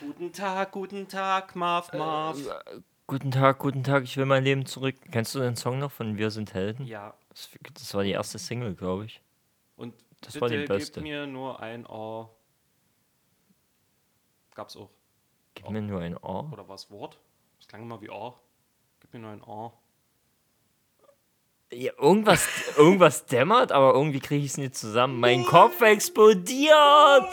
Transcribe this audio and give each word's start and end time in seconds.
Guten 0.00 0.32
Tag, 0.32 0.72
guten 0.72 1.08
Tag, 1.08 1.54
Marv, 1.56 1.92
Marv. 1.92 2.38
Guten 3.06 3.30
Tag, 3.30 3.58
guten 3.58 3.82
Tag, 3.84 4.04
ich 4.04 4.16
will 4.16 4.24
mein 4.24 4.44
Leben 4.44 4.66
zurück. 4.66 4.94
Kennst 5.10 5.34
du 5.34 5.40
den 5.40 5.56
Song 5.56 5.78
noch 5.78 5.90
von 5.90 6.16
Wir 6.16 6.30
sind 6.30 6.54
Helden? 6.54 6.86
ja, 6.86 7.14
Das, 7.28 7.50
das 7.74 7.94
war 7.94 8.02
die 8.04 8.12
erste 8.12 8.38
Single, 8.38 8.74
glaube 8.74 9.06
ich. 9.06 9.20
und 9.76 9.94
Das 10.20 10.34
bitte 10.34 10.40
war 10.40 10.48
die 10.48 10.56
gib 10.58 10.68
beste. 10.68 11.00
mir 11.00 11.26
nur 11.26 11.60
ein 11.60 11.86
Ohr. 11.86 12.30
Gab's 14.54 14.76
auch. 14.76 14.90
Gib 15.54 15.68
mir 15.70 15.82
nur 15.82 16.00
ein 16.00 16.16
Ohr. 16.16 16.50
Oder 16.52 16.66
war 16.68 16.76
es 16.76 16.90
Wort? 16.90 17.18
Das 17.58 17.68
klang 17.68 17.82
immer 17.82 18.00
wie 18.00 18.10
Ohr. 18.10 18.40
Gib 19.00 19.12
mir 19.12 19.20
nur 19.20 19.30
ein 19.32 19.42
Ohr. 19.42 19.72
Ja, 21.72 21.92
irgendwas, 22.02 22.48
irgendwas 22.76 23.26
dämmert, 23.26 23.70
aber 23.70 23.94
irgendwie 23.94 24.18
kriege 24.18 24.44
ich 24.44 24.50
es 24.50 24.58
nicht 24.58 24.74
zusammen. 24.76 25.20
Mein 25.20 25.44
Kopf 25.44 25.80
explodiert! 25.80 27.28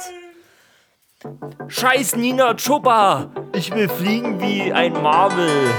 Scheiß 1.68 2.18
Nina 2.18 2.54
Chuba! 2.54 3.32
Ich 3.54 3.74
will 3.74 3.90
fliegen 3.90 4.40
wie 4.40 4.72
ein 4.72 4.94
Marvel. 4.94 5.74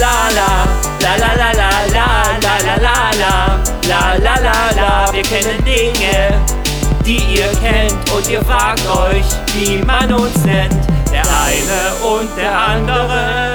La 0.00 0.30
la, 0.30 0.66
la 1.02 1.16
la 1.16 1.34
la 1.34 1.52
la 1.52 1.70
la 1.92 2.38
la 2.40 2.58
la 2.64 2.76
la 2.78 3.10
la 3.12 3.60
la 3.88 4.14
la 4.16 4.40
la 4.40 4.70
la 4.74 5.12
Wir 5.12 5.22
kennen 5.22 5.62
Dinge, 5.66 6.40
die 7.04 7.36
ihr 7.36 7.52
kennt 7.60 8.10
und 8.10 8.26
ihr 8.30 8.42
fragt 8.42 8.88
euch, 8.88 9.26
wie 9.54 9.84
man 9.84 10.10
uns 10.14 10.42
nennt. 10.46 10.72
Der 11.12 11.24
eine 11.44 11.94
und 12.06 12.34
der 12.38 12.58
andere. 12.58 13.53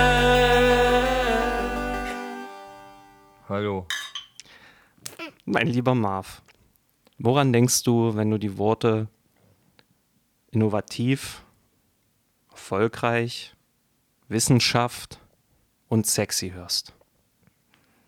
Hallo. 3.49 3.88
Mein 5.44 5.66
lieber 5.66 5.95
Marv, 5.95 6.44
woran 7.17 7.52
denkst 7.52 7.81
du, 7.81 8.16
wenn 8.16 8.30
du 8.30 8.38
die 8.38 8.59
Worte 8.59 9.08
innovativ, 10.52 11.42
erfolgreich, 12.52 13.55
Wissenschaft 14.27 15.20
und 15.88 16.05
sexy 16.05 16.52
hörst? 16.52 16.94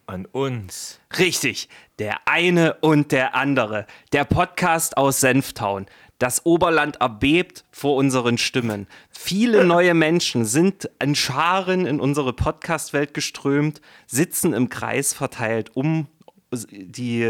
An 0.05 0.27
uns. 0.27 0.99
Richtig, 1.17 1.69
der 1.97 2.27
eine 2.27 2.75
und 2.75 3.11
der 3.11 3.33
andere. 3.33 3.87
Der 4.13 4.25
Podcast 4.25 4.95
aus 4.95 5.21
Senftown. 5.21 5.87
Das 6.21 6.45
Oberland 6.45 6.97
erbebt 6.97 7.65
vor 7.71 7.95
unseren 7.95 8.37
Stimmen. 8.37 8.85
Viele 9.09 9.65
neue 9.65 9.95
Menschen 9.95 10.45
sind 10.45 10.87
in 11.01 11.15
Scharen 11.15 11.87
in 11.87 11.99
unsere 11.99 12.31
Podcast-Welt 12.31 13.15
geströmt, 13.15 13.81
sitzen 14.05 14.53
im 14.53 14.69
Kreis 14.69 15.13
verteilt 15.13 15.75
um 15.75 16.05
die 16.51 17.21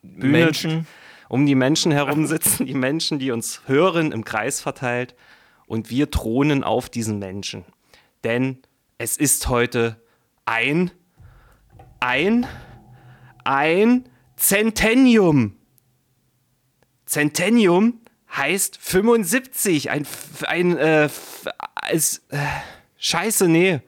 Bühne, 0.00 0.32
Menschen. 0.32 0.86
um 1.28 1.44
die 1.44 1.54
Menschen 1.54 1.92
herum 1.92 2.26
sitzen 2.26 2.64
die 2.64 2.72
Menschen, 2.72 3.18
die 3.18 3.32
uns 3.32 3.60
hören, 3.66 4.12
im 4.12 4.24
Kreis 4.24 4.62
verteilt. 4.62 5.14
Und 5.66 5.90
wir 5.90 6.10
thronen 6.10 6.64
auf 6.64 6.88
diesen 6.88 7.18
Menschen. 7.18 7.66
Denn 8.24 8.60
es 8.96 9.18
ist 9.18 9.50
heute 9.50 10.00
ein, 10.46 10.90
ein, 12.00 12.46
ein 13.44 14.08
Centennium. 14.38 15.54
Centennium 17.04 18.00
heißt 18.38 18.78
75. 18.80 19.90
Ein, 19.90 20.06
ein, 20.46 20.76
äh, 20.78 21.08
als, 21.74 22.22
äh, 22.30 22.38
Scheiße, 22.96 23.48
nee. 23.48 23.80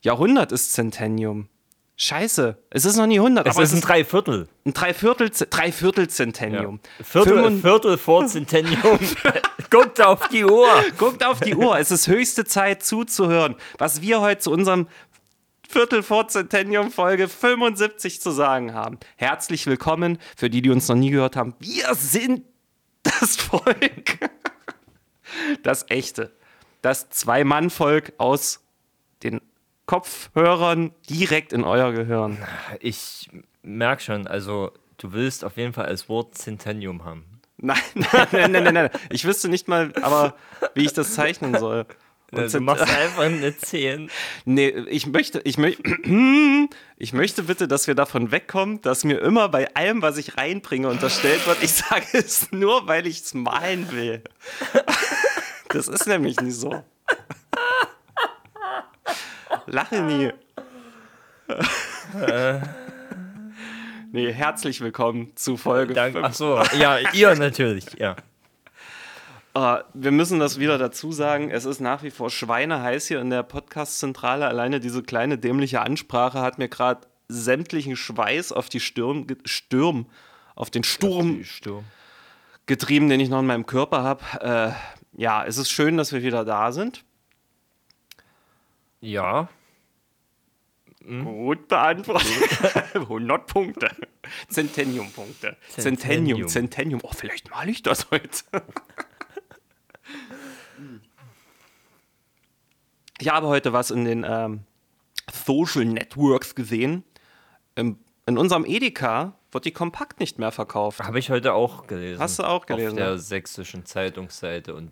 Jahrhundert 0.00 0.52
ist 0.52 0.72
Centennium. 0.72 1.48
Scheiße, 1.96 2.56
es 2.70 2.84
ist 2.84 2.96
noch 2.96 3.06
nie 3.06 3.18
100. 3.20 3.46
Es 3.46 3.54
aber 3.54 3.62
ist 3.62 3.74
ein 3.74 3.80
Dreiviertel. 3.80 4.48
ein 4.66 4.72
Dreiviertel, 4.72 5.30
Dreiviertel 5.50 6.08
Centennium. 6.08 6.80
Viertel, 7.02 7.34
Fünfund- 7.34 7.60
Viertel 7.62 7.98
vor 7.98 8.26
Centennium. 8.26 8.98
Guckt 9.70 10.00
auf 10.00 10.26
die 10.28 10.44
Uhr. 10.44 10.66
Guckt 10.98 11.24
auf 11.24 11.38
die 11.40 11.54
Uhr. 11.54 11.78
Es 11.78 11.90
ist 11.92 12.08
höchste 12.08 12.44
Zeit 12.44 12.82
zuzuhören, 12.82 13.54
was 13.78 14.00
wir 14.02 14.20
heute 14.20 14.40
zu 14.40 14.50
unserem 14.50 14.88
Viertel 15.68 16.02
vor 16.02 16.26
Centennium 16.28 16.90
Folge 16.90 17.28
75 17.28 18.20
zu 18.20 18.30
sagen 18.32 18.74
haben. 18.74 18.98
Herzlich 19.16 19.66
willkommen 19.66 20.18
für 20.36 20.50
die, 20.50 20.60
die 20.60 20.70
uns 20.70 20.88
noch 20.88 20.96
nie 20.96 21.10
gehört 21.10 21.36
haben. 21.36 21.54
Wir 21.60 21.94
sind 21.94 22.42
das 23.02 23.36
Volk. 23.36 24.30
Das 25.62 25.86
echte. 25.88 26.32
Das 26.82 27.08
Zwei-Mann-Volk 27.10 28.12
aus 28.18 28.60
den 29.22 29.40
Kopfhörern 29.86 30.92
direkt 31.08 31.52
in 31.52 31.64
euer 31.64 31.92
Gehirn. 31.92 32.38
Ich 32.80 33.30
merke 33.62 34.02
schon, 34.02 34.26
also 34.26 34.72
du 34.98 35.12
willst 35.12 35.44
auf 35.44 35.56
jeden 35.56 35.72
Fall 35.72 35.86
als 35.86 36.08
Wort 36.08 36.36
Centennium 36.36 37.04
haben. 37.04 37.24
Nein, 37.56 37.78
nein, 37.94 38.28
nein, 38.32 38.52
nein, 38.52 38.64
nein, 38.64 38.74
nein. 38.74 38.90
Ich 39.10 39.24
wüsste 39.24 39.48
nicht 39.48 39.68
mal, 39.68 39.92
aber 40.02 40.34
wie 40.74 40.84
ich 40.84 40.92
das 40.92 41.14
zeichnen 41.14 41.58
soll. 41.58 41.86
Und 42.32 42.38
Also, 42.40 42.58
du 42.58 42.64
machst 42.64 42.82
einfach 42.98 43.22
eine 43.22 43.56
10. 43.56 44.10
Nee, 44.46 44.68
ich 44.88 45.06
möchte, 45.06 45.40
ich, 45.44 45.58
mö 45.58 45.72
ich 46.96 47.12
möchte 47.12 47.42
bitte, 47.44 47.68
dass 47.68 47.86
wir 47.86 47.94
davon 47.94 48.30
wegkommen, 48.32 48.80
dass 48.80 49.04
mir 49.04 49.20
immer 49.20 49.48
bei 49.50 49.72
allem, 49.74 50.00
was 50.02 50.16
ich 50.16 50.38
reinbringe, 50.38 50.88
unterstellt 50.88 51.46
wird, 51.46 51.62
ich 51.62 51.74
sage 51.74 52.06
es 52.12 52.50
nur, 52.50 52.88
weil 52.88 53.06
ich 53.06 53.20
es 53.20 53.34
malen 53.34 53.90
will. 53.92 54.22
Das 55.68 55.88
ist 55.88 56.06
nämlich 56.06 56.38
nicht 56.38 56.56
so. 56.56 56.84
Lache 59.64 60.02
nie. 60.02 60.30
Nee, 64.10 64.32
herzlich 64.34 64.82
willkommen 64.82 65.32
zu 65.34 65.56
Folge 65.56 65.94
Danke. 65.94 66.18
5. 66.20 66.26
Ach 66.28 66.34
so, 66.34 66.62
ja, 66.78 66.98
ihr 67.14 67.34
natürlich, 67.36 67.86
ja. 67.96 68.16
Ah, 69.54 69.84
wir 69.92 70.12
müssen 70.12 70.40
das 70.40 70.58
wieder 70.58 70.78
dazu 70.78 71.12
sagen. 71.12 71.50
Es 71.50 71.66
ist 71.66 71.80
nach 71.80 72.02
wie 72.02 72.10
vor 72.10 72.30
schweineheiß 72.30 73.06
hier 73.08 73.20
in 73.20 73.28
der 73.28 73.42
Podcast-Zentrale. 73.42 74.46
Alleine 74.46 74.80
diese 74.80 75.02
kleine 75.02 75.36
dämliche 75.36 75.82
Ansprache 75.82 76.40
hat 76.40 76.58
mir 76.58 76.68
gerade 76.68 77.06
sämtlichen 77.28 77.96
Schweiß 77.96 78.52
auf 78.52 78.70
die 78.70 78.80
Stirn, 78.80 79.26
Sturm, 79.44 80.06
auf 80.54 80.70
den 80.70 80.84
Sturm 80.84 81.44
Sturm. 81.44 81.84
getrieben, 82.64 83.10
den 83.10 83.20
ich 83.20 83.28
noch 83.28 83.40
in 83.40 83.46
meinem 83.46 83.66
Körper 83.66 84.02
habe. 84.02 84.24
Äh, 84.40 85.20
ja, 85.20 85.44
es 85.44 85.58
ist 85.58 85.70
schön, 85.70 85.98
dass 85.98 86.12
wir 86.12 86.22
wieder 86.22 86.44
da 86.46 86.72
sind. 86.72 87.04
Ja, 89.00 89.48
Gut 91.24 91.66
beantwortet. 91.68 92.30
100 92.94 93.46
Punkte. 93.46 93.90
Centennium-Punkte. 94.48 95.56
Centennium, 95.68 96.46
Centennium. 96.46 96.48
Centennium. 96.48 97.00
Oh, 97.02 97.10
vielleicht 97.12 97.50
male 97.50 97.70
ich 97.70 97.82
das 97.82 98.10
heute. 98.10 98.44
Ich 103.22 103.28
habe 103.28 103.46
heute 103.46 103.72
was 103.72 103.92
in 103.92 104.04
den 104.04 104.26
ähm, 104.28 104.60
Social 105.32 105.84
Networks 105.84 106.56
gesehen. 106.56 107.04
Im, 107.76 107.98
in 108.26 108.36
unserem 108.36 108.64
Edeka 108.64 109.34
wird 109.52 109.64
die 109.64 109.70
Kompakt 109.70 110.18
nicht 110.18 110.40
mehr 110.40 110.50
verkauft. 110.50 111.00
habe 111.00 111.20
ich 111.20 111.30
heute 111.30 111.52
auch 111.54 111.86
gelesen. 111.86 112.20
Hast 112.20 112.40
du 112.40 112.42
auch 112.42 112.66
gelesen, 112.66 112.90
Auf 112.90 112.96
der 112.96 113.10
ja? 113.10 113.18
sächsischen 113.18 113.86
Zeitungsseite 113.86 114.74
und 114.74 114.90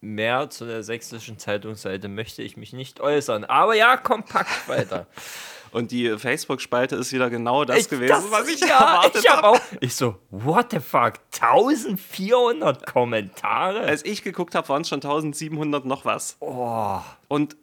mehr 0.00 0.48
zu 0.48 0.64
der 0.64 0.82
sächsischen 0.82 1.38
Zeitungsseite 1.38 2.08
möchte 2.08 2.42
ich 2.42 2.56
mich 2.56 2.72
nicht 2.72 3.00
äußern. 3.00 3.44
Aber 3.44 3.74
ja, 3.74 3.98
kompakt 3.98 4.66
weiter. 4.66 5.06
Und 5.74 5.90
die 5.90 6.16
Facebook-Spalte 6.18 6.94
ist 6.96 7.12
wieder 7.12 7.28
genau 7.30 7.64
das 7.64 7.78
Ich- 7.80 7.88
gewesen, 7.90 8.10
das- 8.10 8.30
was 8.30 8.48
ich 8.48 8.60
ja, 8.66 8.78
erwartet 8.78 9.28
habe. 9.28 9.48
auch. 9.48 9.60
Ich 9.80 9.94
so, 9.96 10.16
what 10.30 10.70
the 10.70 10.78
fuck? 10.80 11.14
1400 11.32 12.86
Kommentare? 12.86 13.80
Als 13.80 14.04
ich 14.04 14.22
geguckt 14.22 14.54
habe, 14.54 14.68
waren 14.68 14.82
es 14.82 14.88
schon 14.88 15.00
1700 15.02 15.84
noch 15.84 16.04
was. 16.04 16.36
oh, 16.40 16.98
Und 17.28 17.56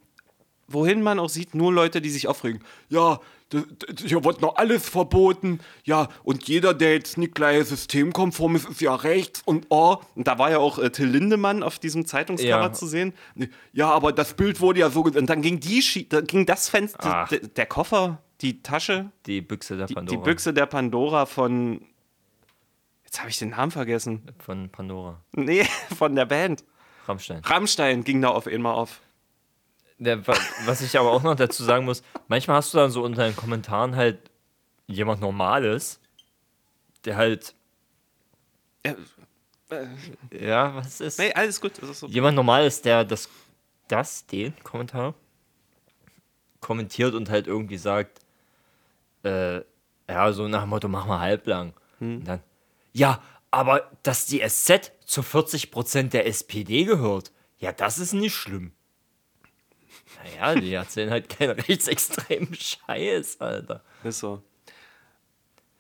wohin 0.74 1.02
man 1.04 1.20
auch 1.20 1.30
sieht, 1.30 1.56
nur 1.56 1.72
Leute, 1.74 2.02
die 2.02 2.10
sich 2.10 2.28
aufregen. 2.28 2.62
Ja, 2.90 3.20
hier 4.02 4.24
wird 4.24 4.42
noch 4.42 4.56
alles 4.56 4.88
verboten. 4.88 5.60
Ja, 5.84 6.08
und 6.24 6.48
jeder, 6.48 6.74
der 6.74 6.94
jetzt 6.94 7.18
nicht 7.18 7.36
gleich 7.36 7.66
systemkonform 7.66 8.56
ist, 8.56 8.70
ist 8.70 8.80
ja 8.80 8.96
rechts 8.96 9.42
und 9.44 9.66
oh. 9.70 9.98
Und 10.16 10.26
da 10.28 10.40
war 10.40 10.50
ja 10.52 10.60
auch 10.60 10.80
äh, 10.80 10.90
Till 10.90 11.08
Lindemann 11.08 11.62
auf 11.62 11.78
diesem 11.78 12.06
Zeitungscover 12.06 12.50
Ja. 12.50 12.72
zu 12.74 12.88
sehen. 12.88 13.14
Ja, 13.74 13.90
aber 13.90 14.14
das 14.14 14.36
Bild 14.36 14.62
wurde 14.62 14.80
ja 14.80 14.90
so. 14.90 15.02
Und 15.04 15.28
dann 15.30 15.42
ging 15.42 15.60
die, 15.60 15.82
Schi- 15.82 16.08
da 16.08 16.22
ging 16.22 16.46
das 16.46 16.70
Fenster, 16.70 17.00
Ach. 17.04 17.28
d- 17.30 17.40
der 17.40 17.66
Koffer, 17.66 18.22
die 18.40 18.64
Tasche, 18.64 19.12
die 19.26 19.42
Büchse 19.42 19.76
der 19.76 19.88
die, 19.88 19.96
Pandora. 19.96 20.18
die 20.18 20.24
Büchse 20.24 20.54
der 20.54 20.66
Pandora 20.66 21.26
von. 21.26 21.82
Jetzt 23.04 23.20
habe 23.20 23.30
ich 23.30 23.38
den 23.38 23.50
Namen 23.50 23.72
vergessen. 23.72 24.22
Von 24.40 24.70
Pandora. 24.70 25.20
Nee, 25.34 25.66
von 25.98 26.16
der 26.16 26.26
Band. 26.26 26.64
Rammstein. 27.06 27.42
Rammstein 27.44 28.04
ging 28.06 28.22
da 28.22 28.30
auf 28.30 28.48
einmal 28.48 28.76
auf. 28.76 29.02
Der, 30.04 30.26
wa- 30.28 30.36
was 30.66 30.82
ich 30.82 30.98
aber 30.98 31.12
auch 31.12 31.22
noch 31.22 31.36
dazu 31.36 31.64
sagen 31.64 31.86
muss, 31.86 32.02
manchmal 32.28 32.58
hast 32.58 32.74
du 32.74 32.78
dann 32.80 32.90
so 32.90 33.04
unter 33.04 33.24
den 33.24 33.36
Kommentaren 33.36 33.96
halt 33.96 34.18
jemand 34.88 35.22
Normales, 35.22 36.00
der 37.06 37.16
halt, 37.18 37.54
Ja, 38.84 38.96
ja, 40.32 40.76
was 40.76 41.02
ist? 41.02 41.20
nee, 41.20 41.32
alles 41.34 41.62
gut. 41.62 41.74
Das 41.82 41.88
ist 41.90 42.00
so. 42.00 42.08
Jemand 42.08 42.36
Normales, 42.36 42.82
der 42.82 43.06
das, 43.06 43.30
das, 43.88 44.26
den 44.26 44.56
Kommentar 44.64 45.14
kommentiert 46.62 47.14
und 47.14 47.30
halt 47.30 47.46
irgendwie 47.48 47.78
sagt, 47.78 48.20
äh, 49.24 49.58
ja, 50.10 50.34
so 50.34 50.48
nach 50.48 50.62
dem 50.62 50.70
Motto, 50.70 50.88
mach 50.88 51.06
mal 51.06 51.20
halblang. 51.20 51.74
Und 52.00 52.26
dann, 52.26 52.42
Ja, 52.92 53.22
aber 53.52 53.92
dass 54.04 54.26
die 54.26 54.42
SZ 54.42 54.92
zu 55.06 55.22
40% 55.22 56.10
der 56.10 56.26
SPD 56.28 56.86
gehört, 56.86 57.32
ja, 57.60 57.72
das 57.72 58.00
ist 58.00 58.14
nicht 58.14 58.34
schlimm. 58.36 58.74
Naja, 60.24 60.60
die 60.60 60.74
erzählen 60.74 61.10
halt 61.10 61.30
keinen 61.30 61.52
rechtsextremen 61.60 62.54
Scheiß, 62.54 63.40
Alter. 63.40 63.84
Ist 64.04 64.20
so. 64.20 64.42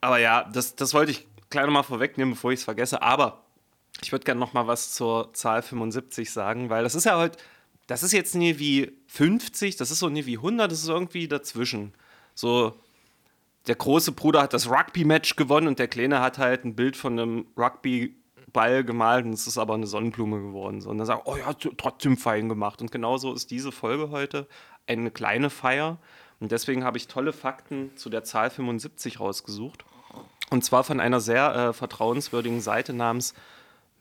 Aber 0.01 0.17
ja, 0.19 0.49
das, 0.51 0.75
das 0.75 0.93
wollte 0.93 1.11
ich 1.11 1.27
gleich 1.49 1.65
nochmal 1.65 1.83
vorwegnehmen, 1.83 2.33
bevor 2.33 2.51
ich 2.51 2.59
es 2.59 2.63
vergesse. 2.63 3.01
Aber 3.01 3.43
ich 4.01 4.11
würde 4.11 4.25
gerne 4.25 4.39
nochmal 4.39 4.67
was 4.67 4.93
zur 4.93 5.33
Zahl 5.33 5.61
75 5.61 6.31
sagen, 6.31 6.69
weil 6.69 6.83
das 6.83 6.95
ist 6.95 7.05
ja 7.05 7.17
halt, 7.17 7.37
das 7.87 8.03
ist 8.03 8.13
jetzt 8.13 8.35
nie 8.35 8.57
wie 8.57 8.91
50, 9.07 9.75
das 9.75 9.91
ist 9.91 9.99
so 9.99 10.09
nie 10.09 10.25
wie 10.25 10.37
100, 10.37 10.71
das 10.71 10.81
ist 10.81 10.89
irgendwie 10.89 11.27
dazwischen. 11.27 11.93
So, 12.33 12.79
der 13.67 13.75
große 13.75 14.13
Bruder 14.13 14.41
hat 14.41 14.53
das 14.53 14.69
Rugby-Match 14.69 15.35
gewonnen 15.35 15.67
und 15.67 15.79
der 15.79 15.87
Kleine 15.87 16.21
hat 16.21 16.37
halt 16.37 16.65
ein 16.65 16.75
Bild 16.75 16.97
von 16.97 17.19
einem 17.19 17.47
Rugby-Ball 18.51 18.83
gemalt 18.83 19.25
und 19.25 19.33
es 19.33 19.47
ist 19.47 19.57
aber 19.57 19.73
eine 19.73 19.87
Sonnenblume 19.87 20.41
geworden. 20.41 20.81
So, 20.81 20.89
und 20.89 20.97
dann 20.97 21.07
sagt, 21.07 21.23
oh 21.25 21.35
ja, 21.35 21.53
trotzdem 21.53 22.17
fein 22.17 22.49
gemacht. 22.49 22.81
Und 22.81 22.91
genauso 22.91 23.33
ist 23.33 23.51
diese 23.51 23.71
Folge 23.71 24.09
heute 24.09 24.47
eine 24.87 25.11
kleine 25.11 25.49
Feier. 25.49 25.97
Und 26.39 26.51
deswegen 26.51 26.83
habe 26.83 26.97
ich 26.97 27.07
tolle 27.07 27.33
Fakten 27.33 27.95
zu 27.95 28.09
der 28.09 28.23
Zahl 28.23 28.49
75 28.49 29.19
rausgesucht. 29.19 29.85
Und 30.49 30.65
zwar 30.65 30.83
von 30.83 30.99
einer 30.99 31.19
sehr 31.19 31.55
äh, 31.55 31.73
vertrauenswürdigen 31.73 32.61
Seite 32.61 32.93
namens 32.93 33.33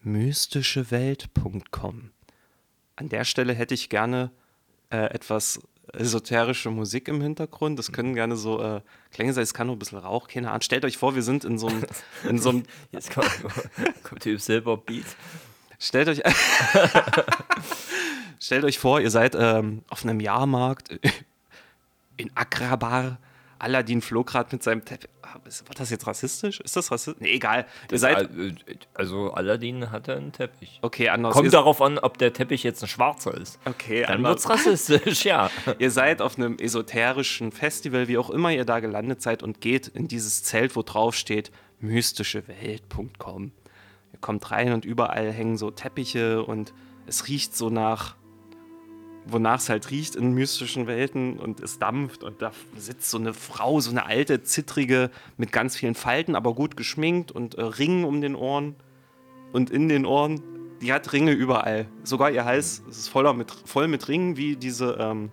mystischewelt.com. 0.03 2.11
An 2.97 3.09
der 3.09 3.25
Stelle 3.25 3.55
hätte 3.55 3.75
ich 3.75 3.89
gerne 3.89 4.31
äh, 4.91 5.13
etwas 5.13 5.61
esoterische 5.95 6.71
Musik 6.71 7.09
im 7.09 7.21
Hintergrund. 7.21 7.79
Das 7.79 7.93
können 7.93 8.15
gerne 8.15 8.37
so 8.37 8.63
äh, 8.63 8.81
Klänge 9.13 9.33
sein, 9.33 9.43
es 9.43 9.55
kann 9.55 9.67
nur 9.67 9.77
ein 9.77 9.79
bisschen 9.79 9.99
Rauch, 9.99 10.29
keine 10.29 10.49
Ahnung. 10.49 10.63
Stellt 10.63 10.85
euch 10.85 10.97
vor, 10.97 11.15
wir 11.15 11.23
sind 11.23 11.45
in 11.45 11.59
so 11.59 11.69
einem. 11.69 11.85
In 12.29 12.39
so 12.39 12.51
einem 12.51 12.65
Jetzt 12.93 13.13
kommt, 13.13 13.31
kommt 14.03 14.25
die 14.25 14.37
Silberbeat. 14.37 15.05
Stellt 15.79 16.09
euch. 16.09 16.23
stellt 18.41 18.65
euch 18.65 18.79
vor, 18.79 19.01
ihr 19.01 19.11
seid 19.11 19.35
ähm, 19.39 19.83
auf 19.89 20.05
einem 20.05 20.21
Jahrmarkt 20.21 20.99
in 22.17 22.31
Akrabar. 22.35 23.19
Aladdin 23.61 24.01
flog 24.01 24.29
gerade 24.29 24.49
mit 24.53 24.63
seinem 24.63 24.85
Teppich. 24.85 25.11
Ah, 25.23 25.35
war 25.35 25.75
das 25.77 25.91
jetzt 25.91 26.07
rassistisch? 26.07 26.61
Ist 26.61 26.77
das 26.77 26.91
rassistisch? 26.91 27.21
Nee, 27.21 27.35
egal. 27.35 27.67
Ihr 27.93 27.99
seid. 27.99 28.31
Also 28.95 29.33
Aladdin 29.33 29.91
hatte 29.91 30.17
einen 30.17 30.33
Teppich. 30.33 30.79
Okay, 30.83 31.11
anders. 31.11 31.35
Kommt 31.35 31.53
darauf 31.53 31.83
an, 31.83 31.99
ob 31.99 32.17
der 32.17 32.33
Teppich 32.33 32.63
jetzt 32.63 32.83
ein 32.83 32.89
schwarzer 32.89 33.35
ist. 33.35 33.59
Okay, 33.67 34.05
Dann 34.07 34.23
wird's 34.25 34.49
rassistisch, 34.49 35.25
ja. 35.25 35.51
Ihr 35.79 35.91
seid 35.91 36.23
auf 36.23 36.39
einem 36.39 36.57
esoterischen 36.59 37.53
Festival, 37.53 38.09
wie 38.09 38.17
auch 38.17 38.31
immer 38.31 38.51
ihr 38.51 38.65
da 38.65 38.81
gelandet 38.81 39.21
seid, 39.21 39.43
und 39.43 39.61
geht 39.61 39.89
in 39.89 40.09
dieses 40.09 40.43
Zelt, 40.43 40.75
wo 40.75 40.83
drauf 40.83 41.15
steht 41.15 41.53
mystischewelt.com. 41.81 43.53
Ihr 44.13 44.19
kommt 44.21 44.51
rein 44.51 44.73
und 44.73 44.87
überall 44.87 45.31
hängen 45.33 45.59
so 45.59 45.71
Teppiche 45.71 46.43
und 46.43 46.73
es 47.07 47.29
riecht 47.29 47.55
so 47.55 47.69
nach 47.69 48.17
wonach 49.27 49.59
es 49.59 49.69
halt 49.69 49.91
riecht 49.91 50.15
in 50.17 50.33
mystischen 50.33 50.87
Welten 50.87 51.39
und 51.39 51.61
es 51.61 51.79
dampft 51.79 52.25
und 52.25 52.43
da 52.43 52.53
sitzt 52.77 53.11
so 53.11 53.19
eine 53.19 53.35
Frau, 53.35 53.81
so 53.81 53.91
eine 53.91 54.07
alte, 54.07 54.43
zittrige, 54.43 55.11
mit 55.37 55.53
ganz 55.53 55.77
vielen 55.77 55.95
Falten, 55.95 56.35
aber 56.35 56.55
gut 56.55 56.77
geschminkt 56.77 57.31
und 57.31 57.55
äh, 57.55 57.63
Ringen 57.63 58.05
um 58.05 58.21
den 58.21 58.35
Ohren 58.35 58.77
und 59.53 59.71
in 59.71 59.89
den 59.89 60.07
Ohren. 60.07 60.43
Die 60.81 60.93
hat 60.95 61.13
Ringe 61.13 61.33
überall. 61.33 61.87
Sogar 62.05 62.31
ihr 62.31 62.47
Hals 62.47 62.83
ist 62.89 63.09
voller 63.09 63.35
mit, 63.35 63.51
voll 63.51 63.87
mit 63.87 64.09
Ringen, 64.09 64.39
wie 64.39 64.57
diese 64.57 64.97
ähm, 64.99 65.31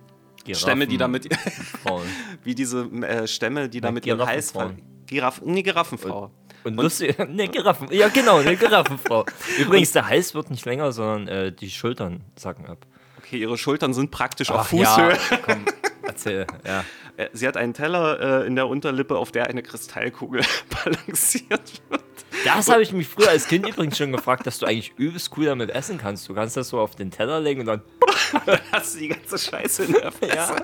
Stämme, 0.52 0.86
die 0.86 0.98
damit 0.98 1.26
wie 2.44 2.54
diese 2.54 2.82
äh, 2.84 3.26
Stämme, 3.26 3.68
die 3.68 3.80
da 3.80 3.90
mit 3.90 4.04
ihrem 4.04 4.26
Hals 4.26 4.50
fallen. 4.50 4.82
Giraffen, 5.06 5.50
nee, 5.52 5.62
Giraffenfrau. 5.62 6.30
Und, 6.64 6.76
und 6.76 6.84
lustig, 6.84 7.16
ne, 7.28 7.48
Giraffen, 7.48 7.88
ja 7.90 8.08
genau, 8.08 8.38
eine 8.38 8.56
Giraffenfrau. 8.58 9.24
Übrigens, 9.58 9.92
der 9.92 10.06
Hals 10.06 10.34
wird 10.34 10.50
nicht 10.50 10.66
länger, 10.66 10.92
sondern 10.92 11.28
äh, 11.28 11.52
die 11.52 11.70
Schultern 11.70 12.20
sacken 12.36 12.66
ab. 12.66 12.86
Okay, 13.28 13.40
ihre 13.40 13.58
Schultern 13.58 13.92
sind 13.92 14.10
praktisch 14.10 14.50
Ach, 14.50 14.60
auf 14.60 14.68
Fußhöhe. 14.68 15.18
Ja, 15.30 15.36
komm, 15.44 15.66
erzähl, 16.02 16.46
ja. 16.66 16.82
Äh, 17.18 17.28
sie 17.34 17.46
hat 17.46 17.58
einen 17.58 17.74
Teller 17.74 18.42
äh, 18.42 18.46
in 18.46 18.56
der 18.56 18.68
Unterlippe, 18.68 19.18
auf 19.18 19.32
der 19.32 19.48
eine 19.48 19.62
Kristallkugel 19.62 20.42
balanciert 20.84 21.82
wird. 21.90 22.02
Das 22.46 22.70
habe 22.70 22.82
ich 22.82 22.92
mich 22.92 23.06
früher 23.06 23.28
als 23.28 23.46
Kind 23.46 23.68
übrigens 23.68 23.98
schon 23.98 24.12
gefragt, 24.12 24.46
dass 24.46 24.58
du 24.58 24.64
eigentlich 24.64 24.94
übelst 24.96 25.36
cool 25.36 25.44
damit 25.44 25.68
essen 25.68 25.98
kannst. 25.98 26.26
Du 26.26 26.34
kannst 26.34 26.56
das 26.56 26.70
so 26.70 26.80
auf 26.80 26.96
den 26.96 27.10
Teller 27.10 27.38
legen 27.38 27.60
und 27.60 27.66
dann, 27.66 27.82
dann 28.46 28.60
hast 28.72 28.94
du 28.94 29.00
die 29.00 29.08
ganze 29.08 29.36
Scheiße 29.36 29.84
in 29.84 29.92
der 29.92 30.10
Fresse. 30.10 30.34
Ja. 30.34 30.56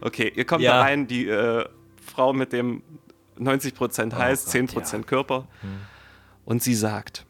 Okay, 0.00 0.32
ihr 0.34 0.46
kommt 0.46 0.62
ja. 0.62 0.72
da 0.72 0.80
rein, 0.80 1.06
die 1.06 1.28
äh, 1.28 1.66
Frau 2.02 2.32
mit 2.32 2.54
dem 2.54 2.82
90% 3.38 4.14
Hals, 4.14 4.46
oh 4.46 4.58
Gott, 4.58 4.84
10% 4.84 4.92
ja. 4.96 5.02
Körper. 5.02 5.46
Hm. 5.60 5.80
Und 6.46 6.62
sie 6.62 6.74
sagt, 6.74 7.26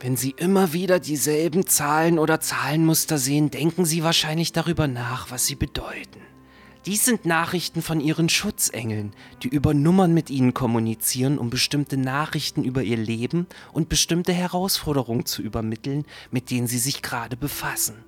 wenn 0.00 0.16
Sie 0.16 0.30
immer 0.36 0.72
wieder 0.72 1.00
dieselben 1.00 1.66
Zahlen 1.66 2.18
oder 2.18 2.40
Zahlenmuster 2.40 3.18
sehen, 3.18 3.50
denken 3.50 3.84
Sie 3.84 4.02
wahrscheinlich 4.02 4.52
darüber 4.52 4.88
nach, 4.88 5.30
was 5.30 5.46
sie 5.46 5.54
bedeuten. 5.54 6.20
Dies 6.84 7.04
sind 7.04 7.24
Nachrichten 7.24 7.82
von 7.82 8.00
Ihren 8.00 8.28
Schutzengeln, 8.28 9.12
die 9.42 9.48
über 9.48 9.74
Nummern 9.74 10.14
mit 10.14 10.30
Ihnen 10.30 10.54
kommunizieren, 10.54 11.38
um 11.38 11.50
bestimmte 11.50 11.96
Nachrichten 11.96 12.62
über 12.62 12.82
Ihr 12.82 12.98
Leben 12.98 13.46
und 13.72 13.88
bestimmte 13.88 14.32
Herausforderungen 14.32 15.26
zu 15.26 15.42
übermitteln, 15.42 16.04
mit 16.30 16.50
denen 16.50 16.68
Sie 16.68 16.78
sich 16.78 17.02
gerade 17.02 17.36
befassen. 17.36 18.04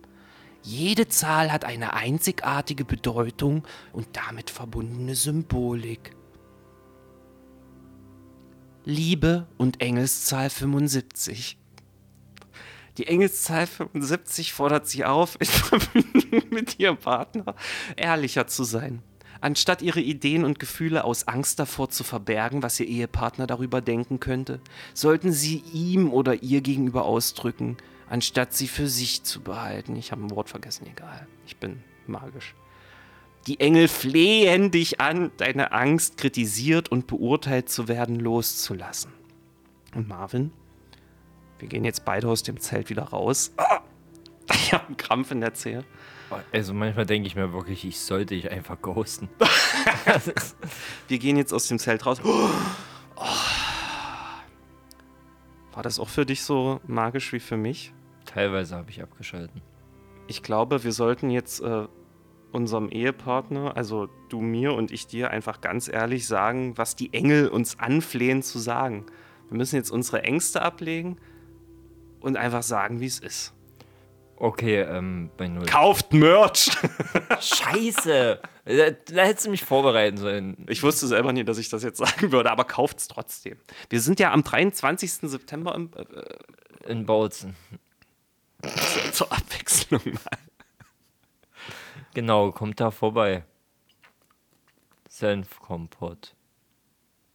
Jede 0.62 1.08
Zahl 1.08 1.50
hat 1.50 1.64
eine 1.64 1.94
einzigartige 1.94 2.84
Bedeutung 2.84 3.64
und 3.92 4.08
damit 4.12 4.50
verbundene 4.50 5.16
Symbolik. 5.16 6.12
Liebe 8.84 9.48
und 9.56 9.80
Engelszahl 9.80 10.50
75. 10.50 11.58
Die 12.98 13.06
Engelszahl 13.06 13.68
75 13.68 14.52
fordert 14.52 14.88
sie 14.88 15.04
auf, 15.04 15.36
in 15.38 15.46
Verbindung 15.46 16.42
mit 16.50 16.80
ihrem 16.80 16.96
Partner 16.96 17.54
ehrlicher 17.96 18.48
zu 18.48 18.64
sein. 18.64 19.02
Anstatt 19.40 19.82
ihre 19.82 20.00
Ideen 20.00 20.44
und 20.44 20.58
Gefühle 20.58 21.04
aus 21.04 21.28
Angst 21.28 21.60
davor 21.60 21.90
zu 21.90 22.02
verbergen, 22.02 22.64
was 22.64 22.80
ihr 22.80 22.88
Ehepartner 22.88 23.46
darüber 23.46 23.80
denken 23.80 24.18
könnte, 24.18 24.60
sollten 24.94 25.30
sie 25.30 25.62
ihm 25.72 26.12
oder 26.12 26.42
ihr 26.42 26.60
gegenüber 26.60 27.04
ausdrücken, 27.04 27.76
anstatt 28.10 28.52
sie 28.52 28.66
für 28.66 28.88
sich 28.88 29.22
zu 29.22 29.42
behalten. 29.42 29.94
Ich 29.94 30.10
habe 30.10 30.24
ein 30.24 30.32
Wort 30.32 30.48
vergessen, 30.48 30.88
egal. 30.90 31.28
Ich 31.46 31.56
bin 31.56 31.84
magisch. 32.08 32.56
Die 33.46 33.60
Engel 33.60 33.86
flehen 33.86 34.72
dich 34.72 35.00
an, 35.00 35.30
deine 35.36 35.70
Angst 35.70 36.16
kritisiert 36.16 36.90
und 36.90 37.06
beurteilt 37.06 37.68
zu 37.68 37.86
werden 37.86 38.18
loszulassen. 38.18 39.12
Und 39.94 40.08
Marvin? 40.08 40.50
Wir 41.58 41.68
gehen 41.68 41.84
jetzt 41.84 42.04
beide 42.04 42.28
aus 42.28 42.42
dem 42.42 42.60
Zelt 42.60 42.90
wieder 42.90 43.04
raus. 43.04 43.52
Ich 44.50 44.72
habe 44.72 44.86
einen 44.86 44.96
Krampf 44.96 45.30
in 45.30 45.42
der 45.42 45.52
Zehe. 45.52 45.84
Also 46.52 46.72
manchmal 46.72 47.04
denke 47.04 47.26
ich 47.26 47.36
mir 47.36 47.52
wirklich, 47.52 47.84
ich 47.84 48.00
sollte 48.00 48.34
dich 48.34 48.50
einfach 48.50 48.80
ghosten. 48.80 49.28
Wir 51.08 51.18
gehen 51.18 51.36
jetzt 51.36 51.52
aus 51.52 51.68
dem 51.68 51.78
Zelt 51.78 52.06
raus. 52.06 52.20
Oh. 52.24 52.48
War 55.72 55.82
das 55.82 55.98
auch 55.98 56.08
für 56.08 56.26
dich 56.26 56.42
so 56.42 56.80
magisch 56.86 57.32
wie 57.32 57.40
für 57.40 57.56
mich? 57.56 57.92
Teilweise 58.24 58.76
habe 58.76 58.90
ich 58.90 59.02
abgeschalten. 59.02 59.62
Ich 60.26 60.42
glaube, 60.42 60.84
wir 60.84 60.92
sollten 60.92 61.30
jetzt 61.30 61.60
äh, 61.60 61.86
unserem 62.52 62.90
Ehepartner, 62.90 63.76
also 63.76 64.08
du 64.28 64.40
mir 64.40 64.74
und 64.74 64.90
ich 64.90 65.06
dir, 65.06 65.30
einfach 65.30 65.60
ganz 65.60 65.88
ehrlich 65.88 66.26
sagen, 66.26 66.76
was 66.76 66.96
die 66.96 67.14
Engel 67.14 67.48
uns 67.48 67.78
anflehen 67.78 68.42
zu 68.42 68.58
sagen. 68.58 69.06
Wir 69.48 69.56
müssen 69.56 69.76
jetzt 69.76 69.90
unsere 69.90 70.24
Ängste 70.24 70.62
ablegen 70.62 71.18
und 72.20 72.36
einfach 72.36 72.62
sagen, 72.62 73.00
wie 73.00 73.06
es 73.06 73.18
ist. 73.18 73.54
Okay, 74.40 74.82
ähm, 74.82 75.30
bei 75.36 75.48
Null. 75.48 75.66
Kauft 75.66 76.12
Merch! 76.12 76.70
Scheiße! 77.40 78.40
Da, 78.64 78.90
da, 78.90 79.22
hättest 79.22 79.46
du 79.46 79.50
mich 79.50 79.64
vorbereiten 79.64 80.16
sollen. 80.16 80.64
Ich 80.68 80.82
wusste 80.84 81.08
selber 81.08 81.32
nie, 81.32 81.42
dass 81.42 81.58
ich 81.58 81.68
das 81.68 81.82
jetzt 81.82 81.98
sagen 81.98 82.30
würde, 82.30 82.50
aber 82.50 82.64
kauft 82.64 82.98
es 82.98 83.08
trotzdem. 83.08 83.58
Wir 83.90 84.00
sind 84.00 84.20
ja 84.20 84.32
am 84.32 84.44
23. 84.44 85.12
September 85.28 85.74
im, 85.74 85.90
äh, 85.96 86.90
in 86.90 87.04
Bautzen. 87.04 87.56
Zur 89.12 89.32
Abwechslung 89.32 90.02
mal. 90.04 90.38
Genau, 92.14 92.52
kommt 92.52 92.78
da 92.78 92.90
vorbei. 92.90 93.44
Senfkompott. 95.08 96.34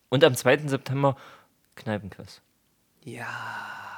Und 0.10 0.24
am 0.24 0.36
2. 0.36 0.68
September 0.68 1.18
Kneipenquiz. 1.76 2.42
Ja. 3.04 3.93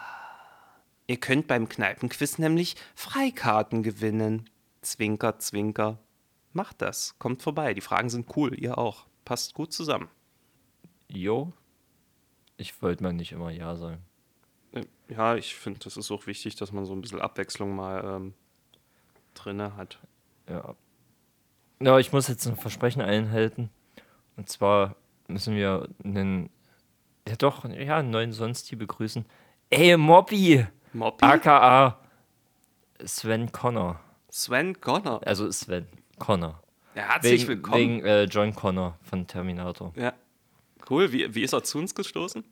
Ihr 1.07 1.17
könnt 1.17 1.47
beim 1.47 1.69
Kneipenquiz 1.69 2.39
nämlich 2.39 2.75
Freikarten 2.95 3.83
gewinnen. 3.83 4.49
Zwinker, 4.81 5.39
zwinker. 5.39 5.99
Macht 6.53 6.81
das. 6.81 7.17
Kommt 7.19 7.41
vorbei. 7.41 7.73
Die 7.73 7.81
Fragen 7.81 8.09
sind 8.09 8.35
cool. 8.35 8.57
Ihr 8.57 8.77
auch. 8.77 9.05
Passt 9.23 9.53
gut 9.53 9.73
zusammen. 9.73 10.09
Jo. 11.07 11.51
Ich 12.57 12.81
wollte 12.81 13.03
mal 13.03 13.13
nicht 13.13 13.33
immer 13.33 13.51
Ja 13.51 13.75
sagen. 13.75 14.01
Äh, 14.71 14.85
ja, 15.09 15.35
ich 15.35 15.55
finde, 15.55 15.79
das 15.83 15.97
ist 15.97 16.11
auch 16.11 16.25
wichtig, 16.27 16.55
dass 16.55 16.71
man 16.71 16.85
so 16.85 16.93
ein 16.93 17.01
bisschen 17.01 17.21
Abwechslung 17.21 17.75
mal 17.75 18.03
ähm, 18.03 18.33
drinne 19.33 19.75
hat. 19.75 19.99
Ja. 20.49 20.75
Ja, 21.81 21.99
ich 21.99 22.13
muss 22.13 22.27
jetzt 22.29 22.47
ein 22.47 22.55
Versprechen 22.55 23.01
einhalten. 23.01 23.69
Und 24.37 24.49
zwar 24.49 24.95
müssen 25.27 25.55
wir 25.55 25.89
einen 26.03 26.49
Ja, 27.27 27.35
doch, 27.35 27.65
ja, 27.65 27.97
einen 27.97 28.11
neuen 28.11 28.31
sonst 28.31 28.67
hier 28.67 28.77
begrüßen. 28.77 29.25
Ey, 29.69 29.97
Mobby! 29.97 30.65
Moppy? 30.95 31.25
AKA 31.25 31.99
Sven 33.03 33.51
Connor. 33.51 33.99
Sven 34.29 34.79
Connor. 34.79 35.21
Also 35.27 35.51
Sven 35.51 35.87
Connor. 36.19 36.63
Ja, 36.95 37.03
herzlich 37.03 37.41
Wegen, 37.41 37.47
willkommen. 37.49 37.77
wegen 37.77 38.05
äh, 38.05 38.23
John 38.23 38.55
Connor 38.55 38.97
von 39.01 39.27
Terminator. 39.27 39.91
Ja. 39.97 40.13
Cool, 40.89 41.11
wie, 41.11 41.35
wie 41.35 41.43
ist 41.43 41.51
er 41.51 41.63
zu 41.63 41.79
uns 41.79 41.93
gestoßen? 41.93 42.45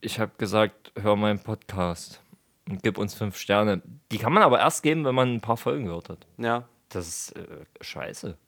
Ich 0.00 0.18
habe 0.18 0.32
gesagt, 0.38 0.92
hör 0.98 1.16
meinen 1.16 1.38
Podcast 1.40 2.22
und 2.68 2.82
gib 2.82 2.96
uns 2.96 3.12
fünf 3.12 3.36
Sterne. 3.36 3.82
Die 4.10 4.18
kann 4.18 4.32
man 4.32 4.42
aber 4.42 4.60
erst 4.60 4.82
geben, 4.82 5.04
wenn 5.04 5.14
man 5.14 5.34
ein 5.34 5.40
paar 5.42 5.58
Folgen 5.58 5.84
gehört 5.84 6.08
hat. 6.08 6.26
Ja. 6.38 6.66
Das 6.88 7.06
ist 7.06 7.36
äh, 7.36 7.66
scheiße. 7.82 8.38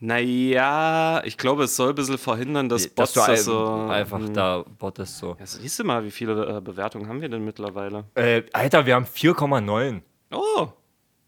Naja, 0.00 1.22
ich 1.24 1.38
glaube, 1.38 1.64
es 1.64 1.76
soll 1.76 1.90
ein 1.90 1.94
bisschen 1.94 2.18
verhindern, 2.18 2.68
dass 2.68 2.88
Bots 2.88 3.12
Dass 3.14 3.26
du 3.26 3.32
das 3.32 3.44
so. 3.44 3.68
einfach 3.88 4.18
hm. 4.18 4.34
da 4.34 4.64
bottest 4.78 5.18
so. 5.18 5.36
Ja, 5.38 5.46
siehst 5.46 5.78
du 5.78 5.84
mal, 5.84 6.04
wie 6.04 6.10
viele 6.10 6.58
äh, 6.58 6.60
Bewertungen 6.60 7.08
haben 7.08 7.20
wir 7.20 7.28
denn 7.28 7.44
mittlerweile? 7.44 8.04
Äh, 8.14 8.42
Alter, 8.52 8.86
wir 8.86 8.96
haben 8.96 9.06
4,9. 9.06 10.02
Oh. 10.32 10.68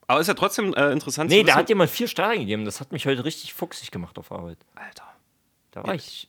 Aber 0.09 0.21
ist 0.21 0.27
ja 0.27 0.35
trotzdem 0.35 0.75
äh, 0.75 0.93
interessant 0.93 1.31
Nee, 1.31 1.41
zu 1.41 1.47
da 1.47 1.55
hat 1.57 1.69
jemand 1.69 1.91
vier 1.91 2.07
Sterne 2.09 2.39
gegeben. 2.39 2.65
Das 2.65 2.81
hat 2.81 2.93
mich 2.93 3.07
heute 3.07 3.25
richtig 3.25 3.55
fuchsig 3.55 3.91
gemacht 3.91 4.19
auf 4.19 4.31
Arbeit. 4.31 4.59
Alter, 4.75 5.05
Da 5.73 5.85
war 5.85 5.95
ich 5.95 6.29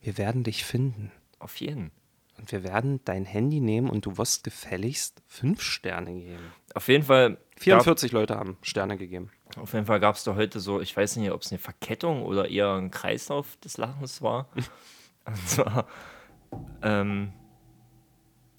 wir 0.00 0.18
werden 0.18 0.42
dich 0.44 0.64
finden. 0.64 1.10
auf 1.38 1.56
jeden. 1.56 1.90
Und 2.36 2.52
wir 2.52 2.62
werden 2.62 3.00
dein 3.04 3.24
Handy 3.24 3.60
nehmen 3.60 3.88
und 3.88 4.04
du 4.04 4.18
wirst 4.18 4.44
gefälligst 4.44 5.22
fünf 5.28 5.62
Sterne 5.62 6.12
geben. 6.12 6.52
Auf 6.74 6.88
jeden 6.88 7.04
Fall. 7.04 7.38
44 7.56 8.12
Leute 8.12 8.36
haben 8.36 8.58
Sterne 8.60 8.98
gegeben. 8.98 9.30
Auf 9.56 9.72
jeden 9.72 9.86
Fall 9.86 10.00
gab 10.00 10.16
es 10.16 10.24
da 10.24 10.34
heute 10.34 10.60
so, 10.60 10.80
ich 10.80 10.96
weiß 10.96 11.16
nicht, 11.16 11.30
ob 11.30 11.42
es 11.42 11.52
eine 11.52 11.58
Verkettung 11.58 12.22
oder 12.22 12.48
eher 12.48 12.74
ein 12.74 12.90
Kreislauf 12.90 13.56
des 13.58 13.76
Lachens 13.76 14.22
war. 14.22 14.48
Und 15.24 15.48
zwar, 15.48 15.86
ähm, 16.82 17.32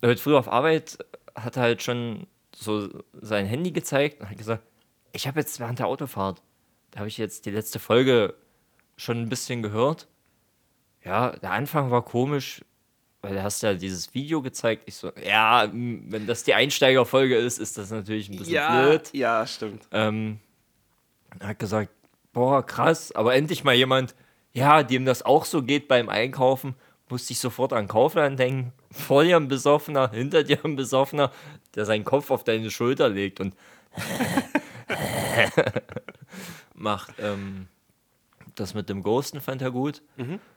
heute 0.04 0.22
früh 0.22 0.36
auf 0.36 0.48
Arbeit 0.48 0.98
hat 1.36 1.58
er 1.58 1.64
halt 1.64 1.84
schon 1.84 2.28
so 2.56 2.90
sein 3.14 3.46
Handy 3.46 3.72
gezeigt 3.72 4.22
und 4.22 4.30
hat 4.30 4.38
gesagt, 4.38 4.64
ich 5.12 5.28
habe 5.28 5.40
jetzt 5.40 5.60
während 5.60 5.80
der 5.80 5.88
Autofahrt, 5.88 6.42
da 6.92 7.00
habe 7.00 7.08
ich 7.10 7.18
jetzt 7.18 7.46
die 7.46 7.52
letzte 7.52 7.80
Folge 7.80 8.36
schon 8.98 9.22
ein 9.22 9.30
bisschen 9.30 9.62
gehört. 9.62 10.08
Ja, 11.04 11.32
der 11.32 11.52
Anfang 11.52 11.92
war 11.92 12.04
komisch, 12.04 12.64
weil 13.22 13.34
du 13.34 13.44
hast 13.44 13.62
ja 13.62 13.74
dieses 13.74 14.14
Video 14.14 14.42
gezeigt. 14.42 14.84
Ich 14.86 14.96
so, 14.96 15.12
ja, 15.24 15.70
wenn 15.72 16.25
das 16.25 16.44
die 16.44 16.54
Einsteigerfolge 16.54 17.36
ist, 17.36 17.60
ist 17.60 17.78
das 17.78 17.92
natürlich 17.92 18.30
ein 18.30 18.38
bisschen 18.38 18.82
blöd. 18.82 19.10
ja, 19.14 19.46
stimmt. 19.46 19.88
Ähm, 19.92 20.40
er 21.39 21.50
hat 21.50 21.60
gesagt, 21.60 21.92
boah, 22.34 22.65
krass, 22.65 23.12
aber 23.13 23.36
endlich 23.36 23.63
mal 23.63 23.75
jemand, 23.75 24.15
ja, 24.54 24.84
dem 24.84 25.06
das 25.06 25.24
auch 25.24 25.46
so 25.46 25.63
geht 25.63 25.88
beim 25.88 26.10
Einkaufen, 26.10 26.75
musste 27.10 27.34
ich 27.34 27.39
sofort 27.39 27.74
an 27.74 27.88
Kaufland 27.88 28.39
denken. 28.39 28.74
Vor 28.92 29.24
dir 29.24 29.38
ein 29.38 29.48
Besoffener, 29.48 30.12
hinter 30.12 30.44
dir 30.44 30.63
ein 30.63 30.75
Besoffener, 30.75 31.32
der 31.75 31.86
seinen 31.86 32.06
Kopf 32.06 32.32
auf 32.32 32.44
deine 32.44 32.72
Schulter 32.72 33.10
legt 33.10 33.39
und 33.39 33.56
macht. 36.74 37.13
Ähm, 37.20 37.68
das 38.56 38.74
mit 38.74 38.89
dem 38.89 39.04
Ghosten 39.04 39.42
fand 39.42 39.62
er 39.62 39.72
gut. 39.72 40.01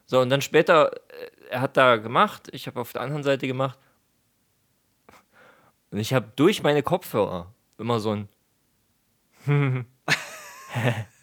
So, 0.07 0.21
und 0.21 0.31
dann 0.31 0.41
später, 0.41 0.93
äh, 0.93 1.31
er 1.51 1.61
hat 1.61 1.77
da 1.77 1.97
gemacht, 1.97 2.49
ich 2.53 2.67
habe 2.67 2.81
auf 2.81 2.93
der 2.93 3.03
anderen 3.03 3.25
Seite 3.25 3.47
gemacht. 3.47 3.79
Und 5.91 5.99
ich 5.99 6.15
habe 6.15 6.33
durch 6.37 6.63
meine 6.63 6.83
Kopfhörer 6.83 7.53
immer 7.79 7.99
so 7.99 8.15
ein 8.15 8.29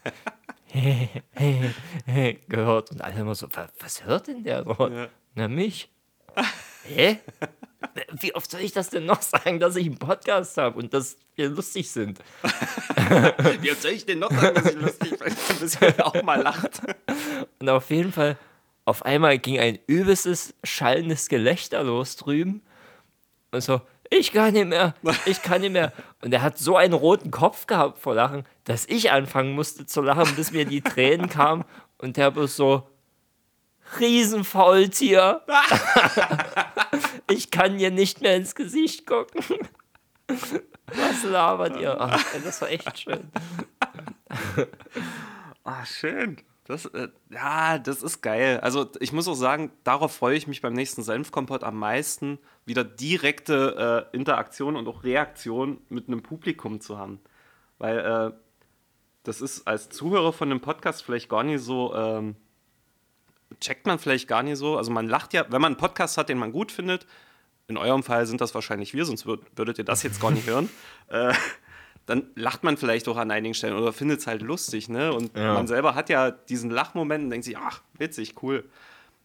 gehört 2.48 2.90
und 2.90 3.00
alle 3.02 3.20
immer 3.20 3.34
so, 3.34 3.48
"Wa- 3.52 3.68
was 3.80 4.04
hört 4.04 4.28
denn 4.28 4.42
der 4.44 4.64
so? 4.64 4.88
Ja. 4.88 5.08
Na, 5.34 5.48
mich. 5.48 5.90
Hä? 6.84 7.18
Wie 8.20 8.34
oft 8.34 8.50
soll 8.50 8.60
ich 8.60 8.72
das 8.72 8.90
denn 8.90 9.06
noch 9.06 9.22
sagen, 9.22 9.60
dass 9.60 9.76
ich 9.76 9.86
einen 9.86 9.98
Podcast 9.98 10.56
habe 10.56 10.78
und 10.78 10.92
dass 10.92 11.16
wir 11.34 11.48
lustig 11.48 11.90
sind? 11.90 12.18
Wie 13.60 13.70
soll 13.70 13.92
ich 13.92 14.06
denn 14.06 14.18
noch 14.18 14.30
sagen, 14.30 14.54
dass 14.54 14.74
ich 14.74 14.80
lustig 14.80 15.18
bin, 15.18 15.34
bis 15.60 15.80
ihr 15.80 16.06
auch 16.06 16.22
mal 16.22 16.42
lacht? 16.42 16.80
Und 17.58 17.68
auf 17.68 17.90
jeden 17.90 18.12
Fall, 18.12 18.36
auf 18.84 19.04
einmal 19.04 19.38
ging 19.38 19.58
ein 19.58 19.78
übelstes, 19.86 20.54
schallendes 20.64 21.28
Gelächter 21.28 21.82
los 21.84 22.16
drüben. 22.16 22.62
Und 23.52 23.60
so, 23.62 23.80
ich 24.10 24.32
kann 24.32 24.52
nicht 24.52 24.66
mehr, 24.66 24.94
ich 25.26 25.42
kann 25.42 25.60
nicht 25.60 25.72
mehr. 25.72 25.92
Und 26.22 26.32
er 26.32 26.42
hat 26.42 26.58
so 26.58 26.76
einen 26.76 26.94
roten 26.94 27.30
Kopf 27.30 27.66
gehabt 27.66 27.98
vor 27.98 28.14
Lachen, 28.14 28.44
dass 28.64 28.86
ich 28.86 29.10
anfangen 29.10 29.52
musste 29.52 29.86
zu 29.86 30.02
lachen, 30.02 30.34
bis 30.36 30.52
mir 30.52 30.64
die 30.64 30.80
Tränen 30.80 31.28
kamen. 31.28 31.64
Und 31.98 32.16
der 32.16 32.30
bloß 32.30 32.56
so, 32.56 32.88
Riesenfaultier. 34.00 35.42
ich 37.30 37.50
kann 37.50 37.78
dir 37.78 37.90
nicht 37.90 38.20
mehr 38.20 38.36
ins 38.36 38.54
Gesicht 38.54 39.06
gucken. 39.06 39.42
Was 40.26 41.22
labert 41.24 41.80
ihr? 41.80 41.96
Ach, 42.00 42.24
das 42.44 42.60
war 42.60 42.68
echt 42.68 42.98
schön. 42.98 43.30
Ah, 45.64 45.84
schön. 45.84 46.36
Das, 46.66 46.84
äh, 46.86 47.08
ja, 47.30 47.78
das 47.78 48.02
ist 48.02 48.22
geil. 48.22 48.58
Also 48.60 48.90
ich 48.98 49.12
muss 49.12 49.28
auch 49.28 49.34
sagen, 49.34 49.70
darauf 49.84 50.14
freue 50.14 50.36
ich 50.36 50.48
mich 50.48 50.62
beim 50.62 50.72
nächsten 50.72 51.02
Senfkompott 51.02 51.62
am 51.62 51.78
meisten, 51.78 52.38
wieder 52.66 52.84
direkte 52.84 54.08
äh, 54.12 54.16
Interaktion 54.16 54.76
und 54.76 54.86
auch 54.88 55.04
Reaktion 55.04 55.78
mit 55.88 56.08
einem 56.08 56.22
Publikum 56.22 56.80
zu 56.80 56.98
haben. 56.98 57.20
Weil 57.78 57.98
äh, 57.98 58.30
das 59.22 59.40
ist 59.40 59.66
als 59.66 59.88
Zuhörer 59.88 60.32
von 60.32 60.50
einem 60.50 60.60
Podcast 60.60 61.02
vielleicht 61.04 61.28
gar 61.28 61.42
nicht 61.44 61.60
so, 61.62 61.94
ähm, 61.94 62.36
checkt 63.60 63.86
man 63.86 63.98
vielleicht 63.98 64.28
gar 64.28 64.42
nicht 64.42 64.58
so. 64.58 64.76
Also 64.76 64.90
man 64.90 65.08
lacht 65.08 65.32
ja, 65.32 65.44
wenn 65.50 65.60
man 65.60 65.72
einen 65.72 65.76
Podcast 65.80 66.18
hat, 66.18 66.28
den 66.28 66.38
man 66.38 66.52
gut 66.52 66.72
findet, 66.72 67.06
in 67.68 67.76
eurem 67.76 68.02
Fall 68.02 68.26
sind 68.26 68.40
das 68.40 68.54
wahrscheinlich 68.54 68.94
wir, 68.94 69.04
sonst 69.04 69.26
würd, 69.26 69.40
würdet 69.56 69.78
ihr 69.78 69.84
das 69.84 70.02
jetzt 70.02 70.20
gar 70.20 70.30
nicht 70.30 70.46
hören. 70.48 70.68
Äh, 71.08 71.32
dann 72.06 72.30
lacht 72.36 72.62
man 72.62 72.76
vielleicht 72.76 73.08
auch 73.08 73.16
an 73.16 73.30
einigen 73.32 73.54
Stellen 73.54 73.74
oder 73.76 73.92
findet 73.92 74.20
es 74.20 74.26
halt 74.28 74.42
lustig, 74.42 74.88
ne? 74.88 75.12
Und 75.12 75.36
Ja. 75.36 75.54
man 75.54 75.66
selber 75.66 75.96
hat 75.96 76.08
ja 76.08 76.30
diesen 76.30 76.70
Lachmoment 76.70 77.24
und 77.24 77.30
denkt 77.30 77.44
sich, 77.44 77.58
ach, 77.58 77.82
witzig, 77.98 78.40
cool. 78.42 78.64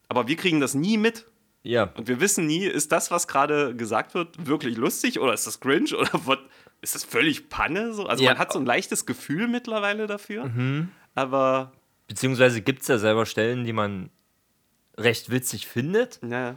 Aber 0.10 0.28
wir 0.28 0.36
kriegen 0.36 0.60
das 0.60 0.74
nie 0.74 0.98
mit. 0.98 1.26
Ja, 1.64 1.84
Und 1.96 2.08
wir 2.08 2.20
wissen 2.20 2.48
nie, 2.48 2.66
ist 2.66 2.92
das, 2.92 3.12
was 3.12 3.28
gerade 3.28 3.76
gesagt 3.76 4.14
wird, 4.16 4.48
wirklich 4.48 4.78
lustig 4.78 5.20
oder 5.20 5.34
ist 5.34 5.46
das 5.46 5.60
cringe 5.60 5.96
oder 5.96 6.10
what, 6.26 6.40
ist 6.82 6.96
das 6.96 7.04
völlig 7.04 7.50
Panne? 7.50 7.94
So? 7.94 8.08
Also 8.08 8.24
Ja. 8.24 8.32
man 8.32 8.40
hat 8.40 8.52
so 8.54 8.60
ein 8.60 8.66
leichtes 8.66 9.06
Gefühl 9.06 9.48
mittlerweile 9.48 10.08
dafür. 10.08 10.50
Aber 11.14 11.72
beziehungsweise 12.08 12.62
gibt 12.62 12.82
es 12.82 12.88
ja 12.88 12.98
selber 12.98 13.26
Stellen, 13.28 13.64
die 13.64 13.74
man 13.74 14.10
recht 14.98 15.30
witzig 15.30 15.68
findet. 15.68 16.20
naja. 16.24 16.56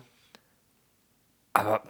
Aber 1.53 1.83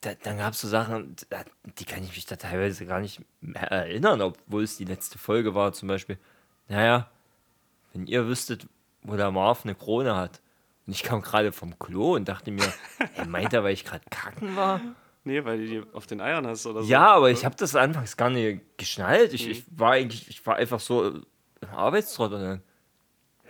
da, 0.00 0.14
dann 0.14 0.38
gab 0.38 0.52
es 0.52 0.60
so 0.60 0.68
Sachen, 0.68 1.16
da- 1.30 1.44
die 1.78 1.84
kann 1.84 2.02
ich 2.04 2.14
mich 2.14 2.26
da 2.26 2.36
teilweise 2.36 2.84
gar 2.86 3.00
nicht 3.00 3.20
mehr 3.40 3.62
erinnern, 3.70 4.20
obwohl 4.20 4.62
es 4.64 4.76
die 4.76 4.84
letzte 4.84 5.18
Folge 5.18 5.54
war 5.54 5.72
zum 5.72 5.88
Beispiel. 5.88 6.18
Naja, 6.68 7.10
wenn 7.92 8.06
ihr 8.06 8.26
wüsstet, 8.26 8.66
wo 9.02 9.16
der 9.16 9.30
Marv 9.30 9.64
eine 9.64 9.74
Krone 9.74 10.14
hat. 10.16 10.40
Und 10.88 10.94
ich 10.94 11.02
kam 11.02 11.20
gerade 11.20 11.52
vom 11.52 11.78
Klo 11.78 12.14
und 12.14 12.30
dachte 12.30 12.50
mir, 12.50 12.64
er 13.14 13.26
meint 13.26 13.52
er, 13.52 13.62
weil 13.62 13.74
ich 13.74 13.84
gerade 13.84 14.02
kacken 14.08 14.56
war? 14.56 14.80
Nee, 15.22 15.44
weil 15.44 15.58
du 15.58 15.66
die 15.66 15.82
auf 15.92 16.06
den 16.06 16.22
Eiern 16.22 16.46
hast 16.46 16.64
oder 16.64 16.82
so. 16.82 16.88
Ja, 16.88 17.08
aber 17.08 17.30
ich 17.30 17.44
habe 17.44 17.54
das 17.56 17.76
anfangs 17.76 18.16
gar 18.16 18.30
nicht 18.30 18.62
geschnallt. 18.78 19.34
Ich, 19.34 19.46
ich 19.46 19.64
war 19.68 19.92
eigentlich, 19.92 20.30
ich 20.30 20.46
war 20.46 20.56
einfach 20.56 20.80
so 20.80 21.08
im 21.08 21.26
Arbeitstrott 21.70 22.32
und 22.32 22.40
dann, 22.40 22.62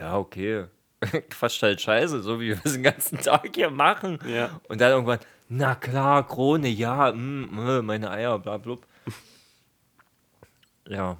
ja, 0.00 0.18
okay. 0.18 0.64
Quatscht 1.30 1.62
halt 1.62 1.80
scheiße, 1.80 2.22
so 2.22 2.40
wie 2.40 2.48
wir 2.48 2.60
es 2.64 2.72
den 2.72 2.82
ganzen 2.82 3.18
Tag 3.18 3.48
hier 3.54 3.70
machen. 3.70 4.18
Ja. 4.26 4.60
Und 4.68 4.80
dann 4.80 4.90
irgendwann, 4.90 5.20
na 5.48 5.76
klar, 5.76 6.26
Krone, 6.26 6.66
ja, 6.66 7.12
mm, 7.12 7.50
mm, 7.52 7.86
meine 7.86 8.10
Eier, 8.10 8.40
bla 8.40 8.56
blub. 8.56 8.84
ja, 10.88 11.16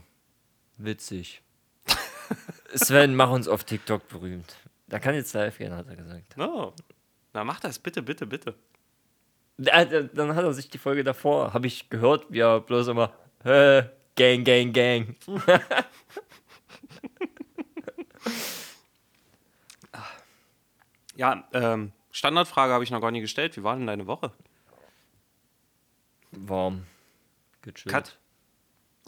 witzig. 0.79 1.43
Sven, 2.75 3.15
mach 3.15 3.31
uns 3.31 3.47
auf 3.47 3.63
TikTok 3.63 4.09
berühmt. 4.09 4.57
Da 4.89 4.99
kann 4.99 5.15
jetzt 5.15 5.33
live 5.35 5.57
gehen, 5.59 5.73
hat 5.75 5.87
er 5.89 5.97
gesagt. 5.97 6.37
No. 6.37 6.73
Na, 7.35 7.45
mach 7.45 7.61
das 7.61 7.79
bitte, 7.79 8.03
bitte, 8.03 8.27
bitte. 8.27 8.55
Da- 9.59 9.85
Dann 9.85 10.35
hat 10.35 10.45
er 10.45 10.53
sich 10.55 10.71
die 10.71 10.79
Folge 10.79 11.05
davor, 11.05 11.53
habe 11.53 11.67
ich 11.67 11.91
gehört, 11.91 12.27
wie 12.31 12.41
er 12.41 12.61
bloß 12.61 12.89
immer, 12.89 13.13
äh, 13.45 13.83
Gang, 14.17 14.45
Gang, 14.45 14.73
Gang. 14.73 15.17
Ja, 21.17 21.45
ähm, 21.53 21.93
Standardfrage 22.11 22.73
habe 22.73 22.85
ich 22.85 22.91
noch 22.91 23.01
gar 23.01 23.11
nicht 23.11 23.23
gestellt. 23.23 23.57
Wie 23.57 23.63
war 23.65 23.77
denn 23.77 23.87
deine 23.87 24.07
Woche? 24.07 24.33
Warm. 26.33 26.87
Gechillt. 27.63 27.93
Cut. 27.93 28.19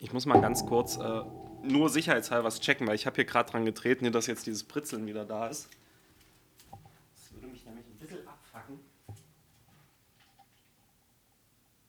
Ich 0.00 0.12
muss 0.12 0.26
mal 0.26 0.40
ganz 0.40 0.64
kurz 0.66 0.96
äh, 0.96 1.22
nur 1.62 1.88
sicherheitshalber 1.88 2.44
was 2.44 2.60
checken, 2.60 2.86
weil 2.86 2.94
ich 2.94 3.06
habe 3.06 3.16
hier 3.16 3.24
gerade 3.24 3.50
dran 3.50 3.64
getreten, 3.64 4.10
dass 4.12 4.26
jetzt 4.26 4.46
dieses 4.46 4.64
Pritzeln 4.64 5.06
wieder 5.06 5.24
da 5.24 5.48
ist. 5.48 5.68
Das 7.14 7.32
würde 7.34 7.48
mich 7.48 7.64
nämlich 7.64 7.86
ein 7.86 7.98
bisschen 7.98 8.26
abfacken. 8.26 8.80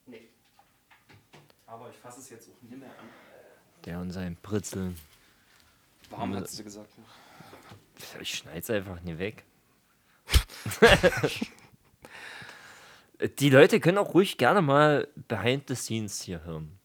Nee. 0.06 0.30
Aber 1.66 1.90
ich 1.90 1.98
fasse 1.98 2.20
es 2.20 2.30
jetzt 2.30 2.50
auch 2.50 2.62
nicht 2.62 2.78
mehr 2.78 2.90
an. 2.90 3.10
Der 3.86 4.00
und 4.00 4.12
sein 4.12 4.38
Pritzeln. 4.42 4.98
Warm, 6.10 6.36
hast 6.36 6.60
du 6.60 6.64
gesagt. 6.64 6.92
Ich 8.20 8.38
schneid's 8.38 8.70
einfach 8.70 9.02
nie 9.02 9.18
weg. 9.18 9.46
Die 13.40 13.50
Leute 13.50 13.80
können 13.80 13.98
auch 14.00 14.14
ruhig 14.14 14.38
gerne 14.38 14.62
mal 14.62 15.08
behind 15.28 15.68
the 15.68 15.76
scenes 15.76 16.22
hier 16.22 16.44
hören. 16.44 16.81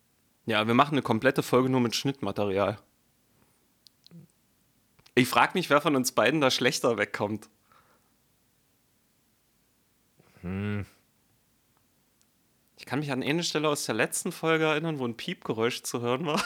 Ja, 0.47 0.67
wir 0.67 0.75
machen 0.75 0.95
eine 0.95 1.03
komplette 1.03 1.43
Folge 1.43 1.69
nur 1.69 1.81
mit 1.81 1.97
Schnittmaterial. 1.97 2.79
Ich 5.17 5.29
frage 5.29 5.53
mich, 5.55 5.71
wer 5.71 5.81
von 5.81 5.97
uns 5.97 6.13
beiden 6.13 6.41
da 6.41 6.51
schlechter 6.51 6.99
wegkommt. 6.99 7.49
Ich 12.77 12.87
kann 12.87 13.01
mich 13.01 13.11
an 13.11 13.25
eine 13.25 13.43
Stelle 13.43 13.69
aus 13.69 13.85
der 13.87 13.97
letzten 13.97 14.31
Folge 14.31 14.67
erinnern, 14.67 15.01
wo 15.01 15.07
ein 15.07 15.17
Piepgeräusch 15.17 15.83
zu 15.83 16.01
hören 16.01 16.27
war. 16.27 16.41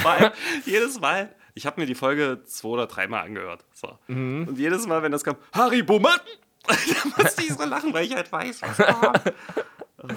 Allem, 0.04 0.32
jedes 0.66 1.00
Mal, 1.00 1.36
ich 1.54 1.68
habe 1.68 1.80
mir 1.80 1.86
die 1.86 1.96
Folge 1.96 2.42
zwei 2.46 2.70
oder 2.70 2.88
dreimal 2.88 3.26
angehört. 3.26 3.64
So. 3.74 4.00
Und 4.48 4.58
jedes 4.58 4.88
Mal, 4.88 5.04
wenn 5.04 5.12
das 5.12 5.24
kam, 5.24 5.36
Haribo 5.54 6.00
Mann, 6.00 6.20
da 6.68 7.24
musste 7.24 7.44
ich 7.44 7.54
so 7.54 7.64
lachen, 7.64 7.94
weil 7.94 8.06
ich 8.06 8.16
halt 8.16 8.32
weiß, 8.32 8.62
was 8.62 8.78
kommt. 8.78 9.34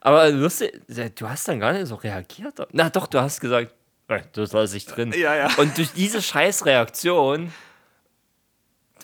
Aber 0.00 0.30
lustig, 0.30 0.80
du 0.88 1.28
hast 1.28 1.46
dann 1.46 1.60
gar 1.60 1.72
nicht 1.72 1.86
so 1.86 1.94
reagiert. 1.94 2.66
Na 2.72 2.90
doch, 2.90 3.06
du 3.06 3.20
hast 3.20 3.40
gesagt, 3.40 3.72
äh, 4.08 4.22
du 4.32 4.44
lass 4.44 4.74
ich 4.74 4.86
drin. 4.86 5.12
Ja, 5.16 5.34
ja. 5.36 5.50
Und 5.56 5.78
durch 5.78 5.92
diese 5.92 6.20
Scheißreaktion, 6.20 7.52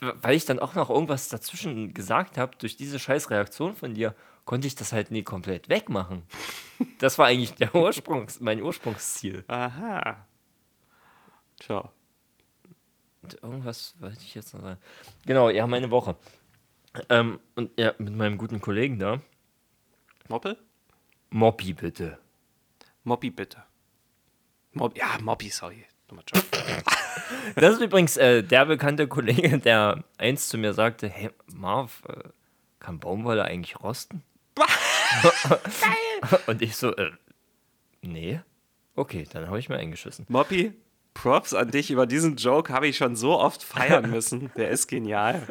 weil 0.01 0.35
ich 0.35 0.45
dann 0.45 0.59
auch 0.59 0.75
noch 0.75 0.91
irgendwas 0.91 1.29
dazwischen 1.29 1.95
gesagt 1.95 2.37
habe, 2.37 2.57
durch 2.59 2.77
diese 2.77 2.99
Scheißreaktion 2.99 3.77
von 3.77 3.95
dir, 3.95 4.15
konnte 4.45 4.67
ich 4.67 4.75
das 4.75 4.93
halt 4.93 5.11
nie 5.11 5.23
komplett 5.23 5.69
wegmachen. 5.69 6.23
Das 6.99 7.19
war 7.19 7.27
eigentlich 7.27 7.55
der 7.55 7.75
Ursprungs, 7.75 8.41
mein 8.41 8.63
Ursprungsziel. 8.63 9.45
Aha. 9.47 10.27
Und 13.23 13.43
irgendwas 13.43 13.95
wollte 14.01 14.21
ich 14.23 14.35
jetzt 14.35 14.55
noch 14.55 14.63
sagen. 14.63 14.81
Genau, 15.27 15.51
ja, 15.51 15.67
meine 15.67 15.91
Woche. 15.91 16.17
Ähm, 17.09 17.41
und 17.55 17.71
ja, 17.79 17.95
mit 17.99 18.15
meinem 18.15 18.39
guten 18.39 18.61
Kollegen 18.61 18.99
da. 18.99 19.21
Moppel? 20.29 20.57
Moppi 21.31 21.73
bitte. 21.73 22.19
Moppi, 23.05 23.31
bitte. 23.31 23.63
Mob 24.73 24.97
ja, 24.97 25.19
Moppi, 25.21 25.49
sorry. 25.49 25.85
Das 27.57 27.75
ist 27.75 27.83
übrigens 27.83 28.17
äh, 28.17 28.43
der 28.43 28.65
bekannte 28.65 29.07
Kollege, 29.07 29.59
der 29.59 30.03
einst 30.17 30.49
zu 30.49 30.57
mir 30.57 30.73
sagte: 30.73 31.09
Hey, 31.09 31.31
Marv, 31.53 32.03
äh, 32.09 32.29
kann 32.81 32.99
Baumwolle 33.01 33.45
eigentlich 33.45 33.81
rosten? 33.81 34.23
Geil! 34.57 36.41
Und 36.47 36.63
ich 36.63 36.77
so: 36.77 36.95
äh, 36.97 37.11
Nee. 38.03 38.41
Okay, 38.95 39.27
dann 39.31 39.47
habe 39.47 39.59
ich 39.59 39.69
mir 39.69 39.77
eingeschissen. 39.77 40.27
Moppi, 40.29 40.73
Props 41.21 41.53
an 41.53 41.71
dich. 41.71 41.91
Über 41.91 42.07
diesen 42.07 42.37
Joke 42.37 42.73
habe 42.73 42.87
ich 42.87 42.97
schon 42.97 43.17
so 43.17 43.39
oft 43.39 43.63
feiern 43.63 44.09
müssen. 44.13 44.53
Der 44.57 44.71
ist 44.71 44.87
genial. 44.87 45.47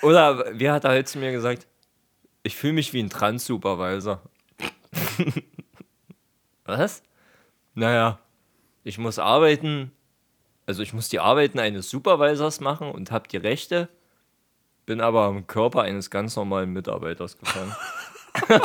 Oder 0.00 0.58
wie 0.58 0.70
hat 0.70 0.84
er 0.84 0.92
heute 0.92 1.04
zu 1.04 1.18
mir 1.18 1.32
gesagt? 1.32 1.66
Ich 2.44 2.56
fühle 2.56 2.74
mich 2.74 2.92
wie 2.92 3.02
ein 3.02 3.10
Trans-Supervisor. 3.10 4.22
Was? 6.64 7.02
Naja, 7.74 8.20
ich 8.84 8.98
muss 8.98 9.18
arbeiten, 9.18 9.90
also 10.66 10.82
ich 10.82 10.92
muss 10.92 11.08
die 11.08 11.18
Arbeiten 11.18 11.58
eines 11.58 11.90
Supervisors 11.90 12.60
machen 12.60 12.90
und 12.90 13.10
habe 13.10 13.26
die 13.28 13.38
Rechte, 13.38 13.88
bin 14.86 15.00
aber 15.00 15.24
am 15.24 15.46
Körper 15.46 15.82
eines 15.82 16.10
ganz 16.10 16.36
normalen 16.36 16.70
Mitarbeiters 16.70 17.38
gefangen. 17.38 17.74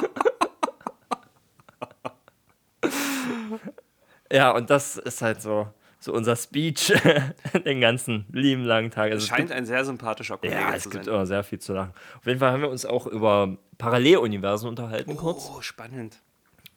ja, 4.32 4.52
und 4.52 4.70
das 4.70 4.98
ist 4.98 5.22
halt 5.22 5.42
so, 5.42 5.68
so 6.08 6.14
unser 6.14 6.36
Speech 6.36 6.94
den 7.66 7.82
ganzen 7.82 8.26
lieben 8.32 8.64
langen 8.64 8.90
Tag. 8.92 9.12
Also 9.12 9.24
es 9.24 9.28
Scheint 9.28 9.42
gibt, 9.42 9.52
ein 9.52 9.66
sehr 9.66 9.86
sympathischer 9.86 10.38
Kollege 10.38 10.60
ja, 10.60 10.74
es 10.74 10.84
zu 10.84 10.90
gibt 10.90 11.06
sein. 11.06 11.14
immer 11.14 11.26
sehr 11.26 11.44
viel 11.44 11.60
zu 11.60 11.74
lachen. 11.74 11.94
Auf 12.18 12.26
jeden 12.26 12.40
Fall 12.40 12.52
haben 12.52 12.62
wir 12.62 12.70
uns 12.70 12.86
auch 12.86 13.06
über 13.08 13.58
Paralleluniversen 13.78 14.70
unterhalten 14.70 15.16
kurz. 15.18 15.52
Oh, 15.54 15.62
spannend. 15.62 16.22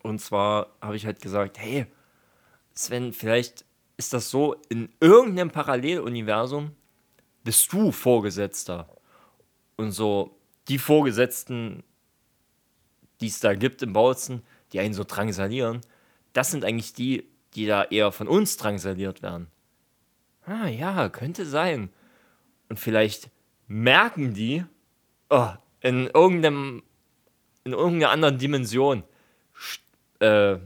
Und 0.03 0.21
zwar 0.21 0.75
habe 0.81 0.97
ich 0.97 1.07
halt 1.07 1.23
gesagt, 1.23 1.59
hey, 1.59 1.87
Sven, 2.75 3.13
vielleicht 3.13 3.65
ist 3.97 4.13
das 4.13 4.31
so, 4.31 4.57
in 4.69 4.89
irgendeinem 5.01 5.51
Paralleluniversum 5.51 6.73
bist 7.45 7.73
du 7.73 7.93
Vorgesetzter. 7.93 8.89
Und 9.77 9.93
so 9.93 10.37
die 10.69 10.79
Vorgesetzten, 10.79 11.85
die 13.21 13.29
es 13.29 13.39
da 13.39 13.55
gibt 13.55 13.83
im 13.83 13.93
Bautzen, 13.93 14.43
die 14.73 14.81
einen 14.81 14.95
so 14.95 15.05
drangsalieren, 15.05 15.83
das 16.33 16.51
sind 16.51 16.65
eigentlich 16.65 16.95
die, 16.95 17.30
die 17.55 17.67
da 17.67 17.85
eher 17.85 18.13
von 18.13 18.29
uns 18.29 18.57
drangsaliert 18.57 19.23
werden. 19.23 19.49
Ah 20.47 20.69
ja, 20.69 21.09
könnte 21.09 21.45
sein. 21.45 21.91
Und 22.69 22.79
vielleicht 22.79 23.31
merken 23.67 24.35
die, 24.35 24.65
oh, 25.29 25.51
in 25.81 26.07
irgendeinem, 26.07 26.83
in 27.65 27.73
irgendeiner 27.73 28.13
anderen 28.13 28.39
Dimension, 28.39 29.03
äh, 30.21 30.59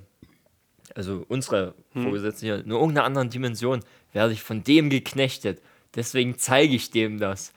also 0.95 1.25
unsere 1.29 1.75
Vorgesetzten 1.93 2.47
hier, 2.47 2.57
in 2.57 2.71
irgendeiner 2.71 3.05
anderen 3.05 3.31
Dimension 3.31 3.81
werde 4.13 4.33
ich 4.33 4.43
von 4.43 4.63
dem 4.63 4.91
geknechtet. 4.91 5.61
Deswegen 5.95 6.39
zeige 6.39 6.75
ich 6.75 6.91
dem 6.91 7.19
das. 7.19 7.53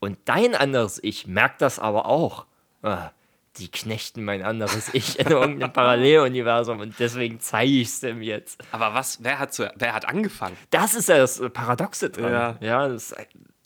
Und 0.00 0.18
dein 0.24 0.54
anderes 0.54 0.98
Ich 1.02 1.26
merkt 1.26 1.62
das 1.62 1.78
aber 1.78 2.06
auch. 2.06 2.46
Ah, 2.82 3.10
die 3.58 3.70
knechten 3.70 4.24
mein 4.24 4.42
anderes 4.42 4.92
Ich 4.94 5.18
in 5.18 5.28
irgendeinem 5.28 5.72
Paralleluniversum 5.74 6.80
und 6.80 6.98
deswegen 6.98 7.40
zeige 7.40 7.72
ich 7.72 7.88
es 7.88 8.00
dem 8.00 8.22
jetzt. 8.22 8.62
Aber 8.72 8.94
was, 8.94 9.22
wer 9.22 9.38
hat, 9.38 9.52
zu, 9.52 9.70
wer 9.76 9.94
hat 9.94 10.06
angefangen? 10.06 10.56
Das 10.70 10.94
ist 10.94 11.08
ja 11.08 11.18
das 11.18 11.42
Paradoxe 11.52 12.10
dran. 12.10 12.32
Ja. 12.32 12.56
Ja, 12.60 12.88
das, 12.88 13.14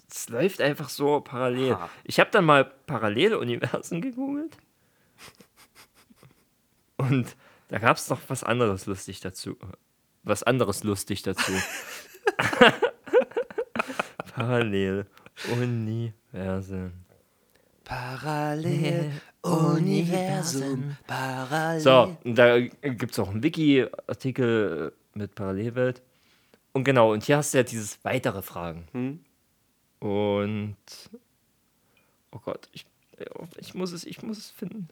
das 0.09 0.29
läuft 0.29 0.61
einfach 0.61 0.89
so 0.89 1.21
parallel. 1.21 1.75
Ha. 1.75 1.89
Ich 2.05 2.19
habe 2.21 2.31
dann 2.31 2.45
mal 2.45 2.65
Paralleluniversen 2.65 4.01
gegoogelt. 4.01 4.57
Und 6.97 7.37
da 7.69 7.79
gab 7.79 7.97
es 7.97 8.09
noch 8.09 8.21
was 8.29 8.43
anderes 8.43 8.87
lustig 8.87 9.21
dazu. 9.21 9.57
Was 10.23 10.43
anderes 10.43 10.83
lustig 10.83 11.23
dazu. 11.23 11.53
Paralleluniversen. 14.35 15.07
Paralleluniversen, 16.37 17.06
parallel. 21.07 21.81
So, 21.81 22.17
und 22.25 22.35
da 22.35 22.59
gibt 22.61 23.13
es 23.13 23.19
auch 23.19 23.31
einen 23.31 23.43
Wiki-Artikel 23.43 24.93
mit 25.15 25.35
Parallelwelt. 25.35 26.03
Und 26.73 26.85
genau, 26.85 27.13
und 27.13 27.25
hier 27.25 27.39
hast 27.39 27.55
du 27.55 27.59
ja 27.59 27.65
dieses 27.65 28.05
weitere 28.05 28.43
Fragen. 28.43 28.87
Hm? 28.93 29.21
Und 30.01 30.77
oh 32.33 32.39
Gott, 32.45 32.69
ich, 32.73 32.87
ich 33.59 33.75
muss 33.75 33.93
es, 33.93 34.05
ich 34.05 34.23
muss 34.23 34.39
es 34.39 34.51
finden. 34.51 34.89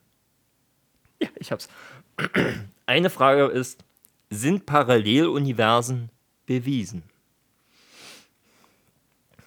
Ja, 1.20 1.28
ich 1.36 1.52
hab's. 1.52 1.68
Eine 2.86 3.10
Frage 3.10 3.46
ist: 3.46 3.84
Sind 4.30 4.66
Paralleluniversen 4.66 6.10
bewiesen? 6.46 7.02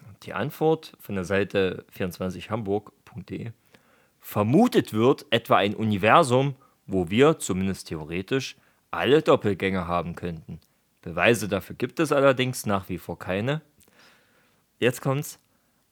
Und 0.08 0.24
Die 0.26 0.32
Antwort 0.32 0.92
von 1.00 1.14
der 1.14 1.24
Seite 1.24 1.84
24hamburg.de 3.08 3.52
Vermutet 4.20 4.92
wird 4.92 5.26
etwa 5.30 5.56
ein 5.56 5.74
Universum, 5.74 6.56
wo 6.86 7.08
wir, 7.08 7.38
zumindest 7.38 7.88
theoretisch, 7.88 8.56
alle 8.90 9.22
Doppelgänger 9.22 9.86
haben 9.86 10.14
könnten. 10.16 10.60
Beweise 11.02 11.48
dafür 11.48 11.76
gibt 11.76 12.00
es 12.00 12.10
allerdings 12.12 12.66
nach 12.66 12.88
wie 12.88 12.98
vor 12.98 13.18
keine. 13.18 13.62
Jetzt 14.78 15.00
kommt's. 15.00 15.38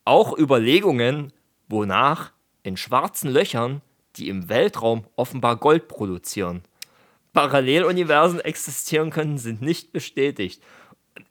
Auch 0.05 0.37
Überlegungen, 0.37 1.33
wonach 1.69 2.33
in 2.63 2.77
schwarzen 2.77 3.31
Löchern, 3.31 3.81
die 4.17 4.29
im 4.29 4.49
Weltraum 4.49 5.07
offenbar 5.17 5.57
Gold 5.57 5.89
produzieren, 5.89 6.63
Paralleluniversen 7.33 8.41
existieren 8.41 9.11
können, 9.11 9.39
sind 9.39 9.63
nicht 9.63 9.93
bestätigt. 9.93 10.63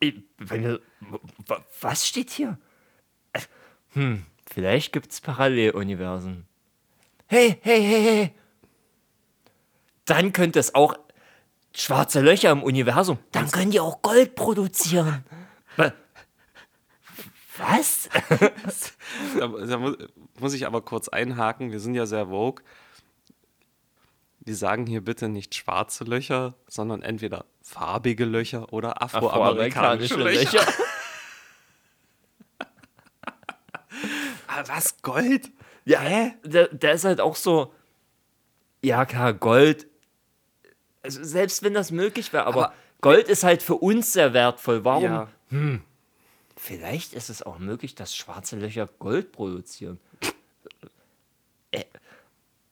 Ich- 0.00 0.22
wir- 0.38 0.80
wa- 1.46 1.64
Was 1.80 2.06
steht 2.06 2.30
hier? 2.30 2.58
Äh, 3.32 3.40
Hm, 3.92 4.24
vielleicht 4.50 4.92
gibt 4.92 5.12
es 5.12 5.20
Paralleluniversen. 5.20 6.46
Hey, 7.26 7.58
hey, 7.62 7.80
hey, 7.82 8.02
hey. 8.02 8.32
Dann 10.04 10.32
könnte 10.32 10.58
es 10.60 10.74
auch 10.74 10.94
schwarze 11.74 12.20
Löcher 12.20 12.50
im 12.52 12.62
Universum. 12.62 13.18
Dann 13.32 13.50
können 13.50 13.70
die 13.72 13.80
auch 13.80 14.02
Gold 14.02 14.34
produzieren. 14.36 15.24
Wa- 15.76 15.92
Was? 17.58 18.08
Da, 19.38 19.48
da 19.48 19.78
mu- 19.78 19.96
muss 20.40 20.52
ich 20.52 20.66
aber 20.66 20.82
kurz 20.82 21.08
einhaken. 21.08 21.72
Wir 21.72 21.80
sind 21.80 21.94
ja 21.94 22.04
sehr 22.06 22.26
vogue. 22.26 22.62
Wir 24.40 24.54
sagen 24.54 24.86
hier 24.86 25.00
bitte 25.02 25.28
nicht 25.28 25.54
schwarze 25.54 26.04
Löcher, 26.04 26.54
sondern 26.68 27.02
entweder 27.02 27.46
farbige 27.62 28.24
Löcher 28.26 28.72
oder 28.72 29.02
afroamerikanische, 29.02 30.16
Löcher. 30.16 30.60
Ah, 30.68 30.72
was? 34.66 35.00
Gold? 35.02 35.50
Ja, 35.84 36.30
der, 36.44 36.68
der 36.68 36.92
ist 36.92 37.04
halt 37.04 37.20
auch 37.20 37.36
so, 37.36 37.72
ja 38.82 39.04
klar, 39.04 39.34
Gold, 39.34 39.86
also 41.02 41.22
selbst 41.22 41.62
wenn 41.62 41.74
das 41.74 41.90
möglich 41.90 42.32
wäre, 42.32 42.44
aber, 42.46 42.66
Aber- 42.66 42.74
Gold 43.00 43.28
ist 43.28 43.44
halt 43.44 43.62
für 43.62 43.74
uns 43.76 44.12
sehr 44.12 44.32
wertvoll. 44.32 44.84
Warum, 44.84 45.04
Ja. 45.04 45.28
Vielleicht 46.56 47.12
ist 47.12 47.28
es 47.28 47.42
auch 47.42 47.58
möglich, 47.58 47.94
dass 47.94 48.16
schwarze 48.16 48.56
Löcher 48.56 48.88
Gold 48.98 49.30
produzieren. 49.30 50.00
Äh, 51.70 51.84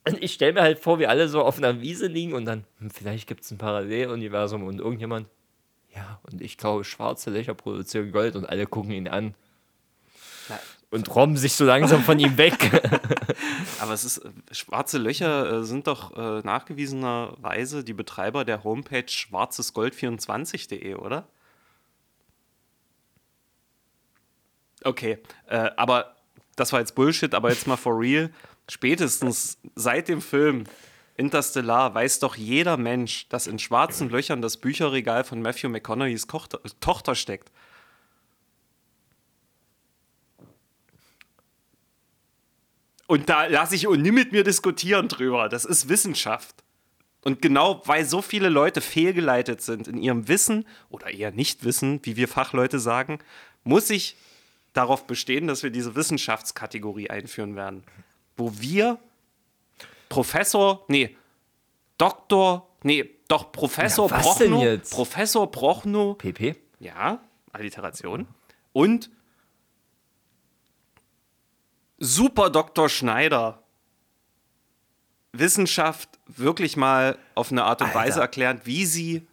und 0.08 0.22
ich 0.22 0.32
stelle 0.32 0.54
mir 0.54 0.62
halt 0.62 0.78
vor, 0.78 0.98
wie 0.98 1.06
alle 1.06 1.28
so 1.28 1.42
auf 1.42 1.58
einer 1.58 1.80
Wiese 1.80 2.06
liegen 2.06 2.32
und 2.32 2.46
dann, 2.46 2.64
hm, 2.78 2.90
vielleicht 2.90 3.26
gibt 3.28 3.42
es 3.44 3.50
ein 3.50 3.58
Paralleluniversum 3.58 4.64
und 4.64 4.78
irgendjemand, 4.80 5.28
ja, 5.94 6.18
und 6.24 6.40
ich 6.40 6.56
glaube, 6.58 6.84
schwarze 6.84 7.30
Löcher 7.30 7.54
produzieren 7.54 8.10
Gold 8.10 8.34
und 8.36 8.46
alle 8.46 8.66
gucken 8.66 8.90
ihn 8.92 9.06
an 9.08 9.34
Na, 10.48 10.58
und 10.94 11.12
robben 11.14 11.36
sich 11.36 11.54
so 11.54 11.64
langsam 11.64 12.02
von 12.04 12.20
ihm 12.20 12.36
weg. 12.36 12.54
Aber 13.80 13.92
es 13.92 14.04
ist, 14.04 14.18
äh, 14.18 14.30
schwarze 14.52 14.98
Löcher 14.98 15.60
äh, 15.60 15.64
sind 15.64 15.88
doch 15.88 16.16
äh, 16.16 16.40
nachgewiesenerweise 16.46 17.82
die 17.82 17.94
Betreiber 17.94 18.44
der 18.44 18.62
Homepage 18.62 19.06
schwarzesgold24.de, 19.06 20.94
oder? 20.94 21.26
Okay, 24.84 25.18
äh, 25.48 25.70
aber 25.76 26.14
das 26.56 26.72
war 26.72 26.80
jetzt 26.80 26.94
Bullshit, 26.94 27.34
aber 27.34 27.50
jetzt 27.50 27.66
mal 27.66 27.76
for 27.76 27.98
real. 27.98 28.30
Spätestens 28.68 29.58
seit 29.74 30.08
dem 30.08 30.20
Film 30.20 30.64
Interstellar 31.16 31.94
weiß 31.94 32.18
doch 32.18 32.36
jeder 32.36 32.76
Mensch, 32.76 33.28
dass 33.30 33.46
in 33.46 33.58
schwarzen 33.58 34.10
Löchern 34.10 34.42
das 34.42 34.58
Bücherregal 34.58 35.24
von 35.24 35.40
Matthew 35.40 35.70
McConaughey's 35.70 36.26
Kochter, 36.26 36.60
Tochter 36.80 37.14
steckt. 37.14 37.50
Und 43.06 43.28
da 43.28 43.46
lasse 43.46 43.74
ich 43.74 43.86
und 43.86 44.02
nie 44.02 44.10
mit 44.12 44.32
mir 44.32 44.44
diskutieren 44.44 45.08
drüber. 45.08 45.48
Das 45.48 45.64
ist 45.64 45.88
Wissenschaft. 45.88 46.64
Und 47.22 47.40
genau 47.40 47.82
weil 47.86 48.04
so 48.04 48.20
viele 48.20 48.48
Leute 48.50 48.80
fehlgeleitet 48.80 49.62
sind 49.62 49.88
in 49.88 49.96
ihrem 49.98 50.28
Wissen 50.28 50.66
oder 50.90 51.10
eher 51.10 51.30
Nichtwissen, 51.30 52.00
wie 52.02 52.16
wir 52.16 52.28
Fachleute 52.28 52.78
sagen, 52.78 53.18
muss 53.62 53.88
ich 53.88 54.16
darauf 54.74 55.06
bestehen, 55.06 55.46
dass 55.46 55.62
wir 55.62 55.70
diese 55.70 55.94
Wissenschaftskategorie 55.94 57.08
einführen 57.08 57.56
werden. 57.56 57.82
Wo 58.36 58.52
wir 58.60 58.98
Professor, 60.10 60.84
nee, 60.88 61.16
Doktor, 61.96 62.68
nee, 62.82 63.08
doch 63.28 63.52
Professor 63.52 64.08
Na, 64.10 64.18
was 64.18 64.36
denn 64.36 64.50
Prochnow, 64.50 64.64
jetzt? 64.64 64.92
Professor 64.92 65.50
Prochnow, 65.50 66.18
PP? 66.18 66.56
ja, 66.80 67.20
Alliteration. 67.52 68.26
Und 68.72 69.10
Super 71.98 72.50
Dr. 72.50 72.88
Schneider 72.88 73.62
Wissenschaft 75.32 76.08
wirklich 76.26 76.76
mal 76.76 77.18
auf 77.34 77.50
eine 77.50 77.64
Art 77.64 77.80
und 77.80 77.88
Alter. 77.88 77.98
Weise 77.98 78.20
erklären, 78.20 78.60
wie 78.64 78.86
sie 78.86 79.26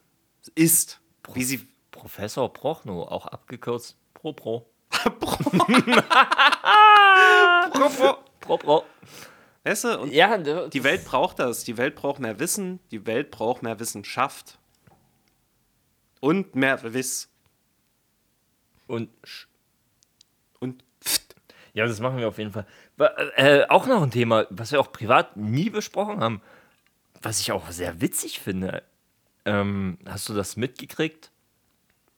ist. 0.56 1.00
Wie 1.34 1.44
sie. 1.44 1.68
Professor 1.92 2.52
Prochnow, 2.52 3.08
auch 3.12 3.28
abgekürzt 3.28 3.96
Pro 4.16 4.34
Pro. 4.34 4.66
Pro 8.40 8.58
Pro. 8.58 8.84
Weißt 9.64 9.84
du, 9.84 10.00
und 10.00 10.12
Ja, 10.12 10.38
ne, 10.38 10.68
die 10.74 10.84
Welt 10.84 11.06
braucht 11.06 11.38
das. 11.38 11.64
Die 11.64 11.78
Welt 11.78 11.94
braucht 11.96 12.20
mehr 12.20 12.40
Wissen. 12.40 12.80
Die 12.90 13.06
Welt 13.06 13.30
braucht 13.30 13.62
mehr 13.62 13.80
Wissenschaft. 13.80 14.58
Und 16.20 16.56
mehr 16.56 16.82
Wiss. 16.94 17.30
und 18.88 19.10
sch-. 19.24 19.48
Ja, 21.74 21.86
das 21.86 22.00
machen 22.00 22.18
wir 22.18 22.28
auf 22.28 22.38
jeden 22.38 22.52
Fall. 22.52 22.66
Wa- 22.98 23.14
Äh, 23.36 23.66
auch 23.70 23.88
noch 23.88 24.02
ein 24.04 24.12
Thema, 24.12 24.46
was 24.50 24.72
wir 24.72 24.80
auch 24.80 24.92
privat 24.92 25.38
nie 25.38 25.70
besprochen 25.70 26.20
haben, 26.20 26.42
was 27.22 27.40
ich 27.40 27.52
auch 27.52 27.70
sehr 27.72 28.02
witzig 28.02 28.40
finde. 28.40 28.84
Ähm, 29.46 29.98
hast 30.06 30.28
du 30.30 30.34
das 30.34 30.58
mitgekriegt? 30.58 31.32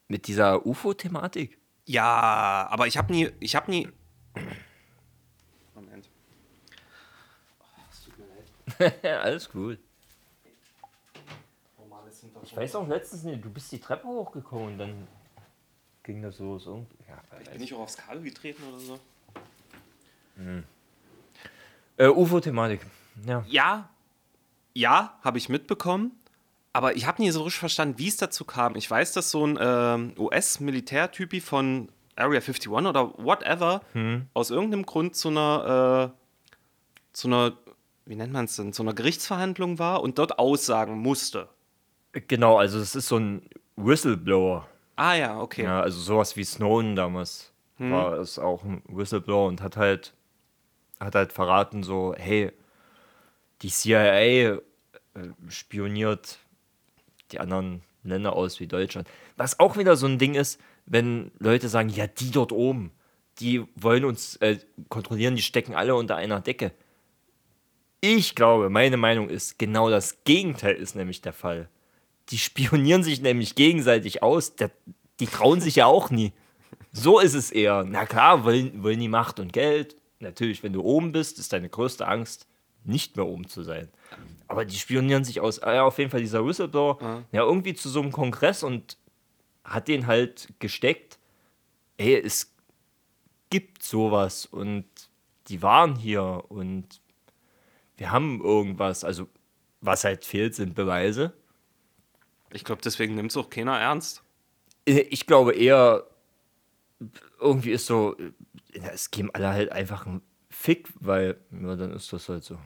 Mit 0.08 0.28
dieser 0.28 0.66
UFO-Thematik? 0.66 1.58
Ja, 1.86 2.68
aber 2.70 2.88
ich 2.88 2.98
habe 2.98 3.12
nie, 3.14 3.30
ich 3.40 3.56
habe 3.56 3.70
nie. 3.72 3.88
Moment. 5.76 6.10
ja, 9.04 9.20
alles 9.22 9.50
gut. 9.50 9.80
Ich 12.44 12.56
weiß 12.58 12.76
auch 12.76 12.88
letztens 12.88 13.24
nicht, 13.24 13.44
du 13.44 13.50
bist 13.50 13.72
die 13.72 13.80
Treppe 13.80 14.08
hochgekommen 14.08 14.74
und 14.74 14.78
dann 14.78 15.08
ging 16.04 16.22
das 16.22 16.40
los. 16.40 16.66
Irgendwie. 16.66 16.96
Ja, 17.08 17.22
Bin 17.52 17.64
ich 17.64 17.74
auch 17.74 17.80
aufs 17.80 17.98
Kabel 17.98 18.22
getreten 18.24 18.62
oder 18.70 18.80
so? 18.80 19.00
Äh, 21.98 22.08
UFO-Thematik. 22.08 22.86
Ja. 23.26 23.44
Ja, 23.48 23.90
ja, 24.74 25.18
habe 25.24 25.38
ich 25.38 25.50
mitbekommen. 25.50 26.12
Aber 26.76 26.96
ich 26.96 27.06
habe 27.06 27.22
nie 27.22 27.30
so 27.30 27.44
richtig 27.44 27.60
verstanden, 27.60 28.00
wie 28.00 28.08
es 28.08 28.18
dazu 28.18 28.46
kam. 28.46 28.76
Ich 28.76 28.90
weiß, 28.90 29.14
dass 29.14 29.30
so 29.30 29.46
ein 29.46 29.60
ähm, 29.62 30.14
US-Militärtypi 30.18 31.40
von 31.40 31.90
Area 32.16 32.40
51 32.42 32.70
oder 32.70 33.14
whatever 33.18 33.82
aus 34.34 34.50
irgendeinem 34.50 34.86
Grund 34.86 35.16
zu 35.16 35.30
einer, 35.30 36.12
äh, 36.12 36.54
zu 37.14 37.28
einer, 37.28 37.54
wie 38.06 38.16
nennt 38.16 38.34
man 38.34 38.46
es 38.46 38.56
denn, 38.56 38.74
zu 38.74 38.82
einer 38.82 38.94
Gerichtsverhandlung 38.94 39.78
war 39.78 40.02
und 40.02 40.18
dort 40.18 40.40
aussagen 40.40 40.98
musste. 40.98 41.48
Genau, 42.12 42.58
also 42.58 42.80
es 42.80 42.96
ist 42.96 43.08
so 43.08 43.18
ein 43.18 43.44
Whistleblower. 43.76 44.68
Ah 44.96 45.14
ja, 45.14 45.40
okay. 45.40 45.64
Ja, 45.64 45.82
also 45.82 46.00
sowas 46.00 46.36
wie 46.36 46.44
Snowden 46.44 46.96
damals 46.96 47.52
war 47.78 48.14
es 48.14 48.40
auch 48.40 48.64
ein 48.64 48.82
Whistleblower 48.88 49.48
und 49.48 49.62
hat 49.62 49.78
halt 49.78 50.14
hat 51.04 51.16
halt 51.16 51.34
verraten 51.34 51.84
so, 51.84 52.14
hey, 52.18 52.52
die 53.62 53.70
CIA 53.70 54.20
äh, 54.20 54.60
spioniert 55.50 56.40
die 57.32 57.40
anderen 57.40 57.82
Länder 58.04 58.34
aus 58.34 58.60
wie 58.60 58.68
Deutschland. 58.68 59.08
Was 59.38 59.60
auch 59.60 59.78
wieder 59.78 59.96
so 59.96 60.06
ein 60.08 60.20
Ding 60.20 60.36
ist, 60.36 60.60
wenn 60.86 61.32
Leute 61.40 61.70
sagen, 61.70 61.90
ja, 61.90 62.08
die 62.08 62.32
dort 62.32 62.52
oben, 62.52 62.92
die 63.40 63.64
wollen 63.76 64.06
uns 64.06 64.36
äh, 64.38 64.60
kontrollieren, 64.90 65.36
die 65.36 65.42
stecken 65.42 65.76
alle 65.76 65.96
unter 65.96 66.16
einer 66.16 66.42
Decke. 66.42 66.72
Ich 68.02 68.36
glaube, 68.36 68.70
meine 68.70 68.98
Meinung 68.98 69.30
ist, 69.30 69.58
genau 69.58 69.90
das 69.90 70.24
Gegenteil 70.26 70.76
ist 70.76 70.96
nämlich 70.96 71.22
der 71.22 71.34
Fall. 71.34 71.70
Die 72.30 72.38
spionieren 72.38 73.04
sich 73.04 73.22
nämlich 73.22 73.56
gegenseitig 73.56 74.22
aus. 74.22 74.56
Der, 74.56 74.72
die 75.20 75.28
trauen 75.28 75.62
sich 75.62 75.78
ja 75.78 75.86
auch 75.86 76.10
nie. 76.10 76.34
So 76.92 77.20
ist 77.20 77.34
es 77.34 77.52
eher. 77.52 77.86
Na 77.88 78.06
klar, 78.06 78.44
wollen, 78.44 78.84
wollen 78.84 79.00
die 79.00 79.08
Macht 79.08 79.40
und 79.40 79.54
Geld. 79.54 79.96
Natürlich, 80.24 80.64
wenn 80.64 80.74
du 80.74 80.82
oben 80.82 81.12
bist, 81.12 81.38
ist 81.40 81.54
deine 81.54 81.70
größte 81.70 82.08
Angst, 82.08 82.48
nicht 82.84 83.16
mehr 83.16 83.26
oben 83.26 83.48
zu 83.48 83.64
sein. 83.64 83.90
Aber 84.48 84.66
die 84.66 84.76
spionieren 84.78 85.24
sich 85.24 85.40
aus. 85.40 85.58
Ja, 85.62 85.84
auf 85.86 85.98
jeden 85.98 86.12
Fall 86.12 86.20
dieser 86.20 86.46
Whistleblower, 86.46 87.24
ja, 87.32 87.42
irgendwie 87.44 87.74
zu 87.74 87.90
so 87.90 88.02
einem 88.02 88.12
Kongress 88.12 88.64
und 88.64 88.98
hat 89.64 89.88
den 89.88 90.08
halt 90.08 90.50
gesteckt. 90.60 91.18
Ey, 91.98 92.16
es 92.16 92.54
gibt 93.50 93.84
sowas 93.84 94.46
und 94.46 94.86
die 95.48 95.62
waren 95.62 95.96
hier 95.96 96.44
und 96.50 97.02
wir 97.98 98.12
haben 98.12 98.42
irgendwas. 98.42 99.04
Also, 99.04 99.28
was 99.82 100.04
halt 100.04 100.26
fehlt, 100.26 100.56
sind 100.56 100.76
Beweise. 100.76 101.34
Ich 102.52 102.64
glaube, 102.64 102.82
deswegen 102.84 103.16
nimmt 103.16 103.32
es 103.32 103.38
auch 103.38 103.50
keiner 103.50 103.78
ernst. 103.80 104.24
Äh, 104.86 105.02
Ich 105.10 105.26
glaube 105.26 105.54
eher, 105.54 106.06
irgendwie 107.40 107.72
ist 107.72 107.86
so, 107.86 108.16
es 108.94 109.12
geben 109.12 109.30
alle 109.34 109.50
halt 109.50 109.72
einfach 109.72 110.06
einen 110.06 110.22
Fick, 110.50 110.88
weil, 111.00 111.38
ja, 111.52 111.76
dann 111.76 111.92
ist 111.94 112.12
das 112.14 112.30
halt 112.30 112.44
so. 112.44 112.58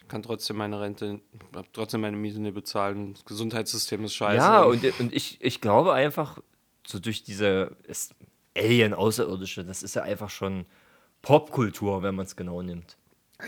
Ich 0.00 0.08
kann 0.08 0.22
trotzdem 0.22 0.56
meine 0.56 0.80
Rente, 0.80 1.20
trotzdem 1.72 2.00
meine 2.00 2.16
Miete 2.16 2.40
nicht 2.40 2.54
bezahlen. 2.54 3.14
Das 3.14 3.24
Gesundheitssystem 3.24 4.02
ist 4.04 4.14
scheiße. 4.14 4.36
Ja, 4.38 4.62
und, 4.62 4.82
und 5.00 5.12
ich, 5.12 5.38
ich 5.40 5.60
glaube 5.60 5.92
einfach, 5.92 6.38
so 6.86 6.98
durch 6.98 7.22
diese 7.22 7.76
es- 7.86 8.10
Alien, 8.56 8.94
Außerirdische, 8.94 9.64
das 9.64 9.82
ist 9.84 9.94
ja 9.94 10.02
einfach 10.02 10.30
schon 10.30 10.66
Popkultur, 11.22 12.02
wenn 12.02 12.14
man 12.14 12.26
es 12.26 12.34
genau 12.36 12.62
nimmt. 12.62 12.96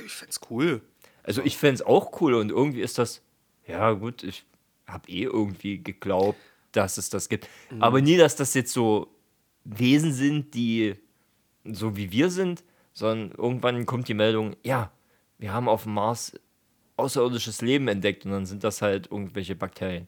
ich 0.05 0.13
find's 0.13 0.41
cool. 0.51 0.81
Also 1.25 1.43
ich 1.43 1.57
fände 1.57 1.75
es 1.75 1.83
auch 1.83 2.21
cool 2.21 2.35
und 2.35 2.51
irgendwie 2.51 2.81
ist 2.81 2.99
das, 2.99 3.23
ja 3.67 3.93
gut, 3.93 4.23
ich 4.23 4.45
habe 4.87 5.09
eh 5.11 5.23
irgendwie 5.25 5.83
geglaubt, 5.83 6.39
dass 6.73 6.99
es 6.99 7.11
das 7.11 7.29
gibt. 7.29 7.49
Aber 7.81 8.01
nie, 8.01 8.17
dass 8.17 8.37
das 8.37 8.55
jetzt 8.55 8.73
so 8.73 9.09
Wesen 9.65 10.13
sind, 10.13 10.55
die 10.55 10.97
so 11.65 11.97
wie 11.97 12.13
wir 12.13 12.31
sind, 12.31 12.65
sondern 12.93 13.33
irgendwann 13.33 13.87
kommt 13.87 14.09
die 14.09 14.15
Meldung, 14.15 14.57
ja, 14.63 14.91
wir 15.39 15.53
haben 15.53 15.69
auf 15.69 15.85
dem 15.85 15.95
Mars 15.95 16.39
außerirdisches 16.97 17.63
Leben 17.63 17.89
entdeckt 17.89 18.25
und 18.25 18.33
dann 18.33 18.47
sind 18.47 18.65
das 18.65 18.83
halt 18.83 19.11
irgendwelche 19.11 19.55
Bakterien. 19.55 20.07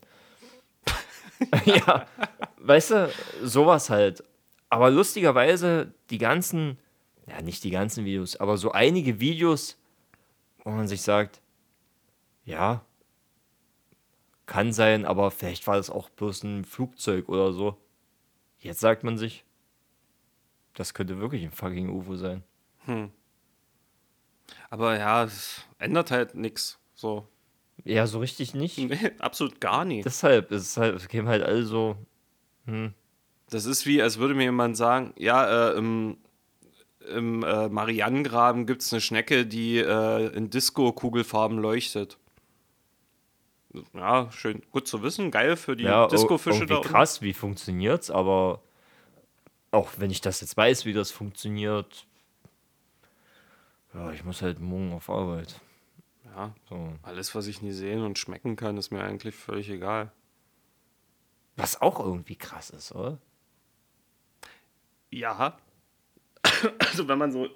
ja, 1.64 2.06
weißt 2.58 2.90
du, 2.90 3.12
sowas 3.42 3.90
halt. 3.90 4.22
Aber 4.68 4.90
lustigerweise, 4.90 5.92
die 6.10 6.18
ganzen, 6.18 6.78
ja, 7.26 7.40
nicht 7.42 7.64
die 7.64 7.70
ganzen 7.70 8.04
Videos, 8.04 8.36
aber 8.36 8.56
so 8.56 8.72
einige 8.72 9.20
Videos, 9.20 9.78
wo 10.62 10.70
man 10.70 10.88
sich 10.88 11.02
sagt, 11.02 11.40
ja, 12.44 12.84
kann 14.46 14.72
sein, 14.72 15.04
aber 15.06 15.30
vielleicht 15.30 15.66
war 15.66 15.76
das 15.76 15.90
auch 15.90 16.10
bloß 16.10 16.44
ein 16.44 16.64
Flugzeug 16.64 17.28
oder 17.28 17.52
so. 17.52 17.78
Jetzt 18.58 18.80
sagt 18.80 19.04
man 19.04 19.16
sich, 19.16 19.44
das 20.74 20.94
könnte 20.94 21.18
wirklich 21.18 21.42
ein 21.44 21.50
fucking 21.52 21.88
UFO 21.88 22.16
sein. 22.16 22.42
Aber 24.70 24.98
ja, 24.98 25.24
es 25.24 25.62
ändert 25.78 26.10
halt 26.10 26.34
nichts. 26.34 26.78
So. 26.94 27.26
Ja, 27.84 28.06
so 28.06 28.18
richtig 28.18 28.54
nicht. 28.54 28.78
Nee, 28.78 29.12
absolut 29.18 29.60
gar 29.60 29.84
nicht. 29.84 30.04
Deshalb 30.04 30.50
ist 30.52 30.62
es 30.62 30.76
halt, 30.76 30.96
es 30.96 31.08
kämen 31.08 31.28
halt 31.28 31.42
alle 31.42 31.64
so, 31.64 31.96
hm, 32.66 32.92
Das 33.50 33.64
ist 33.66 33.86
wie, 33.86 34.00
als 34.02 34.18
würde 34.18 34.34
mir 34.34 34.44
jemand 34.44 34.76
sagen, 34.76 35.12
ja, 35.18 35.70
äh, 35.70 35.76
im, 35.76 36.18
im 37.14 37.42
äh, 37.42 37.68
Marianengraben 37.68 38.66
gibt 38.66 38.82
es 38.82 38.92
eine 38.92 39.00
Schnecke, 39.00 39.46
die 39.46 39.78
äh, 39.78 40.26
in 40.34 40.50
Disco-Kugelfarben 40.50 41.58
leuchtet. 41.58 42.18
Ja, 43.92 44.30
schön, 44.30 44.62
gut 44.70 44.86
zu 44.86 45.02
wissen, 45.02 45.30
geil 45.32 45.56
für 45.56 45.74
die 45.74 45.82
Ja, 45.84 46.06
Disco-Fische 46.06 46.64
irgendwie 46.64 46.74
da 46.74 46.88
krass, 46.88 47.22
wie 47.22 47.32
funktioniert's, 47.32 48.08
aber 48.10 48.62
auch 49.74 49.90
wenn 49.98 50.10
ich 50.10 50.20
das 50.20 50.40
jetzt 50.40 50.56
weiß, 50.56 50.84
wie 50.86 50.92
das 50.92 51.10
funktioniert, 51.10 52.06
ja, 53.92 54.10
ich 54.12 54.24
muss 54.24 54.42
halt 54.42 54.60
morgen 54.60 54.92
auf 54.92 55.08
Arbeit. 55.10 55.60
Ja, 56.24 56.54
So. 56.68 56.92
alles, 57.02 57.34
was 57.34 57.46
ich 57.46 57.62
nie 57.62 57.70
sehen 57.72 58.02
und 58.02 58.18
schmecken 58.18 58.56
kann, 58.56 58.76
ist 58.76 58.90
mir 58.90 59.04
eigentlich 59.04 59.34
völlig 59.36 59.68
egal. 59.70 60.10
Was 61.56 61.80
auch 61.80 62.00
irgendwie 62.00 62.34
krass 62.36 62.70
ist, 62.70 62.92
oder? 62.92 63.18
Ja. 65.10 65.56
Also 66.78 67.06
wenn 67.08 67.18
man 67.18 67.30
so 67.30 67.48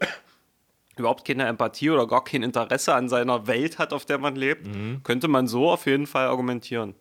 überhaupt 0.96 1.26
keine 1.26 1.46
Empathie 1.46 1.90
oder 1.90 2.06
gar 2.06 2.22
kein 2.24 2.42
Interesse 2.42 2.94
an 2.94 3.08
seiner 3.08 3.46
Welt 3.46 3.78
hat, 3.78 3.92
auf 3.92 4.04
der 4.04 4.18
man 4.18 4.36
lebt, 4.36 4.68
könnte 5.04 5.28
man 5.28 5.48
so 5.48 5.70
auf 5.70 5.86
jeden 5.86 6.06
Fall 6.06 6.26
argumentieren. 6.28 6.94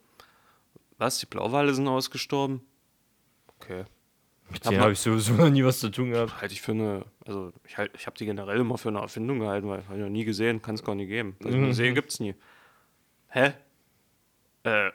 Was? 0.97 1.19
Die 1.19 1.25
Blauwale 1.27 1.73
sind 1.75 1.87
ausgestorben? 1.87 2.61
Okay. 3.59 3.85
Mit 4.49 4.63
Hab 4.65 4.71
denen 4.71 4.81
habe 4.81 4.93
ich 4.93 4.99
sowieso 4.99 5.33
noch 5.33 5.49
nie 5.49 5.63
was 5.65 5.79
zu 5.79 5.89
tun 5.89 6.11
gehabt. 6.11 6.39
Halte 6.41 6.53
ich 6.53 6.61
für 6.61 6.71
eine, 6.71 7.03
also 7.25 7.51
ich, 7.65 7.77
halt, 7.77 7.91
ich 7.95 8.05
habe 8.05 8.17
die 8.17 8.25
generell 8.25 8.59
immer 8.59 8.77
für 8.77 8.89
eine 8.89 8.99
Erfindung 8.99 9.39
gehalten, 9.39 9.67
weil 9.67 9.79
ich 9.81 9.89
noch 9.89 10.09
nie 10.09 10.23
gesehen, 10.25 10.61
kann 10.61 10.75
es 10.75 10.83
gar 10.83 10.95
nicht 10.95 11.09
geben. 11.09 11.35
Also 11.43 11.57
Mhm. 11.57 11.67
gesehen 11.67 11.95
gibt 11.95 12.11
es 12.11 12.19
nie. 12.19 12.33
Hä? 13.29 13.53
Äh, 14.63 14.91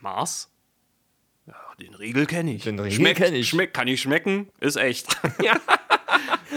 Mars? 0.00 0.50
Ja, 1.46 1.54
den 1.80 1.94
Riegel 1.94 2.26
kenne 2.26 2.52
ich. 2.54 2.64
Den 2.64 2.78
Riegel 2.80 2.96
Schmeckt, 2.96 3.20
ich. 3.20 3.48
Schmeckt, 3.48 3.74
kann 3.74 3.86
ich 3.88 4.00
schmecken, 4.00 4.48
ist 4.60 4.76
echt. 4.76 5.06
Ja. 5.42 5.54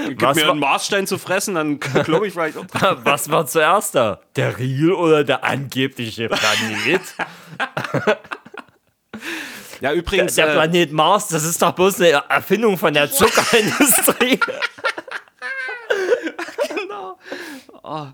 Gib 0.08 0.22
Was 0.24 0.36
mir 0.36 0.50
einen 0.50 0.60
Marsstein 0.60 1.06
zu 1.06 1.20
fressen, 1.20 1.54
dann 1.54 1.80
glaube 1.80 2.26
ich 2.26 2.34
vielleicht. 2.34 2.58
Was 3.06 3.30
war 3.30 3.46
zuerst 3.46 3.94
da? 3.94 4.22
Der 4.36 4.58
Riegel 4.58 4.92
oder 4.94 5.24
der 5.24 5.44
angebliche 5.44 6.30
Planet? 6.30 7.02
Ja, 9.84 9.90
der 9.90 10.00
übrigens, 10.00 10.36
der 10.36 10.48
äh, 10.48 10.54
Planet 10.54 10.94
Mars, 10.94 11.28
das 11.28 11.44
ist 11.44 11.62
doch 11.62 11.74
bloß 11.74 12.00
eine 12.00 12.24
Erfindung 12.30 12.78
von 12.78 12.94
der 12.94 13.12
Zuckerindustrie. 13.12 14.40
genau. 16.70 17.20
Oh, 17.84 18.08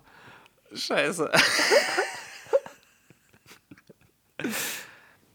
scheiße. 0.73 1.31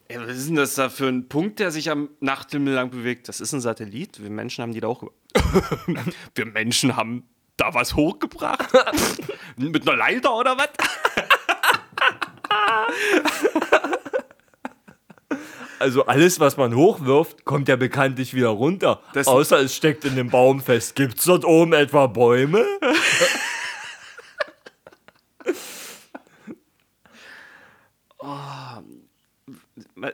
Ey, 0.09 0.21
was 0.21 0.37
ist 0.37 0.49
denn 0.49 0.57
das 0.57 0.75
da 0.75 0.89
für 0.89 1.07
ein 1.07 1.29
Punkt, 1.29 1.61
der 1.61 1.71
sich 1.71 1.89
am 1.89 2.09
Nachthimmel 2.19 2.75
lang 2.75 2.91
bewegt? 2.91 3.29
Das 3.29 3.41
ist 3.41 3.53
ein 3.53 3.61
Satellit. 3.61 4.21
Wir 4.21 4.31
Menschen 4.31 4.63
haben 4.63 4.73
die 4.73 4.81
da 4.81 4.89
auch. 4.89 5.05
Wir 6.35 6.47
Menschen 6.47 6.97
haben 6.97 7.29
da 7.57 7.75
was 7.75 7.95
hochgebracht? 7.95 8.73
Mit 9.57 9.89
einer 9.89 9.97
Leiter 9.97 10.35
oder 10.35 10.59
was? 10.59 10.71
Also 15.79 16.07
alles, 16.07 16.41
was 16.41 16.57
man 16.57 16.75
hochwirft, 16.75 17.45
kommt 17.45 17.69
ja 17.69 17.77
bekanntlich 17.77 18.35
wieder 18.35 18.49
runter. 18.49 19.01
Das- 19.13 19.27
Außer 19.27 19.59
es 19.61 19.75
steckt 19.75 20.05
in 20.05 20.17
dem 20.17 20.31
Baum 20.31 20.61
fest. 20.61 20.95
Gibt's 20.95 21.25
dort 21.25 21.45
oben 21.45 21.73
etwa 21.73 22.07
Bäume? 22.07 22.65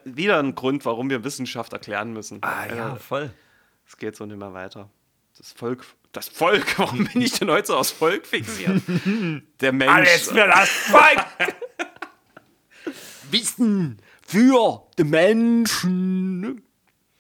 Wieder 0.05 0.39
ein 0.39 0.55
Grund, 0.55 0.85
warum 0.85 1.11
wir 1.11 1.25
Wissenschaft 1.25 1.73
erklären 1.73 2.13
müssen. 2.13 2.39
Ah 2.43 2.67
ja, 2.67 2.95
Äh, 2.95 2.99
voll. 2.99 3.31
Es 3.87 3.97
geht 3.97 4.17
so 4.17 4.27
nicht 4.27 4.37
mehr 4.39 4.53
weiter. 4.53 4.89
Das 5.37 5.53
Volk. 5.53 5.85
Das 6.13 6.29
Volk, 6.29 6.67
warum 6.79 7.05
bin 7.07 7.23
ich 7.23 7.39
denn 7.39 7.51
heute 7.51 7.69
so 7.69 7.77
aufs 7.77 7.91
Volk 7.93 8.27
fixiert? 8.27 8.83
Der 9.61 9.73
Mensch. 9.73 9.93
Alles 9.93 10.29
für 10.29 10.47
das 10.47 10.69
Volk! 10.69 11.27
Wissen 13.31 13.99
für 14.31 14.83
die 14.97 15.05
Menschen. 15.05 16.63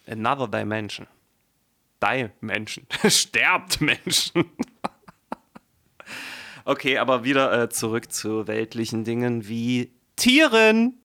Another 0.06 0.46
Dimension. 0.46 1.08
Dimension. 2.00 2.86
Sterbt 3.10 3.80
Menschen. 3.80 4.44
okay, 6.64 6.98
aber 6.98 7.24
wieder 7.24 7.62
äh, 7.62 7.68
zurück 7.68 8.12
zu 8.12 8.46
weltlichen 8.46 9.02
Dingen 9.02 9.48
wie 9.48 9.92
Tieren. 10.14 11.02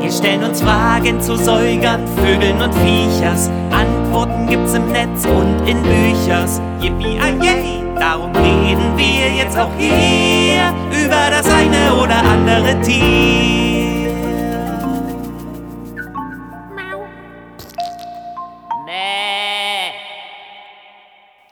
Wir 0.00 0.12
stellen 0.12 0.44
uns 0.44 0.60
Fragen 0.60 1.20
zu 1.22 1.36
Säugern, 1.36 2.06
Vögeln 2.18 2.60
und 2.60 2.74
Viechers. 2.74 3.48
Antworten 3.70 4.46
gibt's 4.48 4.74
im 4.74 4.92
Netz 4.92 5.24
und 5.24 5.66
in 5.66 5.82
Büchers. 5.82 6.60
Yippie 6.80 7.16
yay, 7.42 7.59
darum 8.10 8.34
reden 8.34 8.98
wir 8.98 9.32
jetzt 9.32 9.56
auch 9.56 9.72
hier 9.78 10.74
über 10.90 11.30
das 11.30 11.48
eine 11.48 11.94
oder 11.94 12.16
andere 12.16 12.80
Tier. 12.82 14.10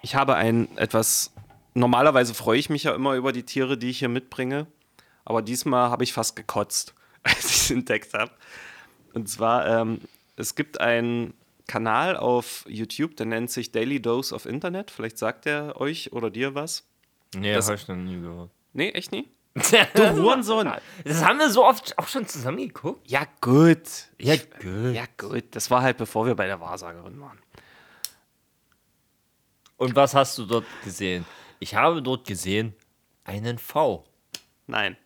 Ich 0.02 0.16
habe 0.16 0.34
ein 0.34 0.76
etwas. 0.76 1.32
Normalerweise 1.74 2.34
freue 2.34 2.58
ich 2.58 2.70
mich 2.70 2.82
ja 2.82 2.92
immer 2.92 3.14
über 3.14 3.30
die 3.30 3.44
Tiere, 3.44 3.78
die 3.78 3.90
ich 3.90 4.00
hier 4.00 4.08
mitbringe. 4.08 4.66
Aber 5.24 5.42
diesmal 5.42 5.90
habe 5.90 6.02
ich 6.02 6.12
fast 6.12 6.34
gekotzt, 6.34 6.92
als 7.22 7.50
ich 7.50 7.56
es 7.58 7.70
entdeckt 7.70 8.14
habe. 8.14 8.32
Und 9.14 9.28
zwar, 9.28 9.64
ähm, 9.64 10.00
es 10.34 10.56
gibt 10.56 10.80
einen 10.80 11.34
Kanal 11.68 12.16
auf 12.16 12.64
YouTube, 12.66 13.16
der 13.16 13.26
nennt 13.26 13.50
sich 13.52 13.70
Daily 13.70 14.02
Dose 14.02 14.34
of 14.34 14.44
Internet. 14.46 14.90
Vielleicht 14.90 15.18
sagt 15.18 15.46
er 15.46 15.80
euch 15.80 16.12
oder 16.12 16.30
dir 16.30 16.56
was. 16.56 16.84
Nee, 17.36 17.54
Das- 17.54 17.66
habe 17.66 17.76
ich 17.76 17.86
noch 17.86 17.94
nie 17.94 18.20
gehört. 18.20 18.50
Nee, 18.72 18.90
echt 18.90 19.12
nie? 19.12 19.28
Du 19.94 20.12
Hurensohn. 20.12 20.70
Das 21.04 21.24
haben 21.24 21.38
wir 21.38 21.50
so 21.50 21.64
oft 21.64 21.98
auch 21.98 22.06
schon 22.08 22.26
zusammen 22.26 22.58
geguckt. 22.58 23.08
Ja, 23.10 23.26
gut. 23.40 23.80
Ja, 24.18 24.36
gut. 24.36 24.94
Ja, 24.94 25.04
gut. 25.16 25.44
Das 25.52 25.70
war 25.70 25.82
halt 25.82 25.96
bevor 25.98 26.26
wir 26.26 26.34
bei 26.34 26.46
der 26.46 26.60
Wahrsagerin 26.60 27.20
waren. 27.20 27.38
Und 29.76 29.94
was 29.96 30.14
hast 30.14 30.36
du 30.38 30.44
dort 30.46 30.64
gesehen? 30.84 31.24
Ich 31.60 31.74
habe 31.74 32.02
dort 32.02 32.26
gesehen 32.26 32.74
einen 33.24 33.58
V. 33.58 34.04
Nein. 34.66 34.96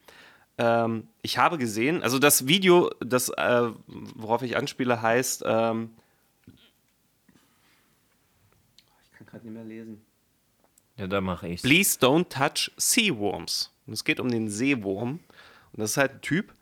Ähm, 0.58 1.08
ich 1.22 1.38
habe 1.38 1.56
gesehen, 1.58 2.02
also 2.02 2.18
das 2.18 2.46
Video, 2.46 2.90
das, 3.00 3.30
äh, 3.30 3.70
worauf 3.86 4.42
ich 4.42 4.56
anspiele, 4.56 5.00
heißt. 5.00 5.44
Ähm, 5.46 5.90
ich 9.02 9.12
kann 9.18 9.21
gerade 9.32 9.46
nicht 9.46 9.54
mehr 9.54 9.64
lesen. 9.64 10.02
Ja, 10.96 11.06
da 11.06 11.20
mache 11.20 11.48
ich's. 11.48 11.62
Please 11.62 11.98
don't 11.98 12.28
touch 12.28 12.70
sea 12.76 13.16
worms. 13.16 13.72
Und 13.86 13.94
es 13.94 14.04
geht 14.04 14.20
um 14.20 14.30
den 14.30 14.48
Seewurm. 14.48 15.20
Und 15.72 15.80
das 15.80 15.92
ist 15.92 15.96
halt 15.96 16.12
ein 16.12 16.20
Typ, 16.20 16.54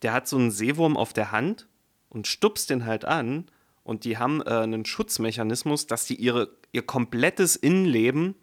der 0.00 0.12
hat 0.12 0.26
so 0.26 0.36
einen 0.36 0.50
Seewurm 0.50 0.96
auf 0.96 1.12
der 1.12 1.30
Hand 1.30 1.68
und 2.08 2.26
stupst 2.26 2.70
den 2.70 2.86
halt 2.86 3.04
an. 3.04 3.46
Und 3.84 4.04
die 4.04 4.16
haben 4.16 4.40
äh, 4.42 4.50
einen 4.50 4.84
Schutzmechanismus, 4.84 5.86
dass 5.86 6.06
die 6.06 6.16
ihre, 6.16 6.50
ihr 6.72 6.82
komplettes 6.82 7.56
Innenleben 7.56 8.34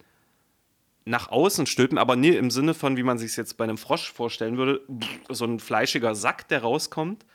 nach 1.06 1.30
außen 1.30 1.66
stülpen, 1.66 1.98
aber 1.98 2.16
nie 2.16 2.30
im 2.30 2.52
Sinne 2.52 2.76
von, 2.76 2.96
wie 2.96 3.04
man 3.04 3.18
sich 3.18 3.36
jetzt 3.36 3.58
bei 3.58 3.64
einem 3.64 3.78
Frosch 3.80 4.12
vorstellen 4.12 4.58
würde, 4.58 4.82
so 5.30 5.46
ein 5.46 5.60
fleischiger 5.60 6.14
Sack, 6.14 6.48
der 6.50 6.62
rauskommt, 6.62 7.26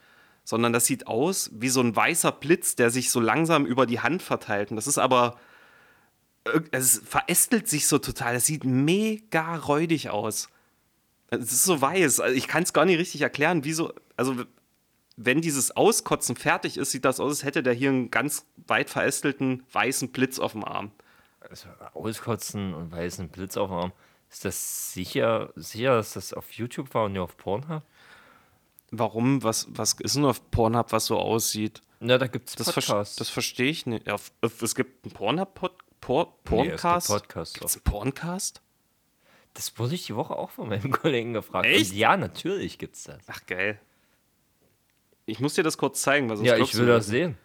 sondern 0.45 0.71
das 0.71 0.85
sieht 0.85 1.07
aus 1.07 1.49
wie 1.53 1.67
so 1.67 1.81
ein 1.81 1.93
weißer 1.93 2.31
Blitz, 2.31 2.75
der 2.75 2.89
sich 2.89 3.11
so 3.11 3.19
langsam 3.19 3.65
über 3.65 3.85
die 3.85 3.99
Hand 3.99 4.21
verteilt. 4.21 4.69
Und 4.69 4.77
das 4.77 4.87
ist 4.87 4.99
aber 4.99 5.37
es 6.71 7.01
verästelt 7.05 7.67
sich 7.67 7.87
so 7.87 7.97
total. 7.97 8.35
Es 8.35 8.45
sieht 8.45 8.63
mega 8.63 9.55
räudig 9.55 10.09
aus. 10.09 10.49
Es 11.29 11.51
ist 11.51 11.63
so 11.63 11.81
weiß. 11.81 12.19
Also 12.19 12.35
ich 12.35 12.47
kann 12.47 12.63
es 12.63 12.73
gar 12.73 12.85
nicht 12.85 12.99
richtig 12.99 13.21
erklären, 13.21 13.63
wieso. 13.63 13.93
Also, 14.15 14.35
wenn 15.17 15.41
dieses 15.41 15.75
Auskotzen 15.75 16.35
fertig 16.35 16.77
ist, 16.77 16.91
sieht 16.91 17.05
das 17.05 17.19
aus, 17.19 17.31
als 17.31 17.43
hätte 17.43 17.63
der 17.63 17.73
hier 17.73 17.89
einen 17.89 18.11
ganz 18.11 18.45
weit 18.67 18.89
verästelten 18.89 19.63
weißen 19.71 20.11
Blitz 20.11 20.39
auf 20.39 20.51
dem 20.51 20.63
Arm. 20.65 20.91
Also, 21.39 21.67
auskotzen 21.93 22.73
und 22.73 22.91
weißen 22.91 23.29
Blitz 23.29 23.57
auf 23.57 23.69
dem 23.69 23.77
Arm. 23.77 23.91
Ist 24.29 24.45
das 24.45 24.93
sicher, 24.93 25.51
sicher, 25.55 25.95
dass 25.95 26.13
das 26.13 26.33
auf 26.33 26.51
YouTube 26.51 26.93
war 26.93 27.05
und 27.05 27.13
nicht 27.13 27.21
auf 27.21 27.37
Pornhub? 27.37 27.83
Warum? 28.91 29.43
Was, 29.43 29.67
was 29.69 29.93
ist 29.93 30.15
denn 30.15 30.25
auf 30.25 30.51
Pornhub, 30.51 30.91
was 30.91 31.05
so 31.07 31.17
aussieht? 31.17 31.81
Na, 31.99 32.17
da 32.17 32.27
gibt 32.27 32.49
es 32.49 32.55
Das, 32.55 32.71
ver 32.71 32.81
Podcasts. 32.81 33.15
das 33.15 33.29
verstehe 33.29 33.69
ich 33.69 33.85
nicht. 33.85 34.09
Auf, 34.09 34.31
auf, 34.41 34.61
es 34.61 34.75
gibt 34.75 35.05
einen 35.05 35.13
Pornhub-Pod 35.13 35.71
Por 36.05 36.25
Nee, 36.27 36.39
Porncast? 36.43 37.07
Podcasts. 37.07 37.55
Gibt's 37.55 37.75
einen 37.75 37.83
Porncast? 37.83 38.61
Das 39.55 39.79
wurde 39.79 39.95
ich 39.95 40.05
die 40.05 40.15
Woche 40.15 40.35
auch 40.35 40.51
von 40.51 40.69
meinem 40.69 40.91
Kollegen 41.01 41.33
gefragt. 41.33 41.65
Echt? 41.65 41.91
Und 41.93 41.97
ja, 41.97 42.15
natürlich 42.15 42.77
gibt's 42.77 43.05
das. 43.05 43.17
Ach, 43.25 43.43
geil. 43.47 43.79
Ich 45.25 45.39
muss 45.39 45.55
dir 45.55 45.63
das 45.63 45.79
kurz 45.79 46.03
zeigen, 46.03 46.29
weil 46.29 46.37
sonst 46.37 46.47
Ja, 46.47 46.57
ich 46.57 46.75
will 46.75 46.85
das 46.85 47.07
sehen. 47.07 47.35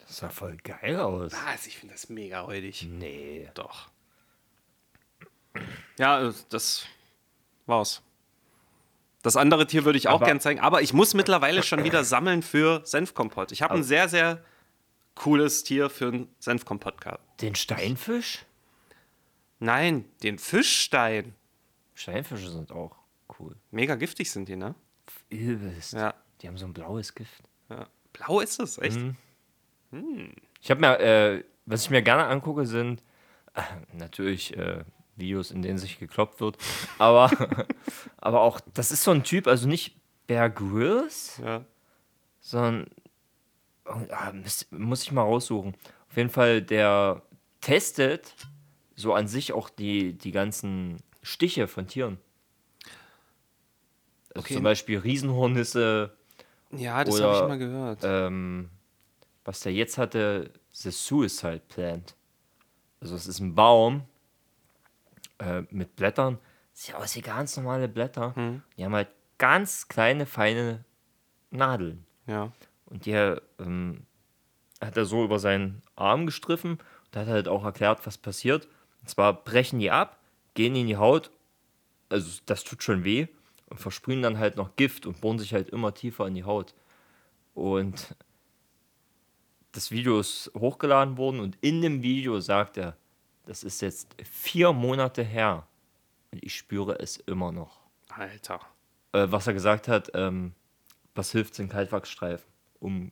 Das 0.00 0.16
sah 0.16 0.28
voll 0.28 0.56
geil 0.56 0.98
aus. 0.98 1.32
Was? 1.46 1.68
Ich 1.68 1.78
finde 1.78 1.94
das 1.94 2.08
mega 2.08 2.40
räudig. 2.40 2.82
Nee. 2.90 3.48
Doch. 3.54 3.88
Ja, 5.98 6.32
das 6.48 6.84
war's. 7.66 8.02
Das 9.22 9.36
andere 9.36 9.68
Tier 9.68 9.84
würde 9.84 9.98
ich 9.98 10.08
auch 10.08 10.22
gern 10.22 10.40
zeigen, 10.40 10.58
aber 10.58 10.82
ich 10.82 10.92
muss 10.92 11.14
mittlerweile 11.14 11.62
schon 11.62 11.84
wieder 11.84 12.02
sammeln 12.02 12.42
für 12.42 12.80
Senfkompott. 12.84 13.52
Ich 13.52 13.62
habe 13.62 13.74
ein 13.74 13.84
sehr, 13.84 14.08
sehr 14.08 14.42
cooles 15.16 15.64
Tier 15.64 15.90
für 15.90 16.08
einen 16.08 16.28
Senfkompott 16.38 17.00
gehabt. 17.00 17.42
Den 17.42 17.54
Steinfisch? 17.56 18.44
Nein, 19.58 20.04
den 20.22 20.38
Fischstein. 20.38 21.34
Steinfische 21.94 22.50
sind 22.50 22.70
auch 22.70 22.94
cool. 23.38 23.56
Mega 23.70 23.94
giftig 23.96 24.30
sind 24.30 24.48
die, 24.48 24.56
ne? 24.56 24.74
Übelst. 25.30 25.94
Ja. 25.94 26.14
Die 26.40 26.48
haben 26.48 26.58
so 26.58 26.66
ein 26.66 26.72
blaues 26.74 27.14
Gift. 27.14 27.42
ja. 27.70 27.88
Blau 28.12 28.40
ist 28.40 28.60
es, 28.60 28.78
echt? 28.78 28.98
Ich 30.60 30.70
habe 30.70 30.80
mir, 30.80 30.98
äh, 31.00 31.44
was 31.66 31.82
ich 31.84 31.90
mir 31.90 32.00
gerne 32.02 32.26
angucke, 32.26 32.64
sind 32.66 33.02
äh, 33.54 33.62
natürlich 33.92 34.56
äh, 34.56 34.84
Videos, 35.16 35.50
in 35.50 35.62
denen 35.62 35.78
sich 35.78 35.98
gekloppt 35.98 36.40
wird. 36.40 36.56
Aber, 36.98 37.30
aber 38.18 38.40
auch, 38.40 38.60
das 38.74 38.90
ist 38.90 39.02
so 39.04 39.10
ein 39.10 39.22
Typ, 39.22 39.46
also 39.46 39.68
nicht 39.68 39.96
Bear 40.26 40.48
Grylls, 40.50 41.38
Ja. 41.44 41.64
sondern 42.40 42.86
ah, 43.86 44.32
muss, 44.32 44.66
muss 44.70 45.02
ich 45.02 45.12
mal 45.12 45.22
raussuchen. 45.22 45.76
Auf 46.10 46.16
jeden 46.16 46.30
Fall, 46.30 46.62
der 46.62 47.22
testet 47.60 48.34
so 48.94 49.12
an 49.14 49.26
sich 49.28 49.52
auch 49.52 49.68
die, 49.68 50.12
die 50.14 50.32
ganzen 50.32 50.98
Stiche 51.22 51.68
von 51.68 51.86
Tieren. 51.86 52.18
Also 54.34 54.44
Okay. 54.44 54.54
Zum 54.54 54.62
Beispiel 54.64 54.98
Riesenhornisse, 54.98 56.14
Ja, 56.70 57.02
das 57.04 57.20
habe 57.20 57.34
ich 57.34 57.48
mal 57.48 57.58
gehört. 57.58 58.00
ähm, 58.02 58.68
was 59.44 59.60
der 59.60 59.72
jetzt 59.72 59.96
hatte, 59.98 60.50
The 60.72 60.90
Suicide 60.90 61.62
Plant. 61.68 62.14
Also 63.00 63.14
es 63.14 63.26
ist 63.26 63.40
ein 63.40 63.54
Baum 63.54 64.02
äh, 65.38 65.62
mit 65.70 65.96
Blättern. 65.96 66.38
Sieht 66.74 66.94
aus 66.94 67.16
wie 67.16 67.22
ganz 67.22 67.56
normale 67.56 67.88
Blätter. 67.88 68.34
Die 68.76 68.84
haben 68.84 68.94
halt 68.94 69.08
ganz 69.38 69.88
kleine, 69.88 70.26
feine 70.26 70.84
Nadeln. 71.50 72.06
ja. 72.26 72.52
Und 72.86 73.06
die 73.06 73.12
ähm, 73.12 74.06
hat 74.80 74.96
er 74.96 75.04
so 75.04 75.24
über 75.24 75.38
seinen 75.38 75.82
Arm 75.94 76.26
gestriffen 76.26 76.72
und 76.72 77.16
hat 77.16 77.28
halt 77.28 77.48
auch 77.48 77.64
erklärt, 77.64 78.06
was 78.06 78.18
passiert. 78.18 78.68
Und 79.00 79.10
zwar 79.10 79.32
brechen 79.32 79.78
die 79.78 79.90
ab, 79.90 80.20
gehen 80.54 80.74
in 80.74 80.86
die 80.86 80.96
Haut, 80.96 81.30
also 82.08 82.40
das 82.46 82.64
tut 82.64 82.82
schon 82.82 83.04
weh, 83.04 83.26
und 83.68 83.80
versprühen 83.80 84.22
dann 84.22 84.38
halt 84.38 84.56
noch 84.56 84.76
Gift 84.76 85.06
und 85.06 85.20
bohren 85.20 85.38
sich 85.38 85.52
halt 85.52 85.70
immer 85.70 85.92
tiefer 85.92 86.26
in 86.26 86.34
die 86.34 86.44
Haut. 86.44 86.74
Und 87.54 88.14
das 89.72 89.90
Video 89.90 90.20
ist 90.20 90.50
hochgeladen 90.56 91.16
worden 91.16 91.40
und 91.40 91.58
in 91.60 91.82
dem 91.82 92.02
Video 92.02 92.40
sagt 92.40 92.76
er, 92.76 92.96
das 93.44 93.62
ist 93.62 93.82
jetzt 93.82 94.14
vier 94.22 94.72
Monate 94.72 95.22
her 95.22 95.66
und 96.32 96.42
ich 96.42 96.54
spüre 96.56 96.98
es 96.98 97.16
immer 97.16 97.52
noch 97.52 97.80
Alter. 98.08 98.60
äh, 99.12 99.26
was 99.28 99.46
er 99.46 99.52
gesagt 99.52 99.88
hat, 99.88 100.10
ähm, 100.14 100.54
was 101.14 101.32
hilft, 101.32 101.54
sind 101.54 101.70
Kaltwachsstreifen, 101.70 102.46
um 102.80 103.10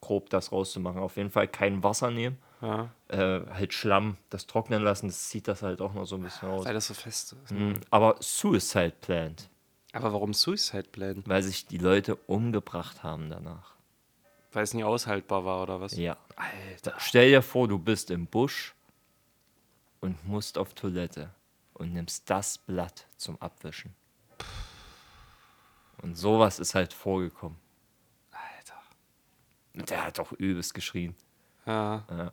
grob 0.00 0.28
das 0.30 0.52
rauszumachen. 0.52 1.00
Auf 1.00 1.16
jeden 1.16 1.30
Fall 1.30 1.48
kein 1.48 1.82
Wasser 1.82 2.10
nehmen, 2.10 2.38
Ja. 2.60 2.90
äh, 3.08 3.40
halt 3.52 3.72
Schlamm, 3.72 4.16
das 4.30 4.46
trocknen 4.46 4.82
lassen, 4.82 5.06
das 5.08 5.28
zieht 5.30 5.48
das 5.48 5.62
halt 5.62 5.80
auch 5.80 5.94
noch 5.94 6.04
so 6.04 6.16
ein 6.16 6.22
bisschen 6.22 6.48
aus. 6.50 6.66
Weil 6.66 6.74
das 6.74 6.86
so 6.88 6.94
fest 6.94 7.34
ist. 7.44 7.50
Mhm. 7.52 7.80
Aber 7.90 8.16
Suicide 8.20 8.92
Plant, 9.00 9.48
Aber 9.92 10.12
warum 10.12 10.34
Suicide 10.34 10.84
Plan? 10.90 11.22
weil 11.26 11.42
sich 11.42 11.66
die 11.66 11.78
Leute 11.78 12.16
umgebracht 12.16 13.02
haben 13.02 13.30
danach. 13.30 13.74
Weil 14.52 14.62
es 14.64 14.74
nie 14.74 14.84
aushaltbar 14.84 15.44
war, 15.44 15.62
oder 15.62 15.80
was? 15.80 15.96
Ja. 15.96 16.16
Alter. 16.36 16.94
Stell 16.98 17.30
dir 17.30 17.42
vor, 17.42 17.66
du 17.66 17.78
bist 17.78 18.10
im 18.10 18.26
Busch 18.26 18.74
und 20.00 20.28
musst 20.28 20.58
auf 20.58 20.74
Toilette 20.74 21.30
und 21.72 21.92
nimmst 21.94 22.28
das 22.30 22.58
Blatt 22.58 23.06
zum 23.16 23.40
Abwischen. 23.40 23.94
Und 26.02 26.16
sowas 26.16 26.58
ist 26.58 26.74
halt 26.74 26.92
vorgekommen. 26.92 27.56
Und 29.74 29.90
der 29.90 30.04
hat 30.04 30.20
auch 30.20 30.32
übelst 30.32 30.74
geschrien. 30.74 31.14
Ja. 31.66 32.32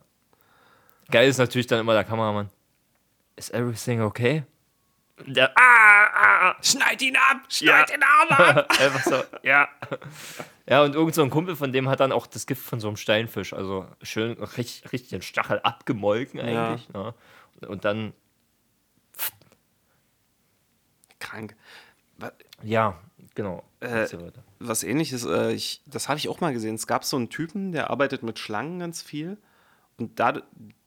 Geil 1.10 1.28
ist 1.28 1.38
natürlich 1.38 1.66
dann 1.66 1.80
immer 1.80 1.94
der 1.94 2.04
Kameramann. 2.04 2.48
Is 3.36 3.50
everything 3.50 4.00
okay? 4.02 4.44
Der, 5.26 5.50
ah, 5.56 6.06
ah, 6.14 6.56
Schneid 6.62 7.00
ihn 7.02 7.16
ab! 7.16 7.42
Schneid 7.48 7.90
Ja. 7.90 7.96
den 7.96 8.02
Arm 8.02 8.28
ab! 8.28 8.70
einfach 8.80 9.02
so, 9.02 9.22
ja. 9.42 9.68
Ja, 10.66 10.82
und 10.82 10.94
irgend 10.94 11.14
so 11.14 11.22
ein 11.22 11.30
Kumpel 11.30 11.56
von 11.56 11.72
dem 11.72 11.88
hat 11.88 12.00
dann 12.00 12.12
auch 12.12 12.26
das 12.26 12.46
Gift 12.46 12.62
von 12.62 12.80
so 12.80 12.88
einem 12.88 12.96
Steinfisch, 12.96 13.52
also 13.52 13.86
schön 14.02 14.32
richtig, 14.42 14.92
richtig 14.92 15.10
den 15.10 15.22
Stachel 15.22 15.60
abgemolken 15.60 16.40
eigentlich. 16.40 16.88
Ne? 16.90 17.14
Und 17.68 17.84
dann, 17.84 18.12
Krank. 21.18 21.56
Ja, 22.62 22.98
genau. 23.34 23.62
Äh, 23.80 24.06
was 24.58 24.82
ähnliches, 24.84 25.24
äh, 25.24 25.52
ich, 25.52 25.82
das 25.86 26.08
habe 26.08 26.18
ich 26.18 26.28
auch 26.28 26.40
mal 26.40 26.52
gesehen. 26.52 26.74
Es 26.74 26.86
gab 26.86 27.04
so 27.04 27.16
einen 27.16 27.30
Typen, 27.30 27.72
der 27.72 27.90
arbeitet 27.90 28.22
mit 28.22 28.38
Schlangen 28.38 28.78
ganz 28.78 29.02
viel. 29.02 29.38
Und 29.98 30.18
da, 30.20 30.42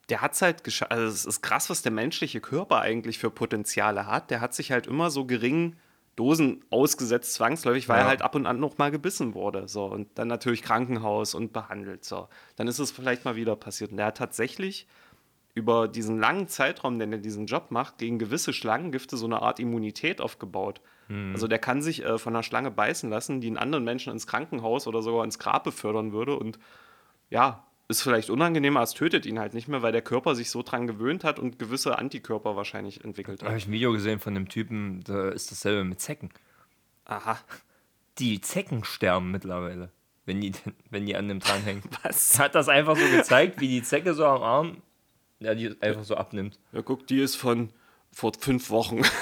der 0.10 0.22
hat 0.22 0.34
es 0.34 0.42
halt 0.42 0.64
geschafft. 0.64 0.92
Also, 0.92 1.06
es 1.08 1.26
ist 1.26 1.42
krass, 1.42 1.70
was 1.70 1.82
der 1.82 1.92
menschliche 1.92 2.42
Körper 2.42 2.82
eigentlich 2.82 3.20
für 3.20 3.30
Potenziale 3.30 4.08
hat. 4.08 4.32
Der 4.32 4.42
hat 4.42 4.54
sich 4.54 4.72
halt 4.72 4.88
immer 4.88 5.10
so 5.12 5.26
geringen 5.26 5.78
Dosen 6.16 6.64
ausgesetzt, 6.70 7.34
zwangsläufig, 7.34 7.90
weil 7.90 7.98
Ja. 7.98 8.04
er 8.04 8.08
halt 8.08 8.22
ab 8.22 8.36
und 8.36 8.46
an 8.46 8.60
noch 8.60 8.78
mal 8.78 8.90
gebissen 8.90 9.34
wurde. 9.34 9.68
So. 9.68 9.86
Und 9.86 10.08
dann 10.18 10.30
natürlich 10.30 10.62
Krankenhaus 10.62 11.34
und 11.36 11.52
behandelt. 11.52 12.06
So. 12.06 12.30
Dann 12.56 12.68
ist 12.68 12.80
es 12.80 12.92
vielleicht 12.92 13.26
mal 13.26 13.36
wieder 13.36 13.56
passiert. 13.58 13.92
Und 13.92 13.98
der 13.98 14.08
hat 14.08 14.18
tatsächlich 14.18 14.88
über 15.56 15.88
diesen 15.88 16.20
langen 16.20 16.48
Zeitraum, 16.48 17.00
den 17.00 17.12
er 17.14 17.18
diesen 17.18 17.46
Job 17.48 17.72
macht, 17.72 17.98
gegen 17.98 18.18
gewisse 18.20 18.54
Schlangengifte 18.54 19.18
so 19.18 19.26
eine 19.26 19.42
Art 19.42 19.60
Immunität 19.60 20.22
aufgebaut. 20.22 20.82
Also 21.08 21.48
der 21.48 21.60
kann 21.60 21.84
sich 21.84 22.04
äh, 22.04 22.18
von 22.18 22.36
einer 22.36 22.42
Schlange 22.42 22.72
beißen 22.72 23.10
lassen, 23.12 23.40
die 23.40 23.48
einen 23.48 23.58
anderen 23.58 23.84
Menschen 23.84 24.12
ins 24.12 24.26
Krankenhaus 24.26 24.88
oder 24.88 25.04
sogar 25.04 25.24
ins 25.24 25.38
Grab 25.38 25.64
befördern 25.64 26.14
würde. 26.14 26.36
Und 26.36 26.58
ja, 27.30 27.64
ist 27.88 28.02
vielleicht 28.02 28.32
unangenehmer, 28.32 28.82
es 28.82 28.94
tötet 28.94 29.26
ihn 29.28 29.38
halt 29.38 29.54
nicht 29.54 29.68
mehr, 29.68 29.84
weil 29.84 29.92
der 29.92 30.02
Körper 30.02 30.34
sich 30.34 30.50
so 30.50 30.64
dran 30.64 30.88
gewöhnt 30.88 31.24
hat 31.24 31.38
und 31.38 31.60
gewisse 31.60 32.00
Antikörper 32.00 32.56
wahrscheinlich 32.56 33.04
entwickelt 33.04 33.42
Da 33.42 33.46
habe 33.46 33.56
hat. 33.56 33.62
ich 33.62 33.68
ein 33.68 33.72
Video 33.72 33.92
gesehen 33.92 34.20
von 34.20 34.34
dem 34.34 34.50
Typen, 34.50 35.04
da 35.04 35.30
ist 35.30 35.52
dasselbe 35.52 35.84
mit 35.84 36.00
Zecken. 36.02 36.30
Aha. 37.06 37.38
Die 38.18 38.42
Zecken 38.42 38.84
sterben 38.84 39.30
mittlerweile, 39.30 39.92
wenn 40.26 40.42
die, 40.42 40.54
wenn 40.90 41.06
die 41.06 41.16
an 41.16 41.28
dem 41.28 41.40
dranhängen. 41.40 41.84
Was? 42.04 42.40
Hat 42.40 42.56
das 42.56 42.68
einfach 42.70 42.96
so 42.98 43.08
gezeigt, 43.16 43.60
wie 43.62 43.68
die 43.68 43.84
Zecke 43.84 44.16
so 44.16 44.26
am 44.26 44.42
Arm, 44.42 44.78
ja, 45.40 45.54
die 45.54 45.80
einfach 45.82 46.04
so 46.04 46.16
abnimmt. 46.16 46.58
Ja, 46.72 46.82
guck, 46.82 47.06
die 47.06 47.20
ist 47.22 47.36
von 47.36 47.70
vor 48.12 48.32
fünf 48.40 48.70
Wochen. 48.72 49.02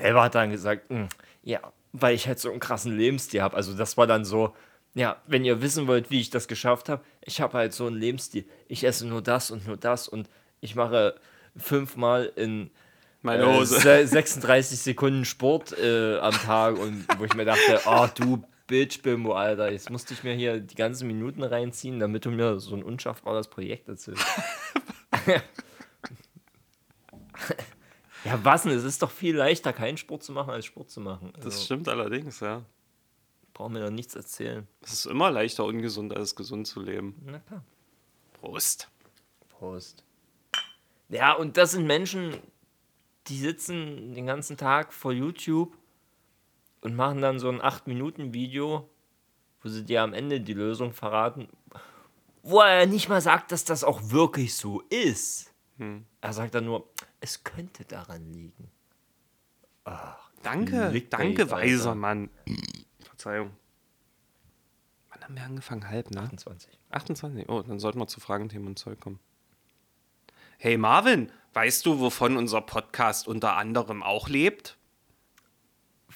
Selber 0.00 0.22
hat 0.22 0.34
dann 0.34 0.50
gesagt, 0.50 0.88
"Hm, 0.90 1.08
ja, 1.42 1.60
weil 1.92 2.14
ich 2.14 2.26
halt 2.26 2.38
so 2.38 2.50
einen 2.50 2.60
krassen 2.60 2.96
Lebensstil 2.96 3.42
habe. 3.42 3.56
Also 3.56 3.76
das 3.76 3.96
war 3.96 4.06
dann 4.06 4.24
so, 4.24 4.54
ja, 4.94 5.16
wenn 5.26 5.44
ihr 5.44 5.62
wissen 5.62 5.86
wollt, 5.86 6.10
wie 6.10 6.20
ich 6.20 6.30
das 6.30 6.48
geschafft 6.48 6.88
habe, 6.88 7.02
ich 7.24 7.40
habe 7.40 7.56
halt 7.58 7.72
so 7.72 7.86
einen 7.86 7.96
Lebensstil. 7.96 8.44
Ich 8.68 8.84
esse 8.84 9.06
nur 9.06 9.22
das 9.22 9.50
und 9.50 9.66
nur 9.66 9.76
das 9.76 10.08
und 10.08 10.28
ich 10.60 10.74
mache 10.74 11.14
fünfmal 11.56 12.32
in 12.36 12.70
Meine 13.22 13.44
äh, 13.44 13.58
Hose. 13.58 13.80
se- 13.80 14.06
36 14.06 14.78
Sekunden 14.78 15.24
Sport 15.24 15.76
äh, 15.78 16.18
am 16.18 16.32
Tag 16.32 16.78
und 16.78 17.06
wo 17.18 17.24
ich 17.24 17.34
mir 17.34 17.44
dachte, 17.44 17.80
oh 17.86 18.06
du 18.14 18.42
Bitch-Bimbo, 18.68 19.34
Alter, 19.34 19.72
jetzt 19.72 19.90
musste 19.90 20.14
ich 20.14 20.22
mir 20.22 20.34
hier 20.34 20.60
die 20.60 20.76
ganzen 20.76 21.08
Minuten 21.08 21.42
reinziehen, 21.42 21.98
damit 21.98 22.24
du 22.24 22.30
mir 22.30 22.60
so 22.60 22.76
ein 22.76 22.84
unschaffbares 22.84 23.48
Projekt 23.48 23.88
erzählst. 23.88 24.24
ja, 28.24 28.44
was 28.44 28.62
denn? 28.64 28.72
Es 28.72 28.84
ist 28.84 29.02
doch 29.02 29.10
viel 29.10 29.36
leichter, 29.36 29.72
keinen 29.72 29.96
Sport 29.96 30.22
zu 30.22 30.32
machen, 30.32 30.50
als 30.50 30.64
Sport 30.66 30.90
zu 30.90 31.00
machen. 31.00 31.32
Also, 31.34 31.48
Das 31.48 31.64
stimmt 31.64 31.88
allerdings, 31.88 32.40
ja. 32.40 32.64
brauchen 33.52 33.72
mir 33.74 33.80
doch 33.80 33.90
nichts 33.90 34.14
erzählen. 34.14 34.66
Es 34.82 34.92
ist 34.92 35.06
immer 35.06 35.30
leichter 35.30 35.64
ungesund, 35.64 36.14
als 36.16 36.34
gesund 36.36 36.66
zu 36.66 36.80
leben. 36.80 37.14
Na 37.24 37.38
klar. 37.40 37.64
Prost. 38.40 38.88
Prost. 39.50 40.04
Ja, 41.08 41.32
und 41.34 41.56
das 41.56 41.72
sind 41.72 41.86
Menschen, 41.86 42.36
die 43.26 43.38
sitzen 43.38 44.14
den 44.14 44.26
ganzen 44.26 44.56
Tag 44.56 44.92
vor 44.92 45.12
YouTube 45.12 45.76
und 46.80 46.94
machen 46.96 47.20
dann 47.20 47.38
so 47.38 47.48
ein 47.48 47.60
8-Minuten-Video, 47.60 48.88
wo 49.62 49.68
sie 49.68 49.84
dir 49.84 50.02
am 50.02 50.14
Ende 50.14 50.40
die 50.40 50.54
Lösung 50.54 50.92
verraten, 50.92 51.48
wo 52.42 52.60
er 52.60 52.86
nicht 52.86 53.08
mal 53.10 53.20
sagt, 53.20 53.52
dass 53.52 53.64
das 53.64 53.84
auch 53.84 54.00
wirklich 54.10 54.54
so 54.54 54.80
ist. 54.88 55.52
Er 56.22 56.32
sagt 56.32 56.54
dann 56.54 56.64
nur, 56.64 56.88
es 57.20 57.44
könnte 57.44 57.84
daran 57.84 58.32
liegen. 58.32 58.70
Danke, 60.42 60.88
Clickbait, 60.90 61.12
danke, 61.12 61.42
Alter. 61.42 61.56
weiser 61.56 61.94
Mann. 61.94 62.30
Verzeihung. 63.00 63.50
Wann 65.10 65.22
haben 65.24 65.36
wir 65.36 65.44
angefangen? 65.44 65.88
Halb, 65.88 66.10
ne? 66.10 66.22
28. 66.22 66.78
28. 66.90 67.48
Oh, 67.48 67.62
dann 67.62 67.78
sollten 67.78 67.98
wir 67.98 68.06
zu 68.06 68.20
Fragenthemen 68.20 68.68
und 68.68 68.78
Zeug 68.78 69.00
kommen. 69.00 69.18
Hey 70.58 70.76
Marvin, 70.76 71.32
weißt 71.54 71.86
du, 71.86 72.00
wovon 72.00 72.36
unser 72.36 72.60
Podcast 72.60 73.26
unter 73.26 73.56
anderem 73.56 74.02
auch 74.02 74.28
lebt? 74.28 74.76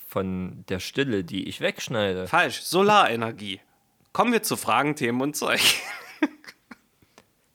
Von 0.07 0.65
der 0.69 0.81
Stille, 0.81 1.25
die 1.25 1.49
ich 1.49 1.61
wegschneide. 1.61 2.29
Falsch, 2.29 2.63
Solarenergie. 2.63 3.61
Kommen 4.13 4.33
wir 4.33 4.43
zu 4.43 4.57
Fragenthemen 4.57 5.21
und 5.23 5.35
Zeug. 5.37 5.61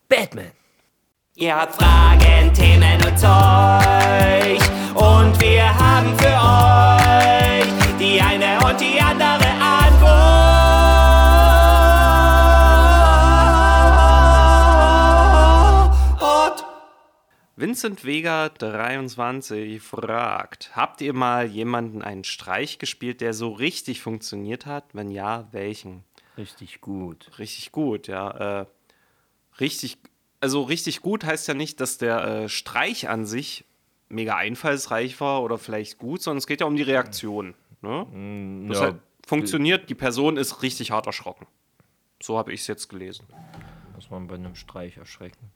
Batman. 0.10 0.52
Ihr 1.42 1.56
habt 1.56 1.76
Fragen, 1.76 2.54
Themen 2.54 3.02
und 3.06 3.18
Zeug 3.18 4.60
und 4.94 5.40
wir 5.40 5.74
haben 5.74 6.20
für 6.20 6.36
euch 6.36 7.64
die 7.98 8.20
eine 8.20 8.60
und 8.66 8.78
die 8.82 9.00
andere 9.00 9.48
Antwort. 9.48 10.26
Vincent 17.56 18.04
Vega 18.04 18.50
23 18.50 19.82
fragt: 19.82 20.76
Habt 20.76 21.00
ihr 21.00 21.14
mal 21.14 21.46
jemanden 21.48 22.02
einen 22.02 22.26
Streich 22.26 22.80
gespielt, 22.80 23.22
der 23.22 23.34
so 23.34 23.54
richtig 23.54 24.02
funktioniert 24.02 24.66
hat? 24.66 24.84
Wenn 24.92 25.10
ja, 25.10 25.48
welchen? 25.54 26.04
Richtig 26.38 26.82
gut. 26.82 27.32
Richtig 27.40 27.72
gut, 27.72 28.10
ja. 28.10 28.60
Äh, 28.60 28.66
richtig, 29.62 30.00
also 30.42 30.64
richtig 30.64 31.02
gut 31.02 31.24
heißt 31.24 31.48
ja 31.48 31.54
nicht, 31.54 31.80
dass 31.82 31.98
der 31.98 32.24
äh, 32.24 32.50
Streich 32.50 33.10
an 33.10 33.26
sich 33.26 33.66
mega 34.10 34.36
einfallsreich 34.36 35.20
war 35.22 35.44
oder 35.44 35.58
vielleicht 35.58 35.98
gut, 35.98 36.22
sondern 36.22 36.40
es 36.40 36.48
geht 36.48 36.62
ja 36.62 36.68
um 36.68 36.76
die 36.76 36.84
Reaktion. 36.84 37.54
Ne? 37.82 38.66
Das 38.68 38.80
ja, 38.80 38.84
halt 38.86 38.96
funktioniert, 39.26 39.90
die 39.90 39.96
Person 39.96 40.38
ist 40.38 40.64
richtig 40.64 40.92
hart 40.92 41.06
erschrocken. 41.06 41.48
So 42.22 42.38
habe 42.38 42.52
ich 42.52 42.62
es 42.62 42.68
jetzt 42.68 42.90
gelesen. 42.90 43.28
Muss 43.96 44.10
man 44.10 44.28
bei 44.28 44.36
einem 44.36 44.56
Streich 44.56 44.98
erschrecken. 44.98 45.52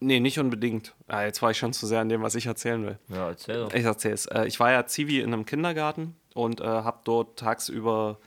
Nee, 0.00 0.18
nicht 0.18 0.38
unbedingt. 0.40 0.96
Ah, 1.06 1.22
jetzt 1.22 1.42
war 1.42 1.52
ich 1.52 1.58
schon 1.58 1.72
zu 1.72 1.86
sehr 1.86 2.00
an 2.00 2.08
dem, 2.08 2.22
was 2.22 2.34
ich 2.34 2.46
erzählen 2.46 2.84
will. 2.84 2.98
Ja, 3.08 3.28
erzähl 3.28 3.60
doch. 3.60 3.72
Ich 3.72 3.84
erzähl's. 3.84 4.26
Äh, 4.26 4.46
ich 4.46 4.58
war 4.58 4.72
ja 4.72 4.84
Zivi 4.86 5.20
in 5.20 5.32
einem 5.32 5.46
Kindergarten 5.46 6.16
und 6.34 6.60
äh, 6.60 6.64
habe 6.64 7.00
dort 7.04 7.38
tagsüber 7.38 8.18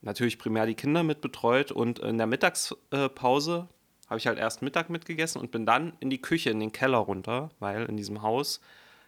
natürlich 0.00 0.38
primär 0.38 0.66
die 0.66 0.74
Kinder 0.74 1.04
mit 1.04 1.20
betreut 1.20 1.70
und 1.70 2.00
in 2.00 2.18
der 2.18 2.26
Mittagspause 2.26 3.68
habe 4.12 4.18
ich 4.18 4.26
halt 4.26 4.38
erst 4.38 4.60
Mittag 4.60 4.90
mitgegessen 4.90 5.40
und 5.40 5.52
bin 5.52 5.64
dann 5.64 5.94
in 6.00 6.10
die 6.10 6.20
Küche, 6.20 6.50
in 6.50 6.60
den 6.60 6.70
Keller 6.70 6.98
runter, 6.98 7.50
weil 7.60 7.86
in 7.86 7.96
diesem 7.96 8.20
Haus 8.20 8.60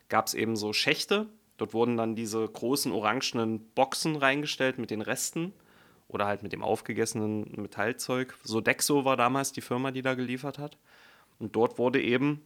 gab 0.09 0.27
es 0.27 0.33
eben 0.33 0.57
so 0.57 0.73
Schächte. 0.73 1.27
Dort 1.59 1.75
wurden 1.75 1.99
dann 1.99 2.17
diese 2.17 2.49
großen 2.49 2.91
orangenen 2.91 3.61
Boxen 3.75 4.17
reingestellt 4.17 4.79
mit 4.79 4.91
den 4.91 5.03
Resten 5.03 5.53
oder 6.09 6.25
halt 6.25 6.43
mit 6.43 6.55
dem 6.55 6.63
aufgegessenen 6.63 7.53
Metallzeug. 7.61 8.35
Sodexo 8.45 9.05
war 9.05 9.19
damals 9.19 9.53
die 9.53 9.61
Firma, 9.61 9.91
die 9.91 10.01
da 10.01 10.15
geliefert 10.15 10.59
hat. 10.59 10.79
Und 11.39 11.55
dort 11.55 11.77
wurde 11.79 12.01
eben, 12.01 12.41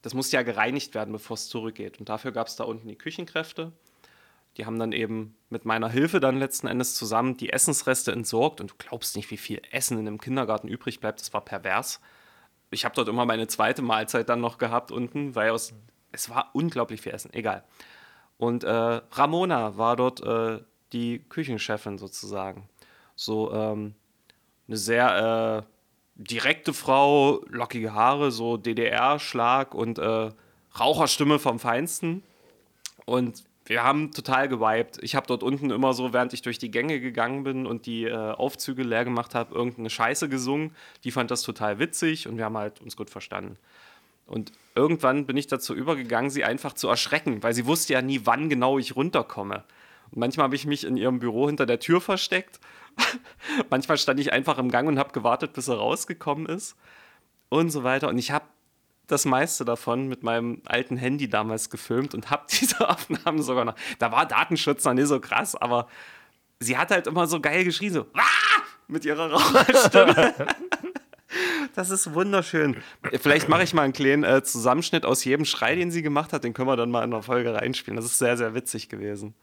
das 0.00 0.14
musste 0.14 0.36
ja 0.36 0.42
gereinigt 0.42 0.94
werden, 0.94 1.12
bevor 1.12 1.34
es 1.34 1.48
zurückgeht. 1.48 2.00
Und 2.00 2.08
dafür 2.08 2.32
gab 2.32 2.46
es 2.46 2.56
da 2.56 2.64
unten 2.64 2.88
die 2.88 2.96
Küchenkräfte. 2.96 3.70
Die 4.56 4.66
haben 4.66 4.78
dann 4.78 4.92
eben 4.92 5.34
mit 5.48 5.64
meiner 5.64 5.88
Hilfe 5.88 6.20
dann 6.20 6.38
letzten 6.38 6.66
Endes 6.66 6.94
zusammen 6.94 7.36
die 7.36 7.52
Essensreste 7.52 8.12
entsorgt. 8.12 8.60
Und 8.60 8.72
du 8.72 8.74
glaubst 8.78 9.16
nicht, 9.16 9.30
wie 9.30 9.36
viel 9.36 9.62
Essen 9.70 9.98
in 9.98 10.06
einem 10.06 10.20
Kindergarten 10.20 10.68
übrig 10.68 11.00
bleibt. 11.00 11.20
Das 11.20 11.32
war 11.32 11.40
pervers. 11.42 12.00
Ich 12.70 12.84
habe 12.84 12.94
dort 12.94 13.08
immer 13.08 13.26
meine 13.26 13.46
zweite 13.46 13.82
Mahlzeit 13.82 14.28
dann 14.28 14.40
noch 14.40 14.58
gehabt 14.58 14.90
unten, 14.90 15.34
weil 15.34 15.50
aus, 15.50 15.74
es 16.10 16.28
war 16.30 16.50
unglaublich 16.52 17.00
viel 17.00 17.12
Essen. 17.12 17.32
Egal. 17.32 17.64
Und 18.38 18.64
äh, 18.64 19.00
Ramona 19.12 19.76
war 19.76 19.96
dort 19.96 20.22
äh, 20.22 20.60
die 20.92 21.20
Küchenchefin 21.28 21.98
sozusagen. 21.98 22.68
So 23.14 23.52
ähm, 23.52 23.94
eine 24.68 24.76
sehr 24.76 25.64
äh, 25.66 25.72
direkte 26.16 26.72
Frau, 26.72 27.42
lockige 27.48 27.94
Haare, 27.94 28.30
so 28.30 28.56
DDR-Schlag 28.56 29.74
und 29.74 29.98
äh, 29.98 30.30
Raucherstimme 30.78 31.38
vom 31.38 31.58
Feinsten. 31.58 32.22
Und 33.04 33.44
wir 33.72 33.82
haben 33.82 34.12
total 34.12 34.48
gewiped. 34.48 35.02
Ich 35.02 35.14
habe 35.14 35.26
dort 35.26 35.42
unten 35.42 35.70
immer 35.70 35.94
so, 35.94 36.12
während 36.12 36.34
ich 36.34 36.42
durch 36.42 36.58
die 36.58 36.70
Gänge 36.70 37.00
gegangen 37.00 37.42
bin 37.42 37.64
und 37.66 37.86
die 37.86 38.04
äh, 38.04 38.12
Aufzüge 38.12 38.82
leer 38.82 39.04
gemacht 39.04 39.34
habe, 39.34 39.54
irgendeine 39.54 39.88
Scheiße 39.88 40.28
gesungen. 40.28 40.76
Die 41.04 41.10
fand 41.10 41.30
das 41.30 41.40
total 41.40 41.78
witzig 41.78 42.28
und 42.28 42.36
wir 42.36 42.44
haben 42.44 42.58
halt 42.58 42.82
uns 42.82 42.96
gut 42.96 43.08
verstanden. 43.08 43.56
Und 44.26 44.52
irgendwann 44.74 45.24
bin 45.24 45.38
ich 45.38 45.46
dazu 45.46 45.74
übergegangen, 45.74 46.30
sie 46.30 46.44
einfach 46.44 46.74
zu 46.74 46.88
erschrecken, 46.88 47.42
weil 47.42 47.54
sie 47.54 47.64
wusste 47.64 47.94
ja 47.94 48.02
nie, 48.02 48.20
wann 48.24 48.50
genau 48.50 48.78
ich 48.78 48.94
runterkomme. 48.94 49.64
Und 50.10 50.18
manchmal 50.18 50.44
habe 50.44 50.54
ich 50.54 50.66
mich 50.66 50.84
in 50.84 50.98
ihrem 50.98 51.18
Büro 51.18 51.46
hinter 51.46 51.64
der 51.64 51.80
Tür 51.80 52.02
versteckt. 52.02 52.60
manchmal 53.70 53.96
stand 53.96 54.20
ich 54.20 54.34
einfach 54.34 54.58
im 54.58 54.70
Gang 54.70 54.86
und 54.86 54.98
habe 54.98 55.12
gewartet, 55.12 55.54
bis 55.54 55.68
er 55.68 55.76
rausgekommen 55.76 56.44
ist. 56.44 56.76
Und 57.48 57.70
so 57.70 57.84
weiter. 57.84 58.08
Und 58.08 58.18
ich 58.18 58.32
habe 58.32 58.44
das 59.12 59.24
meiste 59.24 59.64
davon 59.64 60.08
mit 60.08 60.22
meinem 60.22 60.62
alten 60.64 60.96
Handy 60.96 61.28
damals 61.28 61.70
gefilmt 61.70 62.14
und 62.14 62.30
habe 62.30 62.46
diese 62.50 62.88
Aufnahmen 62.88 63.42
sogar 63.42 63.64
noch. 63.64 63.74
Da 63.98 64.10
war 64.10 64.26
Datenschutz 64.26 64.84
noch 64.84 64.94
nicht 64.94 65.08
so 65.08 65.20
krass, 65.20 65.54
aber 65.54 65.88
sie 66.60 66.78
hat 66.78 66.90
halt 66.90 67.06
immer 67.06 67.26
so 67.26 67.40
geil 67.40 67.64
geschrien, 67.64 67.92
so 67.92 68.06
Wah! 68.14 68.22
mit 68.88 69.04
ihrer 69.04 69.30
Raucherstimme. 69.30 70.34
Das 71.74 71.88
ist 71.88 72.12
wunderschön. 72.12 72.76
Vielleicht 73.22 73.48
mache 73.48 73.62
ich 73.62 73.72
mal 73.72 73.82
einen 73.82 73.94
kleinen 73.94 74.22
äh, 74.22 74.42
Zusammenschnitt 74.42 75.06
aus 75.06 75.24
jedem 75.24 75.46
Schrei, 75.46 75.74
den 75.74 75.90
sie 75.90 76.02
gemacht 76.02 76.34
hat. 76.34 76.44
Den 76.44 76.52
können 76.52 76.68
wir 76.68 76.76
dann 76.76 76.90
mal 76.90 77.02
in 77.04 77.10
der 77.10 77.22
Folge 77.22 77.54
reinspielen. 77.54 77.96
Das 77.96 78.04
ist 78.04 78.18
sehr, 78.18 78.36
sehr 78.36 78.54
witzig 78.54 78.90
gewesen. 78.90 79.34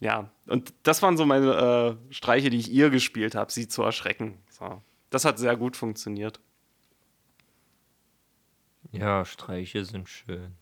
Ja, 0.00 0.30
und 0.46 0.72
das 0.84 1.02
waren 1.02 1.18
so 1.18 1.26
meine 1.26 1.98
äh, 2.10 2.14
Streiche, 2.14 2.48
die 2.48 2.56
ich 2.56 2.70
ihr 2.70 2.88
gespielt 2.88 3.34
habe, 3.34 3.52
sie 3.52 3.68
zu 3.68 3.82
erschrecken. 3.82 4.38
So. 4.48 4.80
Das 5.10 5.26
hat 5.26 5.38
sehr 5.38 5.56
gut 5.56 5.76
funktioniert. 5.76 6.40
Ja, 8.92 9.24
Streiche 9.24 9.84
sind 9.84 10.08
schön. 10.08 10.54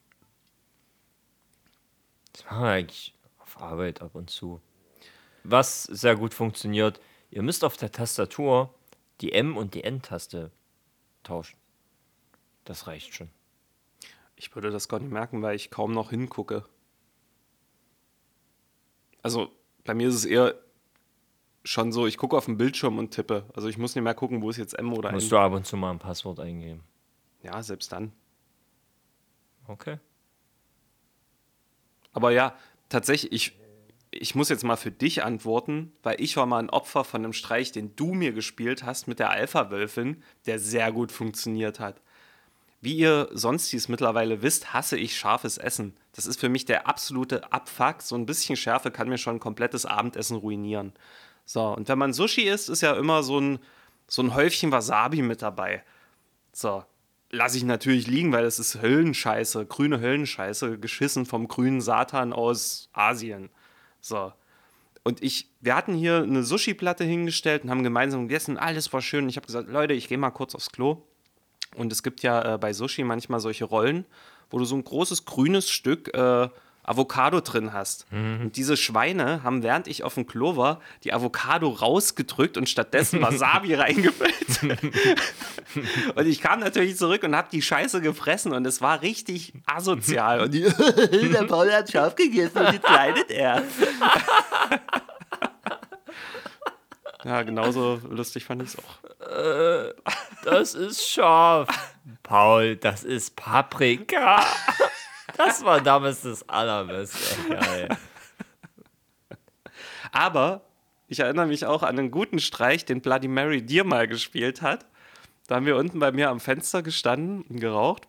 Das 2.33 2.45
machen 2.45 2.63
wir 2.63 2.71
eigentlich 2.71 3.15
auf 3.39 3.61
Arbeit 3.61 4.03
ab 4.03 4.15
und 4.15 4.31
zu. 4.31 4.61
Was 5.45 5.85
sehr 5.85 6.17
gut 6.17 6.35
funktioniert, 6.35 7.01
ihr 7.31 7.43
müsst 7.43 7.65
auf 7.65 7.77
der 7.77 7.93
Tastatur 7.93 8.75
die 9.21 9.33
M- 9.33 9.57
und 9.57 9.75
die 9.75 9.85
N-Taste 9.85 10.51
tauschen. 11.23 11.57
Das 12.65 12.87
reicht 12.87 13.15
schon. 13.15 13.31
Ich 14.35 14.55
würde 14.55 14.71
das 14.71 14.89
gar 14.89 14.99
nicht 14.99 15.13
merken, 15.13 15.41
weil 15.41 15.57
ich 15.57 15.71
kaum 15.71 15.93
noch 15.93 16.11
hingucke. 16.11 16.65
Also 19.23 19.51
bei 19.85 19.95
mir 19.95 20.09
ist 20.09 20.15
es 20.17 20.25
eher 20.25 20.55
schon 21.65 21.91
so, 21.93 22.07
ich 22.07 22.19
gucke 22.19 22.37
auf 22.37 22.45
den 22.45 22.59
Bildschirm 22.59 22.99
und 22.99 23.13
tippe. 23.13 23.45
Also 23.55 23.69
ich 23.69 23.79
muss 23.79 23.95
nicht 23.95 24.05
mehr 24.05 24.15
gucken, 24.15 24.43
wo 24.43 24.51
ist 24.51 24.57
jetzt 24.57 24.79
M 24.79 24.93
oder 24.93 25.09
N. 25.09 25.15
Musst 25.15 25.33
du 25.33 25.39
ab 25.39 25.53
und 25.53 25.67
zu 25.67 25.77
mal 25.77 25.91
ein 25.91 25.99
Passwort 25.99 26.41
eingeben. 26.41 26.83
Ja, 27.47 27.63
selbst 27.63 27.93
dann. 27.93 28.13
Okay. 29.69 29.99
Aber 32.13 32.33
ja, 32.33 32.57
tatsächlich, 32.89 33.33
ich, 33.33 33.59
ich 34.11 34.35
muss 34.35 34.49
jetzt 34.49 34.65
mal 34.65 34.77
für 34.77 34.91
dich 34.91 35.23
antworten, 35.23 35.93
weil 36.03 36.21
ich 36.21 36.37
war 36.37 36.47
mal 36.47 36.59
ein 36.59 36.71
Opfer 36.71 37.05
von 37.05 37.23
einem 37.23 37.33
Streich, 37.33 37.71
den 37.71 37.95
du 37.95 38.15
mir 38.15 38.33
gespielt 38.33 38.83
hast 38.83 39.07
mit 39.07 39.21
der 39.21 39.31
Alpha-Wölfin, 39.31 40.23
der 40.47 40.59
sehr 40.59 40.91
gut 40.91 41.13
funktioniert 41.13 41.79
hat. 41.79 42.01
Wie 42.81 42.97
ihr 42.97 43.29
sonst 43.33 43.71
dies 43.73 43.89
mittlerweile 43.89 44.43
wisst, 44.43 44.73
hasse 44.73 44.99
ich 44.99 45.17
scharfes 45.17 45.57
Essen. 45.57 45.97
Das 46.13 46.27
ist 46.27 46.41
für 46.41 46.49
mich 46.49 46.65
der 46.65 46.89
absolute 46.89 47.53
Abfuck. 47.53 48.03
So 48.03 48.17
ein 48.17 48.27
bisschen 48.27 48.57
Schärfe 48.57 48.91
kann 48.91 49.09
mir 49.09 49.19
schon 49.19 49.37
ein 49.37 49.41
komplettes 49.41 49.87
Abendessen 49.87 50.37
ruinieren. 50.37 50.93
So, 51.45 51.63
und 51.75 51.89
wenn 51.89 51.99
man 51.99 52.13
Sushi 52.13 52.43
isst, 52.43 52.69
ist 52.69 52.83
ja 52.83 52.95
immer 52.95 53.23
so 53.23 53.41
ein, 53.41 53.61
so 54.09 54.23
ein 54.23 54.35
Häufchen 54.35 54.73
Wasabi 54.73 55.23
mit 55.23 55.43
dabei. 55.43 55.85
So, 56.53 56.85
lasse 57.31 57.57
ich 57.57 57.65
natürlich 57.65 58.07
liegen, 58.07 58.33
weil 58.33 58.45
das 58.45 58.59
ist 58.59 58.81
Höllenscheiße, 58.81 59.67
grüne 59.67 60.01
Höllenscheiße, 60.01 60.79
geschissen 60.79 61.27
vom 61.27 61.49
grünen 61.49 61.81
Satan 61.81 62.33
aus 62.33 62.89
Asien. 62.93 63.51
So. 64.01 64.33
Und 65.03 65.23
ich, 65.23 65.51
wir 65.61 65.77
hatten 65.77 65.95
hier 65.95 66.23
eine 66.23 66.43
Sushi-Platte 66.43 67.05
hingestellt 67.05 67.65
und 67.65 67.71
haben 67.71 67.83
gemeinsam 67.83 68.29
gegessen, 68.29 68.57
alles 68.57 68.93
war 68.93 69.03
schön. 69.03 69.29
Ich 69.29 69.37
habe 69.37 69.47
gesagt, 69.47 69.69
Leute, 69.69 69.95
ich 69.95 70.09
gehe 70.09 70.19
mal 70.19 70.31
kurz 70.31 70.55
aufs 70.55 70.73
Klo. 70.73 71.03
Und 71.77 71.93
es 71.93 72.03
gibt 72.03 72.23
ja 72.23 72.55
äh, 72.55 72.59
bei 72.59 72.73
Sushi 72.73 73.05
manchmal 73.05 73.41
solche 73.41 73.67
Rollen, 73.67 74.07
wo 74.51 74.59
du 74.59 74.65
so 74.65 74.75
ein 74.75 74.85
großes 74.85 75.25
grünes 75.25 75.71
Stück 75.71 76.13
äh, 76.15 76.49
Avocado 76.87 77.41
drin 77.41 77.73
hast. 77.73 78.07
Und 78.13 78.53
diese 78.57 78.77
Schweine 78.77 79.43
haben, 79.43 79.63
während 79.63 79.89
ich 79.89 80.05
auf 80.05 80.15
dem 80.15 80.27
Klo 80.27 80.57
war, 80.57 80.81
die 81.03 81.13
Avocado 81.13 81.69
rausgedrückt 81.69 82.57
und 82.57 82.69
stattdessen 82.69 83.21
Wasabi 83.21 83.75
reingefüllt. 83.75 84.63
und 86.15 86.27
ich 86.27 86.41
kam 86.41 86.61
natürlich 86.61 86.97
zurück 86.97 87.25
und 87.25 87.35
habe 87.35 87.49
die 87.51 87.61
Scheiße 87.61 88.01
gefressen 88.01 88.53
und 88.53 88.65
es 88.67 88.81
war 88.81 89.03
richtig 89.03 89.53
asozial. 89.67 90.41
Und 90.41 90.55
die, 90.55 90.63
der 91.33 91.45
Paul 91.45 91.73
hat 91.73 91.91
scharf 91.91 92.15
gegessen 92.15 92.59
und 92.59 92.73
jetzt 92.73 92.89
leidet 92.89 93.31
er. 93.33 93.65
ja, 97.25 97.43
genauso 97.43 98.01
lustig 98.09 98.45
fand 98.45 98.63
ich 98.63 98.69
es 98.69 98.79
auch. 98.79 98.99
Das 100.45 100.75
ist 100.75 101.05
scharf. 101.09 101.69
Paul, 102.23 102.77
das 102.77 103.03
ist 103.03 103.35
Paprika. 103.35 104.41
Das 105.37 105.65
war 105.65 105.81
damals 105.81 106.23
das 106.23 106.49
Allerbeste. 106.49 107.49
Geil. 107.49 107.89
Aber 110.13 110.63
ich 111.09 111.21
erinnere 111.21 111.47
mich 111.47 111.67
auch 111.67 111.83
an 111.83 111.99
einen 111.99 112.11
guten 112.11 112.39
Streich, 112.39 112.85
den 112.85 113.01
Bloody 113.01 113.29
Mary 113.29 113.63
dir 113.63 113.85
mal 113.85 114.09
gespielt 114.09 114.63
hat. 114.63 114.87
Da 115.47 115.57
haben 115.57 115.67
wir 115.67 115.77
unten 115.77 115.99
bei 115.99 116.13
mir 116.13 116.31
am 116.31 116.41
Fenster 116.41 116.83
gestanden 116.83 117.43
und 117.43 117.61
geraucht. 117.61 118.09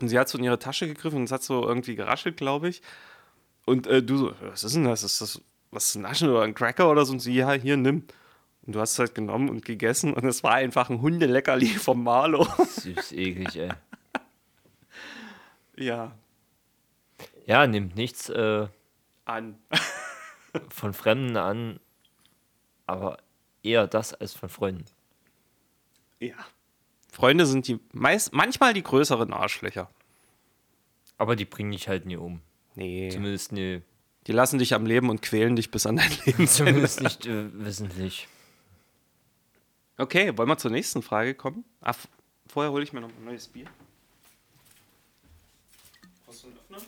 Und 0.00 0.08
sie 0.08 0.18
hat 0.18 0.28
so 0.28 0.38
in 0.38 0.44
ihre 0.44 0.58
Tasche 0.58 0.86
gegriffen 0.86 1.18
und 1.18 1.24
es 1.24 1.32
hat 1.32 1.42
so 1.42 1.66
irgendwie 1.66 1.94
geraschelt, 1.94 2.36
glaube 2.36 2.68
ich. 2.68 2.82
Und 3.66 3.86
äh, 3.86 4.02
du 4.02 4.16
so, 4.16 4.34
was 4.40 4.64
ist 4.64 4.74
denn 4.74 4.84
das? 4.84 5.02
Ist 5.02 5.20
das 5.20 5.40
was 5.70 5.94
ein 5.94 6.02
Naschen 6.02 6.28
oder 6.28 6.42
ein 6.42 6.54
Cracker 6.54 6.90
oder 6.90 7.04
so? 7.04 7.12
Und 7.12 7.20
sie, 7.20 7.34
ja, 7.34 7.52
hier, 7.52 7.76
nimm. 7.76 8.04
Und 8.64 8.74
du 8.74 8.80
hast 8.80 8.92
es 8.92 8.98
halt 8.98 9.14
genommen 9.14 9.48
und 9.48 9.64
gegessen 9.64 10.14
und 10.14 10.24
es 10.24 10.44
war 10.44 10.54
einfach 10.54 10.88
ein 10.88 11.00
Hundeleckerli 11.00 11.66
vom 11.66 12.04
Marlo. 12.04 12.46
Süß, 12.80 13.12
eklig, 13.12 13.56
ey. 13.56 13.70
ja. 15.76 16.12
Ja, 17.52 17.66
nimmt 17.66 17.96
nichts 17.96 18.30
äh, 18.30 18.66
An. 19.26 19.58
von 20.70 20.94
Fremden 20.94 21.36
an, 21.36 21.80
aber 22.86 23.18
eher 23.62 23.86
das 23.86 24.14
als 24.14 24.32
von 24.32 24.48
Freunden. 24.48 24.86
Ja. 26.18 26.34
Freunde 27.12 27.44
sind 27.44 27.68
die 27.68 27.78
meist, 27.92 28.32
manchmal 28.32 28.72
die 28.72 28.82
größeren 28.82 29.32
Arschlöcher. 29.34 29.90
Aber 31.18 31.36
die 31.36 31.44
bringen 31.44 31.72
dich 31.72 31.88
halt 31.88 32.06
nie 32.06 32.16
um. 32.16 32.40
Nee. 32.74 33.10
Zumindest 33.10 33.52
nie. 33.52 33.82
Die 34.26 34.32
lassen 34.32 34.58
dich 34.58 34.72
am 34.72 34.86
Leben 34.86 35.10
und 35.10 35.20
quälen 35.20 35.56
dich 35.56 35.70
bis 35.70 35.84
an 35.84 35.96
dein 35.96 36.10
Lebensende. 36.24 36.46
Zumindest 36.72 37.02
nicht 37.02 37.26
äh, 37.26 37.52
wissentlich. 37.64 38.28
Okay, 39.98 40.36
wollen 40.38 40.48
wir 40.48 40.56
zur 40.56 40.70
nächsten 40.70 41.02
Frage 41.02 41.34
kommen? 41.34 41.64
F- 41.82 42.08
vorher 42.46 42.72
hole 42.72 42.82
ich 42.82 42.92
mir 42.94 43.02
noch 43.02 43.10
ein 43.10 43.24
neues 43.26 43.46
Bier. 43.48 43.66
Hast 46.26 46.42
du 46.44 46.46
einen 46.48 46.56
Öffner? 46.56 46.78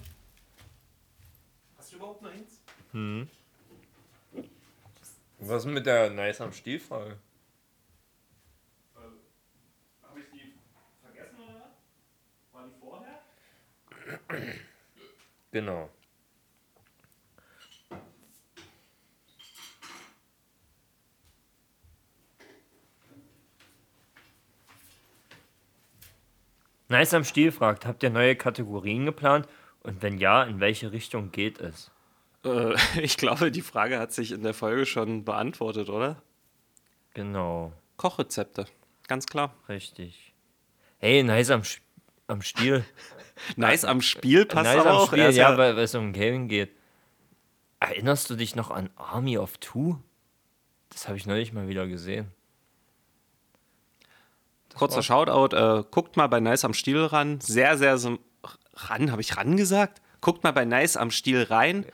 Hast 1.77 1.84
du 1.84 1.84
überhaupt 1.95 2.22
noch 2.22 2.30
eins? 2.30 2.61
Was 5.38 5.64
ist 5.64 5.70
mit 5.70 5.86
der 5.86 6.11
Nice 6.11 6.40
am 6.40 6.53
Stiel-Frage? 6.53 7.18
Habe 10.03 10.20
ich 10.20 10.26
die 10.32 10.55
vergessen 11.03 11.38
oder 11.40 11.55
was? 11.55 11.72
War 12.53 12.66
die 12.68 12.74
vorher? 12.80 13.20
Genau. 15.51 15.90
Nice 26.88 27.14
am 27.14 27.24
Stiel 27.24 27.51
fragt, 27.51 27.86
habt 27.86 28.03
ihr 28.03 28.11
neue 28.11 28.36
Kategorien 28.36 29.07
geplant? 29.07 29.49
Und 29.85 30.03
wenn 30.03 30.18
ja, 30.18 30.43
in 30.43 30.59
welche 30.61 30.91
Richtung 30.91 31.30
geht 31.30 31.61
es? 31.61 31.93
Äh, 32.45 32.74
ich 33.01 33.16
glaube, 33.16 33.53
die 33.53 33.62
Frage 33.62 33.99
hat 34.01 34.12
sich 34.12 34.32
in 34.32 34.43
der 34.43 34.55
Folge 34.55 34.87
schon 34.87 35.24
beantwortet, 35.24 35.89
oder? 35.89 36.20
Genau, 37.12 37.72
Kochrezepte. 37.97 38.66
Ganz 39.07 39.26
klar. 39.26 39.55
richtig. 39.68 40.32
Hey, 40.99 41.22
nice 41.22 41.51
am, 41.51 41.61
Sch- 41.61 41.80
am 42.26 42.43
Stiel. 42.43 42.85
Nice 43.57 43.85
am 43.85 44.01
Spiel 44.01 44.47
passt 44.47 44.64
nice 44.64 44.80
aber 44.80 44.91
am 44.91 44.97
auch. 44.97 45.07
Spiel, 45.09 45.24
ist 45.24 45.35
ja, 45.35 45.59
weil 45.59 45.74
weil 45.76 45.82
es 45.82 45.95
um 45.97 46.12
Gaming 46.12 46.47
geht. 46.47 46.70
Erinnerst 47.80 48.30
du 48.30 48.37
dich 48.37 48.55
noch 48.55 48.70
an 48.70 48.91
Army 48.95 49.39
of 49.39 49.59
Two? 49.59 49.99
Das 50.91 51.09
habe 51.09 51.16
ich 51.16 51.26
neulich 51.26 51.53
mal 51.53 51.66
wieder 51.66 51.89
gesehen. 51.89 52.30
Kurzer 54.76 55.03
Shoutout, 55.03 55.55
äh, 55.57 55.82
guckt 55.91 56.16
mal 56.16 56.28
bei 56.28 56.39
Nice 56.39 56.64
am 56.64 56.74
Stiel 56.74 57.05
ran. 57.05 57.41
Sehr, 57.41 57.76
sehr 57.76 57.99
ran, 58.75 59.11
habe 59.11 59.22
ich 59.22 59.37
ran 59.37 59.57
gesagt? 59.57 60.01
Guckt 60.20 60.45
mal 60.45 60.53
bei 60.53 60.64
Nice 60.64 60.97
am 60.97 61.11
Stiel 61.11 61.43
rein. 61.43 61.87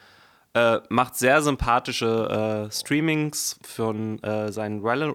Äh, 0.53 0.81
macht 0.89 1.15
sehr 1.15 1.43
sympathische 1.43 2.69
äh, 2.69 2.73
Streamings 2.73 3.59
von 3.63 4.21
äh, 4.25 4.51
seinen 4.51 4.83
Valor 4.83 5.15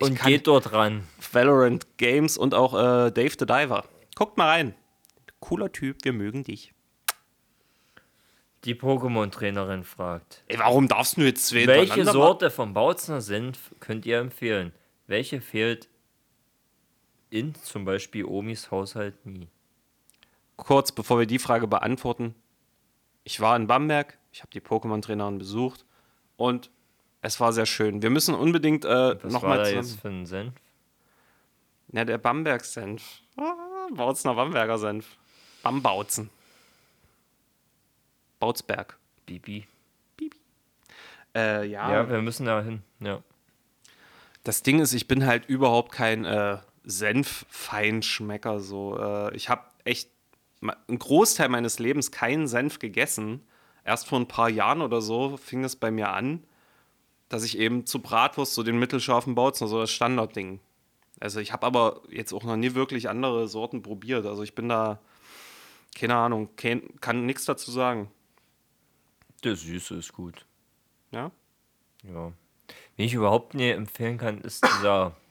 ich 0.00 0.08
Und 0.08 0.22
geht 0.22 0.46
dort 0.46 0.72
ran. 0.72 1.04
Valorant 1.30 1.98
Games 1.98 2.38
und 2.38 2.54
auch 2.54 2.72
äh, 2.72 3.10
Dave 3.10 3.34
the 3.38 3.44
Diver. 3.44 3.84
Guckt 4.14 4.38
mal 4.38 4.48
rein. 4.48 4.74
Cooler 5.40 5.70
Typ, 5.72 5.98
wir 6.04 6.14
mögen 6.14 6.44
dich. 6.44 6.72
Die 8.64 8.74
Pokémon-Trainerin 8.74 9.82
fragt. 9.82 10.44
Ey, 10.46 10.58
warum 10.58 10.88
darfst 10.88 11.16
du 11.16 11.22
jetzt 11.22 11.48
zwei 11.48 11.66
Welche 11.66 12.04
Sorte 12.04 12.48
vom 12.48 12.72
Bautzner 12.72 13.20
Senf 13.20 13.74
könnt 13.80 14.06
ihr 14.06 14.20
empfehlen? 14.20 14.72
Welche 15.06 15.40
fehlt 15.40 15.88
in 17.28 17.54
zum 17.56 17.84
Beispiel 17.84 18.24
Omis 18.24 18.70
Haushalt 18.70 19.26
nie? 19.26 19.48
Kurz 20.56 20.92
bevor 20.92 21.18
wir 21.18 21.26
die 21.26 21.38
Frage 21.38 21.66
beantworten. 21.66 22.34
Ich 23.24 23.40
war 23.40 23.56
in 23.56 23.66
Bamberg, 23.66 24.18
ich 24.32 24.40
habe 24.40 24.50
die 24.52 24.60
Pokémon-Trainerin 24.60 25.38
besucht 25.38 25.84
und 26.36 26.70
es 27.20 27.38
war 27.40 27.52
sehr 27.52 27.66
schön. 27.66 28.02
Wir 28.02 28.10
müssen 28.10 28.34
unbedingt 28.34 28.84
äh, 28.84 29.16
nochmal 29.24 29.64
zusammen. 29.64 29.82
jetzt 29.82 30.00
für 30.00 30.08
ein 30.08 30.26
Senf? 30.26 30.54
Ja, 31.92 32.04
der 32.04 32.18
Bamberg-Senf. 32.18 33.20
Ah, 33.36 33.88
Bautzner 33.94 34.34
Bamberger 34.34 34.78
Senf. 34.78 35.16
Bambautzen. 35.62 36.30
Bautzberg. 38.40 38.98
Bibi. 39.26 39.66
Äh, 41.34 41.66
ja, 41.66 41.92
Ja, 41.92 42.08
wir 42.10 42.20
müssen 42.22 42.44
da 42.46 42.60
hin. 42.62 42.82
Ja. 43.00 43.22
das 44.44 44.62
Ding 44.62 44.80
ist, 44.80 44.92
ich 44.92 45.06
bin 45.08 45.24
halt 45.26 45.46
überhaupt 45.46 45.92
kein 45.92 46.24
äh, 46.24 46.58
Senf-Feinschmecker. 46.84 48.60
So. 48.60 48.98
Äh, 48.98 49.36
ich 49.36 49.48
habe 49.48 49.62
echt 49.84 50.10
einen 50.62 50.98
Großteil 50.98 51.48
meines 51.48 51.78
Lebens 51.78 52.10
keinen 52.10 52.46
Senf 52.46 52.78
gegessen. 52.78 53.46
Erst 53.84 54.06
vor 54.06 54.20
ein 54.20 54.28
paar 54.28 54.48
Jahren 54.48 54.80
oder 54.80 55.00
so 55.00 55.36
fing 55.36 55.64
es 55.64 55.76
bei 55.76 55.90
mir 55.90 56.10
an, 56.10 56.44
dass 57.28 57.44
ich 57.44 57.58
eben 57.58 57.86
zu 57.86 58.00
Bratwurst 58.00 58.54
so 58.54 58.62
den 58.62 58.78
mittelscharfen 58.78 59.34
Bautzen, 59.34 59.66
so 59.66 59.80
das 59.80 59.90
Standardding. 59.90 60.60
Also 61.18 61.40
ich 61.40 61.52
habe 61.52 61.66
aber 61.66 62.02
jetzt 62.08 62.32
auch 62.32 62.44
noch 62.44 62.56
nie 62.56 62.74
wirklich 62.74 63.08
andere 63.08 63.48
Sorten 63.48 63.82
probiert. 63.82 64.26
Also 64.26 64.42
ich 64.42 64.54
bin 64.54 64.68
da, 64.68 65.00
keine 65.94 66.16
Ahnung, 66.16 66.50
kein, 66.56 67.00
kann 67.00 67.26
nichts 67.26 67.44
dazu 67.44 67.70
sagen. 67.70 68.10
Der 69.44 69.56
Süße 69.56 69.96
ist 69.96 70.12
gut. 70.12 70.46
Ja? 71.10 71.30
Ja. 72.02 72.32
Wen 72.96 73.06
ich 73.06 73.14
überhaupt 73.14 73.54
nie 73.54 73.70
empfehlen 73.70 74.18
kann, 74.18 74.40
ist 74.40 74.64
dieser. 74.64 75.16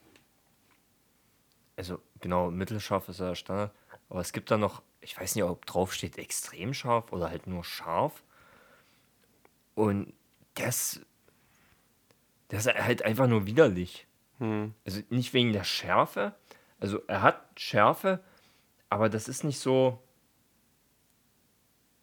Also, 1.78 2.00
genau, 2.20 2.52
mittelscharf 2.52 3.10
ist 3.10 3.22
ja 3.22 3.30
der 3.30 3.36
Standard. 3.36 3.74
Aber 4.08 4.20
es 4.20 4.34
gibt 4.34 4.52
da 4.52 4.58
noch, 4.58 4.84
ich 5.02 5.20
weiß 5.20 5.36
nicht, 5.36 5.44
ob 5.44 5.66
drauf 5.66 5.94
steht 5.94 6.18
extrem 6.18 6.74
scharf 6.74 7.12
oder 7.12 7.30
halt 7.30 7.48
nur 7.48 7.64
scharf. 7.64 8.24
Und 9.76 10.14
das. 10.56 11.02
Das 12.50 12.66
ist 12.66 12.76
halt 12.76 13.04
einfach 13.04 13.28
nur 13.28 13.46
widerlich. 13.46 14.08
Also 14.86 15.02
nicht 15.10 15.34
wegen 15.34 15.54
der 15.54 15.64
Schärfe. 15.64 16.34
Also 16.80 17.00
er 17.08 17.22
hat 17.22 17.60
Schärfe, 17.60 18.24
aber 18.90 19.08
das 19.08 19.28
ist 19.28 19.44
nicht 19.44 19.60
so. 19.60 20.02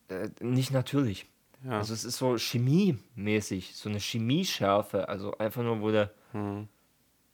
Äh, 0.08 0.30
nicht 0.40 0.70
natürlich. 0.70 1.26
Ja. 1.64 1.78
Also 1.78 1.92
es 1.92 2.04
ist 2.04 2.16
so 2.16 2.36
chemiemäßig, 2.36 3.74
so 3.74 3.88
eine 3.88 3.98
Chemieschärfe. 3.98 5.08
Also 5.08 5.36
einfach 5.38 5.62
nur, 5.62 5.80
wo 5.80 5.90
der. 5.90 6.12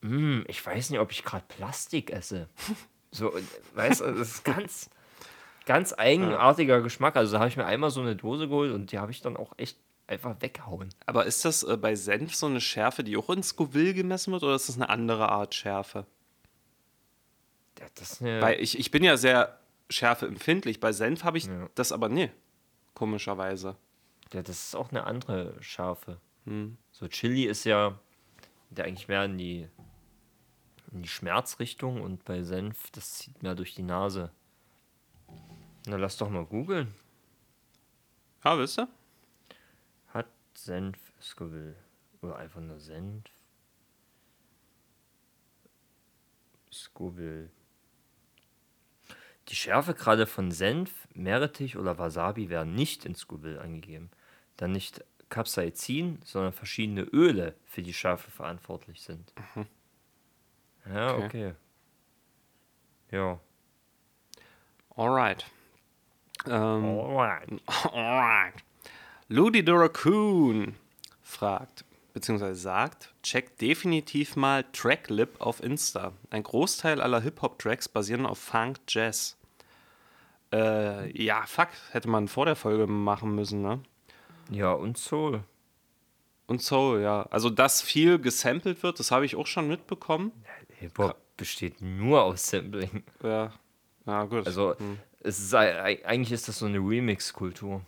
Mm, 0.00 0.42
ich 0.48 0.64
weiß 0.64 0.90
nicht, 0.90 1.00
ob 1.00 1.12
ich 1.12 1.22
gerade 1.22 1.44
Plastik 1.48 2.10
esse. 2.10 2.48
So, 3.16 3.32
äh, 3.36 3.42
weißt 3.76 4.00
du, 4.00 4.06
das 4.12 4.28
ist 4.28 4.44
ganz, 4.44 4.90
ganz 5.66 5.94
eigenartiger 5.96 6.80
Geschmack. 6.82 7.16
Also 7.16 7.32
da 7.34 7.38
habe 7.40 7.48
ich 7.48 7.56
mir 7.56 7.64
einmal 7.66 7.90
so 7.90 8.00
eine 8.00 8.16
Dose 8.16 8.48
geholt 8.48 8.72
und 8.72 8.92
die 8.92 8.98
habe 8.98 9.12
ich 9.12 9.20
dann 9.20 9.36
auch 9.36 9.52
echt 9.56 9.78
einfach 10.06 10.36
weggehauen. 10.40 10.90
Aber 11.06 11.24
ist 11.26 11.44
das 11.44 11.62
äh, 11.62 11.76
bei 11.76 11.94
Senf 11.94 12.34
so 12.34 12.46
eine 12.46 12.60
Schärfe, 12.60 13.04
die 13.04 13.16
auch 13.16 13.30
in 13.30 13.42
Scoville 13.42 13.94
gemessen 13.94 14.32
wird, 14.32 14.42
oder 14.42 14.54
ist 14.54 14.68
das 14.68 14.76
eine 14.76 14.88
andere 14.88 15.28
Art 15.30 15.54
Schärfe? 15.54 16.06
Ja, 17.78 17.86
Das 17.94 18.22
Weil 18.22 18.60
ich, 18.60 18.78
ich 18.78 18.90
bin 18.90 19.02
ja 19.02 19.16
sehr 19.16 19.58
schärfeempfindlich. 19.90 20.80
Bei 20.80 20.92
Senf 20.92 21.24
habe 21.24 21.38
ich 21.38 21.46
Ja. 21.46 21.68
das 21.74 21.92
aber 21.92 22.08
nie. 22.08 22.30
Komischerweise. 22.94 23.76
ja, 24.32 24.42
das 24.42 24.66
ist 24.66 24.76
auch 24.76 24.90
eine 24.90 25.04
andere 25.04 25.54
Schärfe. 25.60 26.18
Hm. 26.44 26.76
So 26.92 27.08
Chili 27.08 27.44
ist 27.44 27.64
ja 27.64 27.98
der 28.70 28.84
eigentlich 28.86 29.08
mehr 29.08 29.24
in 29.24 29.38
die, 29.38 29.68
in 30.92 31.02
die 31.02 31.08
Schmerzrichtung 31.08 32.00
und 32.02 32.24
bei 32.24 32.42
Senf, 32.42 32.90
das 32.92 33.14
zieht 33.14 33.42
mehr 33.42 33.54
durch 33.54 33.74
die 33.74 33.82
Nase. 33.82 34.30
Na, 35.86 35.96
lass 35.96 36.16
doch 36.16 36.30
mal 36.30 36.44
googeln. 36.46 36.94
Ja, 38.44 38.58
wisst 38.58 38.78
ihr? 38.78 38.88
Hat 40.08 40.26
Senf 40.54 40.98
Scoville. 41.20 41.76
Oder 42.22 42.36
einfach 42.36 42.60
nur 42.60 42.78
Senf. 42.80 43.24
Scoville. 46.72 47.50
Die 49.48 49.56
Schärfegrade 49.56 50.26
von 50.26 50.50
Senf, 50.50 51.06
Meerrettich 51.12 51.76
oder 51.76 51.98
Wasabi 51.98 52.48
werden 52.48 52.74
nicht 52.74 53.04
in 53.04 53.14
Scoville 53.14 53.60
angegeben, 53.60 54.10
da 54.56 54.66
nicht 54.68 55.04
Capsaicin, 55.28 56.20
sondern 56.24 56.52
verschiedene 56.52 57.02
Öle 57.02 57.54
für 57.66 57.82
die 57.82 57.92
Schärfe 57.92 58.30
verantwortlich 58.30 59.02
sind. 59.02 59.32
Ja, 60.86 61.14
Okay. 61.14 61.24
okay. 61.24 61.54
Ja. 63.10 63.40
Alright. 64.96 65.44
Ähm, 66.46 66.84
Alright. 66.84 67.48
alright. 67.92 68.54
Ludi 69.28 69.62
the 69.64 69.72
Raccoon 69.72 70.74
fragt, 71.22 71.84
beziehungsweise 72.12 72.60
sagt, 72.60 73.14
checkt 73.22 73.60
definitiv 73.60 74.36
mal 74.36 74.64
Tracklip 74.72 75.40
auf 75.40 75.62
Insta. 75.62 76.12
Ein 76.30 76.42
Großteil 76.42 77.00
aller 77.00 77.20
Hip-Hop-Tracks 77.20 77.88
basieren 77.88 78.26
auf 78.26 78.38
Funk 78.38 78.78
Jazz. 78.88 79.36
Äh, 80.52 81.10
ja, 81.20 81.44
fuck, 81.46 81.68
hätte 81.90 82.08
man 82.08 82.28
vor 82.28 82.46
der 82.46 82.56
Folge 82.56 82.86
machen 82.86 83.34
müssen, 83.34 83.62
ne? 83.62 83.80
Ja, 84.50 84.72
und 84.72 84.98
Soul. 84.98 85.42
Und 86.46 86.62
Soul, 86.62 87.00
ja. 87.00 87.26
Also, 87.30 87.48
dass 87.50 87.80
viel 87.80 88.18
gesampelt 88.18 88.82
wird, 88.82 89.00
das 89.00 89.10
habe 89.10 89.24
ich 89.24 89.36
auch 89.36 89.46
schon 89.46 89.66
mitbekommen. 89.66 90.32
Hip-Hop 90.78 91.16
besteht 91.36 91.80
nur 91.80 92.22
aus 92.22 92.46
Sampling. 92.48 93.02
Ja, 93.22 93.52
ja 94.06 94.24
gut. 94.24 94.46
Also, 94.46 94.76
es 95.24 95.38
ist, 95.40 95.52
ei- 95.54 96.04
eigentlich 96.06 96.32
ist 96.32 96.46
das 96.48 96.58
so 96.58 96.66
eine 96.66 96.78
Remix-Kultur. 96.78 97.80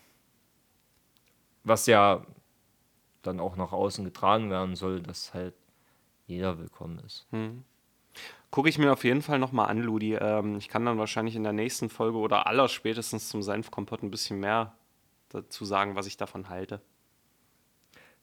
was 1.65 1.87
ja 1.87 2.25
dann 3.23 3.41
auch 3.41 3.57
nach 3.57 3.73
außen 3.73 4.05
getragen 4.05 4.51
werden 4.51 4.77
soll, 4.77 5.01
dass 5.03 5.35
halt 5.35 5.55
jeder 6.27 6.59
willkommen 6.59 6.99
ist. 7.01 7.27
Gucke 8.53 8.69
ich 8.69 8.79
mir 8.79 8.93
auf 8.93 9.03
jeden 9.05 9.21
Fall 9.23 9.39
nochmal 9.41 9.69
an, 9.69 9.79
Ludi. 9.83 10.15
Ähm, 10.15 10.57
ich 10.59 10.69
kann 10.69 10.85
dann 10.87 10.99
wahrscheinlich 10.99 11.35
in 11.37 11.43
der 11.43 11.53
nächsten 11.53 11.89
Folge 11.91 12.19
oder 12.19 12.47
aller 12.47 12.69
spätestens 12.69 13.29
zum 13.29 13.43
Senfkompott 13.43 14.03
ein 14.03 14.11
bisschen 14.13 14.39
mehr 14.41 14.75
dazu 15.31 15.65
sagen, 15.65 15.97
was 15.97 16.07
ich 16.07 16.17
davon 16.17 16.49
halte. 16.49 16.81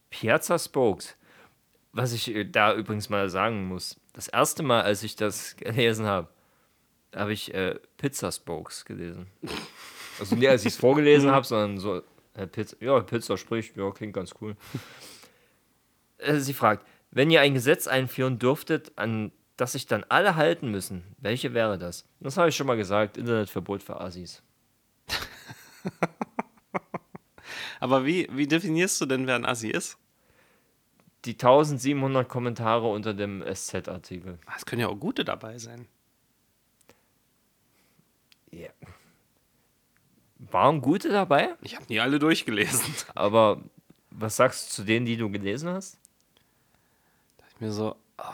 Piazza 0.09 0.57
Spokes. 0.57 1.17
Was 1.91 2.13
ich 2.13 2.33
äh, 2.33 2.45
da 2.45 2.73
übrigens 2.73 3.09
mal 3.09 3.29
sagen 3.29 3.67
muss, 3.67 3.99
das 4.13 4.27
erste 4.27 4.63
Mal, 4.63 4.81
als 4.83 5.03
ich 5.03 5.15
das 5.15 5.55
gelesen 5.57 6.05
habe, 6.05 6.29
habe 7.15 7.33
ich 7.33 7.53
äh, 7.53 7.79
Pizza 7.97 8.31
Spokes 8.31 8.85
gelesen. 8.85 9.27
Also 10.19 10.35
nicht, 10.35 10.47
als 10.47 10.61
ich 10.61 10.73
es 10.73 10.77
vorgelesen 10.77 11.31
habe, 11.31 11.43
sondern 11.43 11.79
so, 11.79 12.03
äh, 12.35 12.45
Pizza, 12.45 12.77
ja, 12.79 12.99
Pizza 12.99 13.35
spricht, 13.35 13.75
ja, 13.75 13.89
klingt 13.89 14.13
ganz 14.13 14.35
cool. 14.39 14.55
Äh, 16.19 16.35
sie 16.35 16.53
fragt, 16.53 16.85
wenn 17.09 17.31
ihr 17.31 17.41
ein 17.41 17.55
Gesetz 17.55 17.87
einführen 17.87 18.37
dürftet, 18.37 18.91
an 18.95 19.31
das 19.57 19.71
sich 19.71 19.87
dann 19.87 20.05
alle 20.09 20.35
halten 20.35 20.69
müssen, 20.69 21.03
welche 21.17 21.55
wäre 21.55 21.79
das? 21.79 22.05
Das 22.19 22.37
habe 22.37 22.49
ich 22.49 22.55
schon 22.55 22.67
mal 22.67 22.77
gesagt, 22.77 23.17
Internetverbot 23.17 23.81
für 23.81 23.99
Assis. 23.99 24.43
Aber 27.79 28.05
wie, 28.05 28.27
wie 28.31 28.47
definierst 28.47 29.01
du 29.01 29.05
denn, 29.05 29.27
wer 29.27 29.35
ein 29.35 29.45
Assi 29.45 29.69
ist? 29.69 29.97
Die 31.25 31.33
1700 31.33 32.27
Kommentare 32.27 32.87
unter 32.87 33.13
dem 33.13 33.43
SZ-Artikel. 33.43 34.39
Ah, 34.45 34.53
Es 34.57 34.65
können 34.65 34.81
ja 34.81 34.87
auch 34.89 34.99
gute 34.99 35.25
dabei 35.25 35.57
sein. 35.57 35.87
Ja. 38.53 38.69
Waren 40.51 40.81
gute 40.81 41.09
dabei, 41.09 41.55
Ich 41.61 41.75
habe 41.75 41.85
nie 41.89 41.99
alle 41.99 42.19
durchgelesen. 42.19 42.93
aber 43.15 43.61
was 44.11 44.35
sagst 44.35 44.69
du 44.69 44.73
zu 44.75 44.83
denen, 44.83 45.05
die 45.05 45.17
du 45.17 45.29
gelesen 45.29 45.69
hast? 45.69 45.97
Ich 47.49 47.59
mir 47.61 47.71
so. 47.71 47.95
ah. 48.17 48.33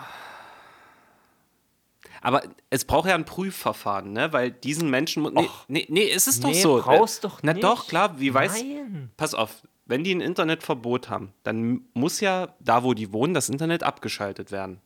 Aber 2.21 2.43
es 2.69 2.83
braucht 2.83 3.07
ja 3.07 3.15
ein 3.15 3.23
Prüfverfahren, 3.25 4.11
ne? 4.11 4.33
Weil 4.33 4.51
diesen 4.51 4.89
Menschen. 4.89 5.23
Nee, 5.23 5.29
Och. 5.45 5.65
nee, 5.69 5.85
nee, 5.89 6.09
es 6.09 6.27
ist 6.27 6.43
doch 6.43 6.49
Nee, 6.49 6.61
so. 6.61 6.81
brauchst 6.81 7.23
doch 7.23 7.39
Na 7.43 7.53
nicht. 7.53 7.63
doch, 7.63 7.87
klar, 7.87 8.19
wie 8.19 8.33
weiß. 8.33 8.61
Nein. 8.61 9.11
Pass 9.15 9.33
auf, 9.33 9.65
wenn 9.85 10.03
die 10.03 10.13
ein 10.13 10.19
Internetverbot 10.21 11.09
haben, 11.09 11.31
dann 11.43 11.81
muss 11.93 12.19
ja 12.19 12.53
da, 12.59 12.83
wo 12.83 12.93
die 12.93 13.13
wohnen, 13.13 13.33
das 13.33 13.47
Internet 13.47 13.83
abgeschaltet 13.83 14.51
werden. 14.51 14.81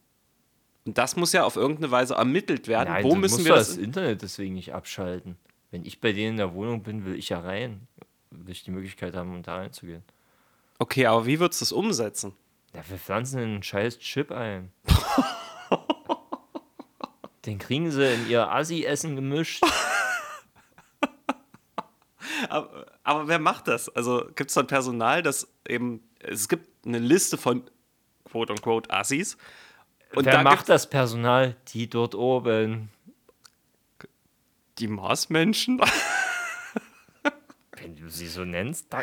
Und 0.86 0.98
das 0.98 1.16
muss 1.16 1.32
ja 1.32 1.44
auf 1.44 1.56
irgendeine 1.56 1.92
Weise 1.92 2.16
ermittelt 2.16 2.68
werden. 2.68 2.90
Nein, 2.90 3.04
wo 3.04 3.10
du 3.10 3.16
müssen 3.16 3.36
musst 3.36 3.46
wir 3.46 3.56
das? 3.56 3.70
das 3.70 3.78
Internet 3.78 4.22
deswegen 4.22 4.56
nicht 4.56 4.74
abschalten. 4.74 5.38
Wenn 5.72 5.86
ich 5.86 6.02
bei 6.02 6.12
denen 6.12 6.32
in 6.32 6.38
der 6.38 6.54
Wohnung 6.54 6.84
bin, 6.84 7.06
will 7.06 7.16
ich 7.16 7.30
ja 7.30 7.40
rein. 7.40 7.88
Will 8.32 8.52
ich 8.52 8.64
die 8.64 8.72
Möglichkeit 8.72 9.16
haben, 9.16 9.34
um 9.34 9.44
da 9.44 9.58
reinzugehen. 9.58 10.04
Okay, 10.80 11.06
aber 11.06 11.26
wie 11.26 11.40
würdest 11.40 11.62
du 11.62 11.66
es 11.66 11.72
umsetzen? 11.72 12.34
Ja, 12.74 12.82
wir 12.90 12.98
pflanzen 12.98 13.40
einen 13.40 13.64
scheiß 13.64 14.00
Chip 14.00 14.32
ein. 14.32 14.72
Den 17.46 17.60
kriegen 17.60 17.92
sie 17.92 18.14
in 18.14 18.30
ihr 18.30 18.52
Assi-Essen 18.52 19.16
gemischt. 19.16 19.64
Aber, 22.50 22.86
aber 23.04 23.28
wer 23.28 23.40
macht 23.40 23.68
das? 23.68 23.90
Also 23.90 24.26
gibt 24.36 24.50
es 24.50 24.56
dann 24.56 24.68
Personal, 24.68 25.24
das 25.24 25.48
eben. 25.68 26.04
Es 26.20 26.48
gibt 26.48 26.86
eine 26.86 27.00
Liste 27.00 27.38
von 27.38 27.64
quote 28.26 28.54
unquote 28.54 28.90
Assis. 28.92 29.38
Und 30.16 30.26
Wer 30.26 30.34
da 30.34 30.44
macht 30.44 30.70
das 30.70 30.90
Personal? 30.90 31.56
Die 31.74 31.90
dort 31.90 32.16
oben. 32.16 32.90
die 34.80 34.88
Marsmenschen. 34.88 35.80
Wenn 37.82 37.96
du 37.98 38.08
sie 38.10 38.28
so 38.28 38.46
nennst. 38.46 38.88
Da, 38.94 39.02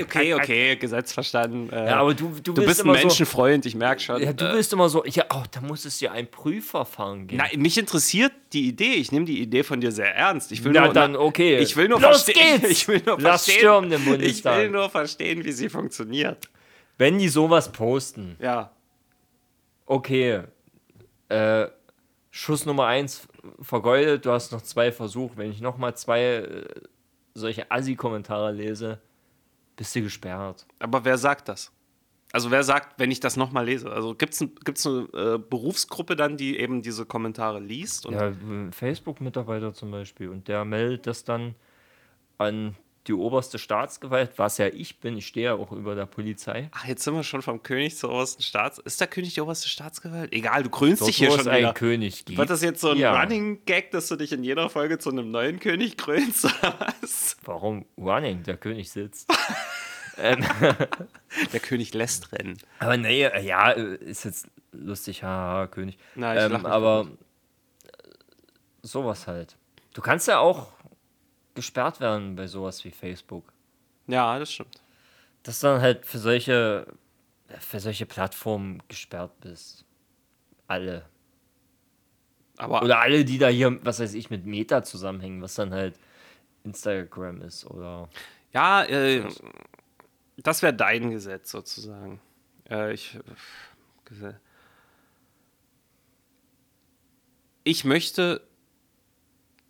okay, 0.00 0.32
okay, 0.32 0.76
Gesetz 0.76 1.12
verstanden. 1.12 1.68
Äh, 1.70 1.86
Ja, 1.90 1.96
aber 2.00 2.14
du, 2.14 2.28
du, 2.42 2.54
du 2.54 2.64
bist 2.64 2.80
ein 2.80 2.86
immer 2.86 2.94
so, 2.94 3.00
Menschenfreund, 3.00 3.66
ich 3.66 3.74
merke 3.74 4.00
schon. 4.00 4.22
Ja, 4.22 4.32
du 4.32 4.46
Äh, 4.48 4.52
bist 4.54 4.72
immer 4.72 4.88
so, 4.88 5.04
ja, 5.04 5.24
oh, 5.34 5.42
da 5.50 5.60
muss 5.60 5.84
es 5.84 6.00
ja 6.00 6.12
ein 6.12 6.26
Prüfverfahren 6.30 7.26
geben. 7.26 7.42
Nein, 7.42 7.60
mich 7.60 7.76
interessiert 7.76 8.32
die 8.54 8.68
Idee. 8.68 8.94
Ich 8.94 9.12
nehme 9.12 9.26
die 9.26 9.40
Idee 9.42 9.64
von 9.64 9.80
dir 9.82 9.92
sehr 9.92 10.14
ernst. 10.14 10.50
Ich 10.50 10.64
will 10.64 10.72
Na 10.72 10.84
nur, 10.86 10.94
dann, 10.94 11.14
okay. 11.14 11.58
Ich 11.58 11.76
will 11.76 11.88
nur 11.88 12.00
Los 12.00 12.22
verstehen. 12.22 12.60
geht's! 12.62 12.70
Ich 12.70 12.88
will 12.88 13.02
nur 13.04 13.20
Lass 13.20 13.44
verstehen. 13.44 13.58
stürmen 13.60 13.90
den 13.90 14.20
ich 14.22 14.44
will 14.44 14.70
nur 14.70 14.88
verstehen, 14.88 15.44
wie 15.44 15.52
sie 15.52 15.68
funktioniert. 15.68 16.48
Wenn 16.96 17.18
die 17.18 17.28
sowas 17.28 17.70
posten, 17.70 18.36
Ja. 18.40 18.70
Okay, 19.90 20.44
äh, 21.28 21.66
Schuss 22.30 22.64
Nummer 22.64 22.86
eins 22.86 23.28
vergeudet, 23.60 24.24
du 24.24 24.30
hast 24.30 24.52
noch 24.52 24.62
zwei 24.62 24.92
Versuche. 24.92 25.36
Wenn 25.36 25.50
ich 25.50 25.60
nochmal 25.60 25.96
zwei 25.96 26.22
äh, 26.22 26.64
solche 27.34 27.70
Assi-Kommentare 27.70 28.52
lese, 28.52 29.00
bist 29.74 29.94
du 29.96 30.02
gesperrt. 30.02 30.66
Aber 30.78 31.04
wer 31.04 31.18
sagt 31.18 31.48
das? 31.48 31.72
Also 32.32 32.52
wer 32.52 32.62
sagt, 32.62 33.00
wenn 33.00 33.10
ich 33.10 33.18
das 33.18 33.36
nochmal 33.36 33.64
lese? 33.64 33.90
Also 33.90 34.14
gibt 34.14 34.34
es 34.34 34.38
gibt's 34.64 34.86
eine 34.86 35.08
äh, 35.12 35.38
Berufsgruppe 35.38 36.14
dann, 36.14 36.36
die 36.36 36.60
eben 36.60 36.82
diese 36.82 37.04
Kommentare 37.04 37.58
liest? 37.58 38.06
Und 38.06 38.14
Ja, 38.14 38.32
Facebook-Mitarbeiter 38.70 39.74
zum 39.74 39.90
Beispiel. 39.90 40.28
Und 40.28 40.46
der 40.46 40.64
meldet 40.64 41.08
das 41.08 41.24
dann 41.24 41.56
an 42.38 42.76
die 43.10 43.14
oberste 43.14 43.58
Staatsgewalt, 43.58 44.30
was 44.36 44.58
ja 44.58 44.68
ich 44.68 45.00
bin. 45.00 45.16
Ich 45.16 45.26
stehe 45.26 45.46
ja 45.46 45.54
auch 45.54 45.72
über 45.72 45.96
der 45.96 46.06
Polizei. 46.06 46.68
Ach, 46.72 46.84
jetzt 46.86 47.02
sind 47.02 47.14
wir 47.14 47.24
schon 47.24 47.42
vom 47.42 47.60
König 47.60 47.96
zur 47.96 48.10
obersten 48.12 48.40
Staats... 48.42 48.78
Ist 48.78 49.00
der 49.00 49.08
König 49.08 49.34
die 49.34 49.40
oberste 49.40 49.68
Staatsgewalt? 49.68 50.32
Egal, 50.32 50.62
du 50.62 50.70
krönst 50.70 51.00
Dort, 51.00 51.08
dich 51.08 51.16
hier 51.16 51.32
schon 51.32 51.48
einen 51.48 51.58
wieder. 51.58 51.72
König 51.74 52.24
gibt. 52.24 52.38
Wird 52.38 52.50
das 52.50 52.62
jetzt 52.62 52.80
so 52.80 52.90
ein 52.90 52.98
Ja. 52.98 53.20
Running 53.20 53.64
Gag, 53.64 53.90
dass 53.90 54.06
du 54.06 54.14
dich 54.14 54.30
in 54.30 54.44
jeder 54.44 54.70
Folge 54.70 54.98
zu 54.98 55.10
einem 55.10 55.32
neuen 55.32 55.58
König 55.58 55.96
krönst 55.96 56.44
oder 56.44 56.92
was? 57.00 57.36
Warum 57.44 57.84
Running? 57.98 58.44
Der 58.44 58.56
König 58.56 58.92
sitzt. 58.92 59.28
ähm, 60.16 60.44
Der 61.52 61.58
König 61.60 61.92
lässt 61.92 62.30
rennen. 62.30 62.58
aber 62.78 62.96
nee, 62.96 63.22
ja, 63.42 63.70
ist 63.70 64.24
jetzt 64.24 64.46
lustig, 64.70 65.24
haha, 65.24 65.66
König. 65.66 65.98
Nein, 66.14 66.38
ich 66.52 66.58
ähm, 66.58 66.64
aber 66.64 67.08
sowas 68.82 69.26
halt. 69.26 69.56
Du 69.94 70.00
kannst 70.00 70.28
ja 70.28 70.38
auch 70.38 70.68
gesperrt 71.54 72.00
werden 72.00 72.36
bei 72.36 72.46
sowas 72.46 72.84
wie 72.84 72.90
Facebook. 72.90 73.52
Ja, 74.06 74.38
das 74.38 74.52
stimmt. 74.52 74.82
Dass 75.42 75.60
du 75.60 75.68
dann 75.68 75.80
halt 75.80 76.06
für 76.06 76.18
solche, 76.18 76.86
für 77.58 77.80
solche 77.80 78.06
Plattformen 78.06 78.82
gesperrt 78.88 79.32
bist. 79.40 79.84
Alle. 80.66 81.06
Aber 82.56 82.82
Oder 82.82 83.00
alle, 83.00 83.24
die 83.24 83.38
da 83.38 83.48
hier, 83.48 83.82
was 83.84 84.00
weiß 84.00 84.14
ich, 84.14 84.30
mit 84.30 84.44
Meta 84.44 84.82
zusammenhängen, 84.82 85.40
was 85.40 85.54
dann 85.54 85.72
halt 85.72 85.98
Instagram 86.64 87.40
ist 87.42 87.64
oder. 87.64 88.10
ja, 88.52 88.84
äh, 88.84 89.26
das 90.36 90.62
wäre 90.62 90.74
dein 90.74 91.10
Gesetz 91.10 91.50
sozusagen. 91.50 92.20
Äh, 92.68 92.92
ich, 92.92 93.18
ich 97.64 97.84
möchte, 97.84 98.42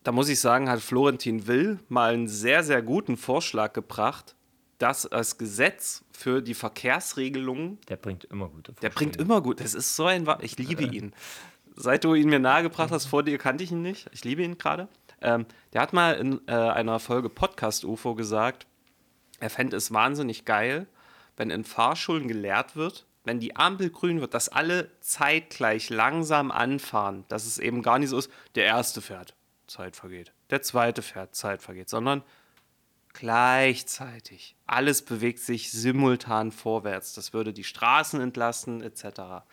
da 0.03 0.13
muss 0.13 0.29
ich 0.29 0.41
sagen, 0.41 0.69
hat 0.69 0.81
Florentin 0.81 1.47
Will 1.47 1.79
mal 1.89 2.15
einen 2.15 2.29
sehr, 2.29 2.63
sehr 2.63 2.83
guten 2.83 3.17
Vorschlag 3.17 3.73
gebracht, 3.73 4.35
dass 4.79 5.03
das 5.11 5.37
Gesetz 5.37 6.05
für 6.11 6.41
die 6.41 6.55
Verkehrsregelungen 6.55 7.79
Der 7.89 7.97
bringt 7.97 8.25
immer 8.25 8.49
gute 8.49 8.73
Der 8.73 8.89
bringt 8.89 9.17
Vorschläge. 9.17 9.23
immer 9.23 9.43
gut. 9.43 9.61
Das 9.61 9.75
ist 9.75 9.95
so 9.95 10.07
ein. 10.07 10.27
Ich 10.41 10.57
liebe 10.59 10.85
ihn. 10.85 11.13
Seit 11.77 12.05
du 12.05 12.15
ihn 12.15 12.29
mir 12.31 12.39
nahegebracht 12.39 12.91
hast, 12.91 13.07
vor 13.07 13.23
dir 13.23 13.37
kannte 13.39 13.63
ich 13.65 13.73
ihn 13.73 13.83
nicht. 13.83 14.09
Ich 14.13 14.25
liebe 14.25 14.43
ihn 14.43 14.57
gerade. 14.59 14.89
Ähm, 15.21 15.45
der 15.75 15.83
hat 15.83 15.93
mal 15.93 16.15
in 16.15 16.41
äh, 16.49 16.53
einer 16.53 16.99
Folge 16.99 17.29
Podcast 17.29 17.85
UFO 17.85 18.15
gesagt, 18.15 18.67
er 19.39 19.51
fände 19.51 19.77
es 19.77 19.93
wahnsinnig 19.93 20.47
geil, 20.47 20.87
wenn 21.37 21.51
in 21.51 21.65
Fahrschulen 21.65 22.27
gelehrt 22.27 22.75
wird, 22.75 23.07
wenn 23.25 23.39
die 23.39 23.57
Ampel 23.57 23.91
grün 23.91 24.23
wird, 24.23 24.33
dass 24.33 24.49
alle 24.49 24.91
zeitgleich 25.01 25.91
langsam 25.91 26.51
anfahren. 26.51 27.25
Dass 27.29 27.47
es 27.47 27.59
eben 27.59 27.83
gar 27.83 27.99
nicht 27.99 28.09
so 28.11 28.19
ist, 28.19 28.31
der 28.55 28.65
erste 28.65 29.03
fährt, 29.03 29.35
Zeit 29.71 29.97
vergeht. 29.97 30.33
Der 30.51 30.63
zweite 30.63 31.03
fährt, 31.03 31.35
Zeit 31.35 31.63
vergeht. 31.63 31.89
Sondern 31.89 32.23
gleichzeitig. 33.13 34.57
Alles 34.67 35.03
bewegt 35.03 35.41
sich 35.41 35.71
simultan 35.73 36.53
vorwärts. 36.53 37.15
Das 37.15 37.33
würde 37.33 37.53
die 37.53 37.65
Straßen 37.65 38.21
entlasten, 38.21 38.83
etc. 38.83 39.45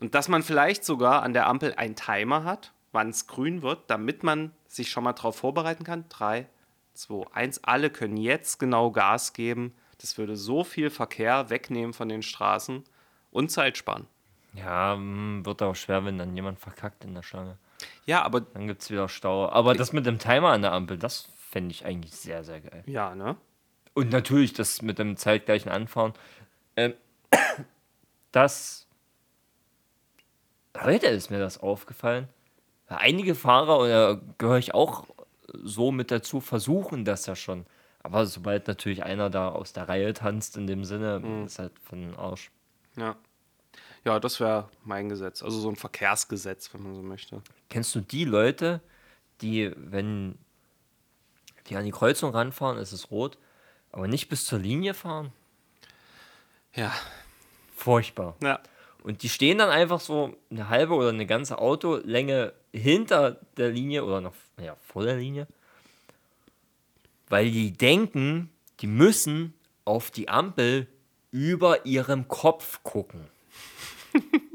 Und 0.00 0.14
dass 0.14 0.28
man 0.28 0.42
vielleicht 0.42 0.84
sogar 0.84 1.22
an 1.22 1.32
der 1.32 1.46
Ampel 1.46 1.74
einen 1.74 1.96
Timer 1.96 2.44
hat, 2.44 2.72
wann 2.92 3.10
es 3.10 3.26
grün 3.26 3.62
wird, 3.62 3.90
damit 3.90 4.22
man 4.22 4.52
sich 4.68 4.90
schon 4.90 5.04
mal 5.04 5.12
darauf 5.12 5.36
vorbereiten 5.36 5.84
kann. 5.84 6.04
3, 6.08 6.46
2, 6.94 7.26
1. 7.32 7.64
Alle 7.64 7.90
können 7.90 8.16
jetzt 8.16 8.58
genau 8.58 8.90
Gas 8.90 9.32
geben. 9.32 9.74
Das 9.98 10.16
würde 10.16 10.36
so 10.36 10.64
viel 10.64 10.90
Verkehr 10.90 11.50
wegnehmen 11.50 11.92
von 11.92 12.08
den 12.08 12.22
Straßen 12.22 12.84
und 13.30 13.50
Zeit 13.50 13.76
sparen. 13.76 14.06
Ja, 14.54 14.96
mm, 14.96 15.44
wird 15.44 15.62
auch 15.62 15.76
schwer, 15.76 16.04
wenn 16.04 16.18
dann 16.18 16.34
jemand 16.34 16.58
verkackt 16.58 17.04
in 17.04 17.14
der 17.14 17.22
Schlange. 17.22 17.58
Ja, 18.06 18.22
aber 18.22 18.40
Dann 18.40 18.66
gibt 18.66 18.82
es 18.82 18.90
wieder 18.90 19.08
Stau. 19.08 19.48
Aber 19.48 19.74
das 19.74 19.92
mit 19.92 20.06
dem 20.06 20.18
Timer 20.18 20.48
an 20.50 20.62
der 20.62 20.72
Ampel, 20.72 20.98
das 20.98 21.28
fände 21.36 21.72
ich 21.72 21.84
eigentlich 21.84 22.12
sehr, 22.14 22.44
sehr 22.44 22.60
geil. 22.60 22.82
ja, 22.86 23.14
ne? 23.14 23.36
Und 23.94 24.10
natürlich 24.10 24.52
das 24.52 24.82
mit 24.82 24.98
dem 24.98 25.16
zeitgleichen 25.16 25.70
Anfahren. 25.70 26.12
Ähm, 26.76 26.94
das. 28.32 28.86
Heute 30.80 31.06
ist 31.08 31.30
mir 31.30 31.40
das 31.40 31.58
aufgefallen. 31.58 32.28
Einige 32.86 33.34
Fahrer, 33.34 33.78
oder 33.80 34.20
gehöre 34.38 34.58
ich 34.58 34.74
auch 34.74 35.04
so 35.52 35.90
mit 35.92 36.10
dazu, 36.10 36.40
versuchen 36.40 37.04
das 37.04 37.26
ja 37.26 37.34
schon. 37.36 37.66
Aber 38.02 38.24
sobald 38.26 38.66
natürlich 38.68 39.02
einer 39.04 39.28
da 39.30 39.48
aus 39.50 39.72
der 39.72 39.88
Reihe 39.88 40.12
tanzt, 40.14 40.56
in 40.56 40.66
dem 40.66 40.84
Sinne, 40.84 41.20
Mhm. 41.20 41.46
ist 41.46 41.58
halt 41.58 41.72
von 41.80 42.00
den 42.00 42.16
Arsch. 42.16 42.50
Ja. 42.96 43.16
Ja, 44.04 44.18
das 44.18 44.40
wäre 44.40 44.68
mein 44.84 45.08
Gesetz. 45.08 45.42
Also 45.42 45.60
so 45.60 45.68
ein 45.68 45.76
Verkehrsgesetz, 45.76 46.72
wenn 46.72 46.82
man 46.82 46.94
so 46.94 47.02
möchte. 47.02 47.42
Kennst 47.68 47.94
du 47.94 48.00
die 48.00 48.24
Leute, 48.24 48.80
die, 49.42 49.72
wenn 49.76 50.38
die 51.68 51.76
an 51.76 51.84
die 51.84 51.90
Kreuzung 51.90 52.30
ranfahren, 52.30 52.78
ist 52.78 52.92
es 52.92 53.10
rot, 53.10 53.38
aber 53.92 54.08
nicht 54.08 54.28
bis 54.28 54.44
zur 54.46 54.58
Linie 54.58 54.94
fahren? 54.94 55.32
Ja. 56.74 56.92
Furchtbar. 57.74 58.36
Ja. 58.42 58.60
Und 59.02 59.22
die 59.22 59.28
stehen 59.28 59.58
dann 59.58 59.70
einfach 59.70 60.00
so 60.00 60.36
eine 60.50 60.68
halbe 60.68 60.94
oder 60.94 61.08
eine 61.08 61.26
ganze 61.26 61.58
Autolänge 61.58 62.52
hinter 62.72 63.40
der 63.56 63.70
Linie 63.70 64.04
oder 64.04 64.20
noch 64.20 64.34
ja, 64.62 64.76
vor 64.76 65.04
der 65.04 65.16
Linie, 65.16 65.46
weil 67.28 67.50
die 67.50 67.72
denken, 67.72 68.50
die 68.80 68.86
müssen 68.86 69.54
auf 69.84 70.10
die 70.10 70.28
Ampel 70.28 70.86
über 71.30 71.86
ihrem 71.86 72.28
Kopf 72.28 72.82
gucken. 72.82 73.26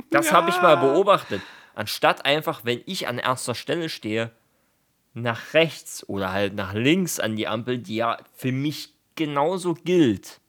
Das 0.09 0.31
habe 0.31 0.49
ich 0.49 0.61
mal 0.61 0.75
beobachtet. 0.77 1.41
Anstatt 1.73 2.25
einfach, 2.25 2.63
wenn 2.63 2.81
ich 2.85 3.07
an 3.07 3.17
erster 3.17 3.53
Stelle 3.53 3.89
stehe, 3.89 4.31
nach 5.13 5.53
rechts 5.53 6.07
oder 6.07 6.31
halt 6.31 6.55
nach 6.55 6.73
links 6.73 7.19
an 7.19 7.35
die 7.35 7.47
Ampel, 7.47 7.79
die 7.79 7.95
ja 7.95 8.17
für 8.33 8.51
mich 8.51 8.93
genauso 9.15 9.73
gilt. 9.73 10.39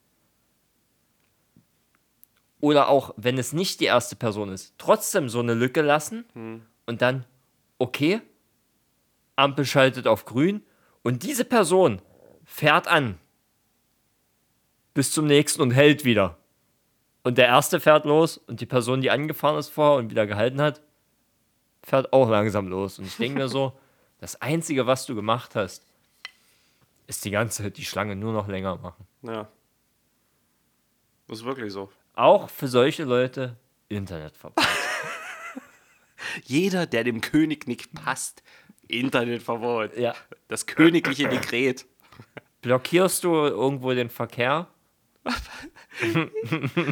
Oder 2.60 2.88
auch, 2.88 3.14
wenn 3.16 3.38
es 3.38 3.52
nicht 3.52 3.80
die 3.80 3.84
erste 3.84 4.16
Person 4.16 4.50
ist, 4.50 4.74
trotzdem 4.78 5.28
so 5.28 5.40
eine 5.40 5.54
Lücke 5.54 5.82
lassen 5.82 6.24
und 6.86 7.02
dann, 7.02 7.24
okay, 7.78 8.20
Ampel 9.36 9.64
schaltet 9.64 10.06
auf 10.06 10.24
grün 10.24 10.62
und 11.02 11.22
diese 11.22 11.44
Person 11.44 12.02
fährt 12.44 12.88
an 12.88 13.18
bis 14.94 15.12
zum 15.12 15.26
nächsten 15.26 15.62
und 15.62 15.72
hält 15.72 16.04
wieder. 16.04 16.38
Und 17.26 17.38
der 17.38 17.46
erste 17.46 17.80
fährt 17.80 18.04
los 18.04 18.38
und 18.38 18.60
die 18.60 18.66
Person, 18.66 19.00
die 19.00 19.10
angefahren 19.10 19.58
ist 19.58 19.70
vorher 19.70 19.98
und 19.98 20.12
wieder 20.12 20.28
gehalten 20.28 20.60
hat, 20.60 20.80
fährt 21.82 22.12
auch 22.12 22.30
langsam 22.30 22.68
los. 22.68 23.00
Und 23.00 23.06
ich 23.06 23.16
denke 23.16 23.38
mir 23.38 23.48
so, 23.48 23.76
das 24.20 24.40
Einzige, 24.40 24.86
was 24.86 25.06
du 25.06 25.16
gemacht 25.16 25.56
hast, 25.56 25.84
ist 27.08 27.24
die 27.24 27.32
ganze 27.32 27.72
die 27.72 27.84
Schlange 27.84 28.14
nur 28.14 28.32
noch 28.32 28.46
länger 28.46 28.76
machen. 28.76 29.04
Ja. 29.22 29.48
Das 31.26 31.40
ist 31.40 31.44
wirklich 31.44 31.72
so. 31.72 31.90
Auch 32.14 32.48
für 32.48 32.68
solche 32.68 33.02
Leute 33.02 33.56
Internetverbot. 33.88 34.64
Jeder, 36.44 36.86
der 36.86 37.02
dem 37.02 37.20
König 37.20 37.66
nicht 37.66 37.92
passt, 37.92 38.44
Internetverbot. 38.86 39.96
ja. 39.96 40.14
Das 40.46 40.64
königliche 40.66 41.28
Dekret. 41.28 41.86
Blockierst 42.62 43.24
du 43.24 43.34
irgendwo 43.34 43.92
den 43.94 44.10
Verkehr? 44.10 44.68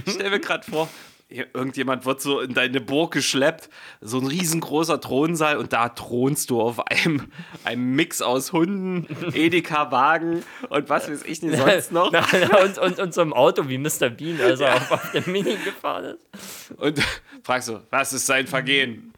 Stell 0.06 0.30
mir 0.30 0.40
gerade 0.40 0.68
vor, 0.70 0.88
irgendjemand 1.28 2.04
wird 2.06 2.20
so 2.20 2.40
in 2.40 2.54
deine 2.54 2.80
Burg 2.80 3.12
geschleppt, 3.12 3.68
so 4.00 4.18
ein 4.18 4.26
riesengroßer 4.26 5.00
Thronsaal 5.00 5.56
und 5.56 5.72
da 5.72 5.88
thronst 5.88 6.50
du 6.50 6.60
auf 6.60 6.86
einem, 6.86 7.30
einem 7.64 7.94
Mix 7.94 8.22
aus 8.22 8.52
Hunden, 8.52 9.06
Edeka-Wagen 9.32 10.42
und 10.68 10.88
was 10.88 11.10
weiß 11.10 11.22
ich 11.24 11.42
nicht 11.42 11.56
sonst 11.56 11.92
noch. 11.92 12.10
Na, 12.12 12.26
na, 12.32 12.62
und, 12.62 12.78
und, 12.78 12.98
und 12.98 13.14
so 13.14 13.22
im 13.22 13.32
Auto 13.32 13.68
wie 13.68 13.78
Mr. 13.78 14.10
Bean, 14.10 14.40
als 14.40 14.60
er 14.60 14.76
auf, 14.76 14.90
auf 14.90 15.12
dem 15.12 15.30
Mini 15.30 15.56
gefahren 15.56 16.16
ist. 16.16 16.78
Und 16.78 17.00
fragst 17.42 17.68
du, 17.68 17.80
was 17.90 18.12
ist 18.12 18.26
sein 18.26 18.46
Vergehen? 18.46 19.12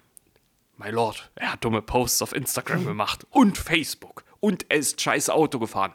My 0.79 0.91
Lord, 0.91 1.31
er 1.35 1.53
hat 1.53 1.65
dumme 1.65 1.81
Posts 1.81 2.23
auf 2.23 2.35
Instagram 2.35 2.85
gemacht 2.85 3.27
und 3.31 3.57
Facebook 3.57 4.25
und 4.41 4.67
er 4.69 4.77
ist 4.79 5.01
scheiß 5.01 5.31
Auto 5.31 5.59
gefahren. 5.59 5.95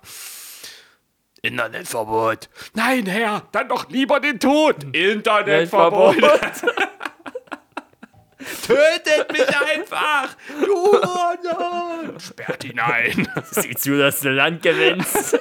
Internetverbot. 1.42 2.50
Nein, 2.74 3.06
Herr, 3.08 3.44
dann 3.52 3.68
doch 3.68 3.90
lieber 3.90 4.20
den 4.20 4.40
Tod. 4.40 4.84
Internetverbot. 4.94 6.18
Tötet 8.66 9.32
mich 9.32 9.48
einfach. 9.48 10.36
Du 10.64 10.76
Hurensohn. 10.76 12.20
Sperrt 12.20 12.64
ihn 12.64 12.80
ein. 12.80 13.28
Sieh 13.52 13.76
zu, 13.76 13.98
dass 13.98 14.20
du 14.20 14.30
Land 14.30 14.62
gewinnst. 14.62 15.40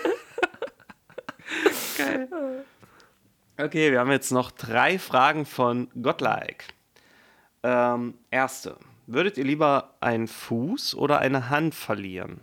Okay, 3.58 3.92
wir 3.92 4.00
haben 4.00 4.10
jetzt 4.10 4.32
noch 4.32 4.50
drei 4.50 4.98
Fragen 4.98 5.44
von 5.44 5.88
Godlike. 6.00 6.64
Ähm, 7.62 8.14
erste. 8.30 8.76
Würdet 9.06 9.36
ihr 9.36 9.44
lieber 9.44 9.96
einen 10.00 10.28
Fuß 10.28 10.94
oder 10.94 11.18
eine 11.18 11.50
Hand 11.50 11.74
verlieren? 11.74 12.40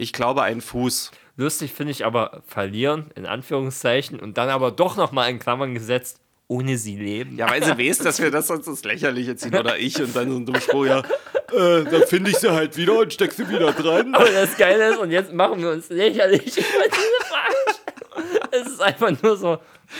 Ich 0.00 0.14
glaube 0.14 0.42
einen 0.42 0.62
Fuß. 0.62 1.10
Lustig 1.36 1.74
finde 1.74 1.90
ich 1.90 2.06
aber 2.06 2.42
verlieren, 2.46 3.10
in 3.16 3.26
Anführungszeichen, 3.26 4.18
und 4.18 4.38
dann 4.38 4.48
aber 4.48 4.70
doch 4.70 4.96
nochmal 4.96 5.28
in 5.30 5.38
Klammern 5.38 5.74
gesetzt, 5.74 6.20
ohne 6.48 6.78
sie 6.78 6.96
leben. 6.96 7.36
Ja, 7.36 7.50
weil 7.50 7.62
sie 7.62 7.76
weiß, 7.78 7.98
dass 7.98 8.18
wir 8.18 8.30
das 8.30 8.46
sonst 8.46 8.66
ins 8.66 8.82
Lächerliche 8.82 9.36
ziehen. 9.36 9.54
Oder 9.54 9.78
ich 9.78 10.00
und 10.00 10.16
dann 10.16 10.30
so 10.30 10.36
ein 10.38 10.46
dummer 10.46 10.60
Spruch, 10.60 10.86
ja, 10.86 11.00
äh, 11.52 11.84
dann 11.84 12.06
finde 12.06 12.30
ich 12.30 12.38
sie 12.38 12.50
halt 12.50 12.78
wieder 12.78 12.98
und 12.98 13.12
steck 13.12 13.32
sie 13.32 13.46
wieder 13.46 13.72
dran. 13.72 14.14
Aber 14.14 14.30
das 14.30 14.56
Geile 14.56 14.92
ist, 14.92 14.98
und 14.98 15.10
jetzt 15.10 15.34
machen 15.34 15.60
wir 15.60 15.70
uns 15.72 15.90
lächerlich 15.90 16.56
über 16.56 16.84
diese 16.86 17.26
Frage. 17.28 18.50
Es 18.52 18.68
ist 18.68 18.80
einfach 18.80 19.12
nur 19.22 19.36
so, 19.36 19.58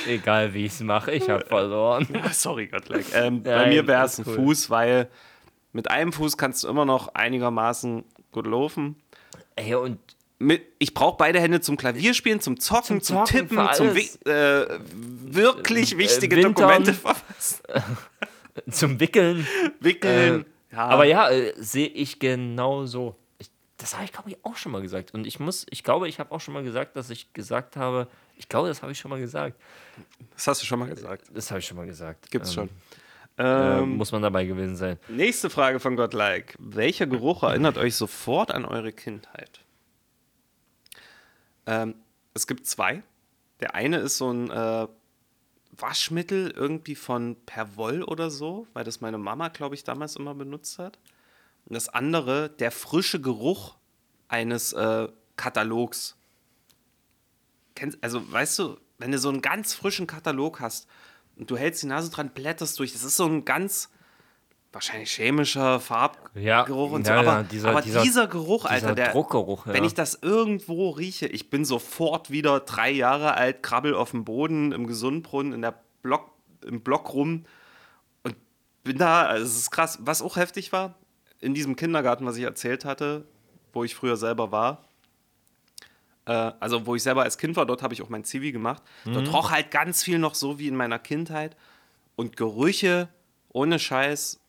egal 0.08 0.54
wie 0.54 0.64
ich 0.64 0.72
es 0.72 0.80
mache, 0.80 1.12
ich 1.12 1.28
habe 1.28 1.44
verloren. 1.44 2.08
Sorry, 2.32 2.68
Godlike. 2.68 3.14
Ähm, 3.14 3.42
bei 3.42 3.66
mir 3.68 3.86
wäre 3.86 4.06
es 4.06 4.18
ein 4.18 4.24
cool. 4.26 4.34
Fuß, 4.34 4.70
weil 4.70 5.10
mit 5.72 5.90
einem 5.90 6.14
Fuß 6.14 6.38
kannst 6.38 6.64
du 6.64 6.68
immer 6.68 6.86
noch 6.86 7.14
einigermaßen 7.14 8.04
gut 8.32 8.46
laufen. 8.46 8.96
Ey, 9.56 9.74
und 9.74 9.98
Mit, 10.38 10.62
ich 10.78 10.94
brauche 10.94 11.16
beide 11.18 11.40
Hände 11.40 11.60
zum 11.60 11.76
Klavierspielen, 11.76 12.40
zum 12.40 12.58
Zocken, 12.58 13.00
Zum 13.00 13.02
zum, 13.02 13.16
Zocken, 13.26 13.48
Tippen, 13.48 13.68
für 13.68 13.72
zum. 13.74 13.94
Wi- 13.94 14.30
äh, 14.30 14.80
wirklich 15.34 15.98
wichtige 15.98 16.36
Wintern. 16.36 16.54
Dokumente 16.54 16.94
verfassen, 16.94 17.62
zum 18.70 18.98
Wickeln. 19.00 19.46
wickeln. 19.80 20.46
ja. 20.72 20.86
Aber 20.86 21.04
ja, 21.04 21.28
äh, 21.30 21.52
sehe 21.56 21.88
ich 21.88 22.18
genau 22.18 22.86
so. 22.86 23.16
Ich, 23.38 23.50
das 23.76 23.94
habe 23.94 24.04
ich, 24.04 24.12
glaube 24.12 24.30
ich, 24.30 24.38
auch 24.44 24.56
schon 24.56 24.72
mal 24.72 24.80
gesagt. 24.82 25.12
Und 25.14 25.26
ich 25.26 25.40
muss, 25.40 25.66
ich 25.70 25.84
glaube, 25.84 26.08
ich 26.08 26.18
habe 26.18 26.32
auch 26.32 26.40
schon 26.40 26.54
mal 26.54 26.62
gesagt, 26.62 26.96
dass 26.96 27.10
ich 27.10 27.32
gesagt 27.32 27.76
habe, 27.76 28.08
ich 28.36 28.48
glaube, 28.48 28.68
das 28.68 28.80
habe 28.82 28.92
ich 28.92 28.98
schon 28.98 29.10
mal 29.10 29.20
gesagt. 29.20 29.60
das 30.34 30.46
hast 30.46 30.62
du 30.62 30.66
schon 30.66 30.78
mal 30.78 30.88
gesagt. 30.88 31.26
Das 31.34 31.50
habe 31.50 31.60
ich 31.60 31.66
schon 31.66 31.76
mal 31.76 31.86
gesagt. 31.86 32.30
Gibt's 32.30 32.50
Ähm, 32.50 32.54
schon. 32.54 32.68
Äh, 33.40 33.78
Ähm, 33.78 33.96
muss 33.96 34.12
man 34.12 34.22
dabei 34.22 34.44
gewesen 34.44 34.76
sein. 34.76 34.98
nächste 35.08 35.48
Frage 35.48 35.80
von 35.80 35.96
Godlike. 35.96 36.54
Welcher 36.58 37.06
Geruch 37.06 37.42
erinnert 37.42 37.78
euch 37.78 37.96
sofort 37.96 38.50
an 38.50 38.64
eure 38.64 38.92
Kindheit? 38.92 39.60
Ähm, 41.66 41.94
es 42.34 42.46
gibt 42.46 42.66
zwei. 42.66 43.02
Der 43.60 43.74
eine 43.74 43.98
ist 43.98 44.18
so 44.18 44.30
ein 44.30 44.50
äh, 44.50 44.86
Waschmittel 45.72 46.50
irgendwie 46.50 46.94
von 46.94 47.36
Perwoll 47.46 48.02
oder 48.02 48.30
so, 48.30 48.66
weil 48.74 48.84
das 48.84 49.00
meine 49.00 49.18
Mama, 49.18 49.48
glaube 49.48 49.74
ich, 49.74 49.84
damals 49.84 50.16
immer 50.16 50.34
benutzt 50.34 50.78
hat. 50.78 50.98
Und 51.66 51.74
das 51.74 51.88
andere, 51.88 52.50
der 52.50 52.70
frische 52.70 53.20
Geruch 53.20 53.76
eines 54.28 54.72
äh, 54.72 55.08
Katalogs. 55.36 56.16
Kennst, 57.74 57.98
also, 58.02 58.30
weißt 58.30 58.58
du, 58.58 58.76
wenn 58.98 59.12
du 59.12 59.18
so 59.18 59.28
einen 59.28 59.40
ganz 59.40 59.72
frischen 59.74 60.06
Katalog 60.06 60.60
hast 60.60 60.86
und 61.40 61.50
du 61.50 61.56
hältst 61.56 61.82
die 61.82 61.86
Nase 61.86 62.10
dran, 62.10 62.30
blätterst 62.30 62.78
durch, 62.78 62.92
das 62.92 63.02
ist 63.02 63.16
so 63.16 63.24
ein 63.26 63.44
ganz 63.44 63.90
wahrscheinlich 64.72 65.10
chemischer 65.10 65.72
Ja, 65.72 65.78
Farbgeruch 65.80 66.92
und 66.92 67.06
ja, 67.06 67.18
so. 67.18 67.24
ja, 67.24 67.32
Aber, 67.32 67.42
dieser- 67.44 67.70
aber 67.70 67.82
dieser- 67.82 68.02
dieser, 68.02 68.26
Geruch, 68.28 68.66
Alter, 68.66 68.86
Dieser 68.88 68.94
der, 68.94 69.12
Druckgeruch, 69.12 69.66
ja. 69.66 69.72
wenn 69.72 69.82
ich 69.84 69.94
das 69.94 70.18
irgendwo 70.22 70.90
rieche, 70.90 71.26
ich 71.26 71.50
bin 71.50 71.64
sofort 71.64 72.30
wieder 72.30 72.60
drei 72.60 72.90
Jahre 72.92 73.34
alt, 73.34 73.62
krabbel 73.64 73.94
auf 73.94 74.12
dem 74.12 74.24
Boden 74.24 74.70
im 74.70 74.86
Gesundbrunnen 74.86 75.52
in 75.52 75.62
der 75.62 75.74
Block, 76.02 76.30
im 76.64 76.82
Block 76.82 77.12
rum 77.14 77.46
und 78.22 78.36
bin 78.84 78.98
da, 78.98 79.22
also 79.22 79.44
es 79.44 79.56
ist 79.56 79.70
krass. 79.72 79.98
Was 80.02 80.22
auch 80.22 80.36
heftig 80.36 80.72
war, 80.72 80.94
in 81.40 81.52
diesem 81.54 81.74
Kindergarten, 81.74 82.24
was 82.26 82.36
ich 82.36 82.44
erzählt 82.44 82.84
hatte, 82.84 83.26
wo 83.72 83.82
ich 83.82 83.94
früher 83.96 84.16
selber 84.16 84.52
war, 84.52 84.84
also 86.32 86.86
wo 86.86 86.94
ich 86.94 87.02
selber 87.02 87.22
als 87.22 87.38
Kind 87.38 87.56
war, 87.56 87.66
dort 87.66 87.82
habe 87.82 87.94
ich 87.94 88.02
auch 88.02 88.08
mein 88.08 88.24
Zivi 88.24 88.52
gemacht. 88.52 88.82
Dort 89.04 89.28
Mhm. 89.28 89.34
roch 89.34 89.50
halt 89.50 89.70
ganz 89.70 90.02
viel 90.02 90.18
noch 90.18 90.34
so 90.34 90.58
wie 90.58 90.68
in 90.68 90.76
meiner 90.76 90.98
Kindheit 90.98 91.56
und 92.16 92.36
Gerüche 92.36 93.08
ohne 93.52 93.78
Scheiß 93.78 94.40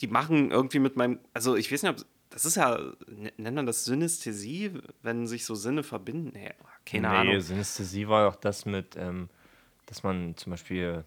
die 0.00 0.08
machen 0.08 0.50
irgendwie 0.50 0.80
mit 0.80 0.96
meinem, 0.96 1.20
also 1.32 1.54
ich 1.56 1.70
weiß 1.70 1.82
nicht, 1.84 1.92
ob, 2.00 2.06
das 2.30 2.44
ist 2.44 2.56
ja, 2.56 2.78
nennt 3.36 3.54
man 3.54 3.64
das 3.66 3.84
Synästhesie, 3.84 4.72
wenn 5.02 5.26
sich 5.26 5.44
so 5.44 5.54
Sinne 5.54 5.84
verbinden? 5.84 6.32
Nee, 6.34 6.50
keine 6.84 7.08
nee, 7.08 7.14
Ahnung. 7.14 7.40
Synästhesie 7.40 8.08
war 8.08 8.28
doch 8.28 8.36
das 8.36 8.66
mit, 8.66 8.96
ähm, 8.96 9.28
dass 9.86 10.02
man 10.02 10.36
zum 10.36 10.50
Beispiel 10.50 11.04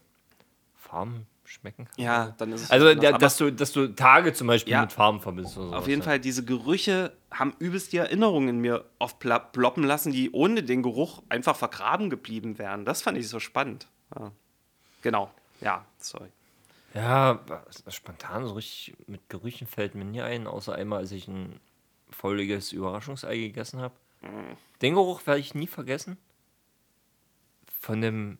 Farben 0.74 1.26
schmecken 1.48 1.86
kann. 1.86 2.04
Ja, 2.04 2.34
dann 2.38 2.52
ist 2.52 2.62
es. 2.62 2.70
Also, 2.70 2.88
Aber 2.88 3.18
dass, 3.18 3.36
du, 3.36 3.50
dass 3.52 3.72
du 3.72 3.88
Tage 3.94 4.32
zum 4.32 4.46
Beispiel 4.46 4.72
Ja. 4.72 4.82
mit 4.82 4.92
Farben 4.92 5.20
verbindest. 5.20 5.56
Oder 5.56 5.66
auf 5.66 5.72
sowas, 5.74 5.86
jeden 5.88 6.00
ja. 6.02 6.04
Fall, 6.06 6.20
diese 6.20 6.44
Gerüche 6.44 7.16
haben 7.30 7.54
übelst 7.58 7.92
die 7.92 7.96
Erinnerungen 7.98 8.48
in 8.48 8.58
mir 8.60 8.84
oft 8.98 9.18
ploppen 9.18 9.84
lassen, 9.84 10.12
die 10.12 10.30
ohne 10.32 10.62
den 10.62 10.82
Geruch 10.82 11.22
einfach 11.28 11.56
vergraben 11.56 12.10
geblieben 12.10 12.58
wären. 12.58 12.84
Das 12.84 13.02
fand 13.02 13.18
ich 13.18 13.28
so 13.28 13.40
spannend. 13.40 13.88
Ja. 14.18 14.32
Genau, 15.02 15.30
ja, 15.60 15.84
sorry. 15.98 16.28
Ja, 16.94 17.40
spontan 17.88 18.46
so 18.46 18.54
richtig 18.54 18.96
mit 19.06 19.28
Gerüchen 19.28 19.66
fällt 19.66 19.94
mir 19.94 20.04
nie 20.04 20.22
ein, 20.22 20.46
außer 20.46 20.74
einmal, 20.74 21.00
als 21.00 21.12
ich 21.12 21.28
einen 21.28 21.60
fauliges 22.10 22.72
Überraschungsei 22.72 23.36
gegessen 23.36 23.80
habe. 23.80 23.94
Den 24.80 24.94
Geruch 24.94 25.26
werde 25.26 25.40
ich 25.40 25.54
nie 25.54 25.66
vergessen. 25.66 26.16
Von 27.80 28.00
dem, 28.00 28.38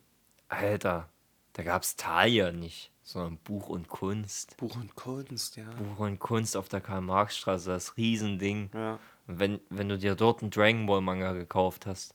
Alter, 0.49 1.09
da 1.53 1.63
gab 1.63 1.83
es 1.83 1.97
Thalia 1.97 2.51
nicht, 2.53 2.91
sondern 3.09 3.39
Buch 3.39 3.71
und 3.71 3.89
Kunst. 3.89 4.55
Buch 4.59 4.77
und 4.77 4.95
Kunst, 4.95 5.57
ja. 5.57 5.65
Buch 5.79 6.01
und 6.01 6.19
Kunst 6.19 6.59
auf 6.59 6.69
der 6.69 6.83
Karl-Marx-Straße, 6.83 7.71
das 7.71 7.97
Riesending. 7.97 8.71
Ja. 8.75 8.99
Und 9.27 9.39
wenn, 9.39 9.61
wenn 9.71 9.89
du 9.89 9.97
dir 9.97 10.15
dort 10.15 10.43
einen 10.43 10.51
Dragon 10.51 10.85
Ball 10.85 11.01
Manga 11.01 11.33
gekauft 11.33 11.87
hast 11.87 12.15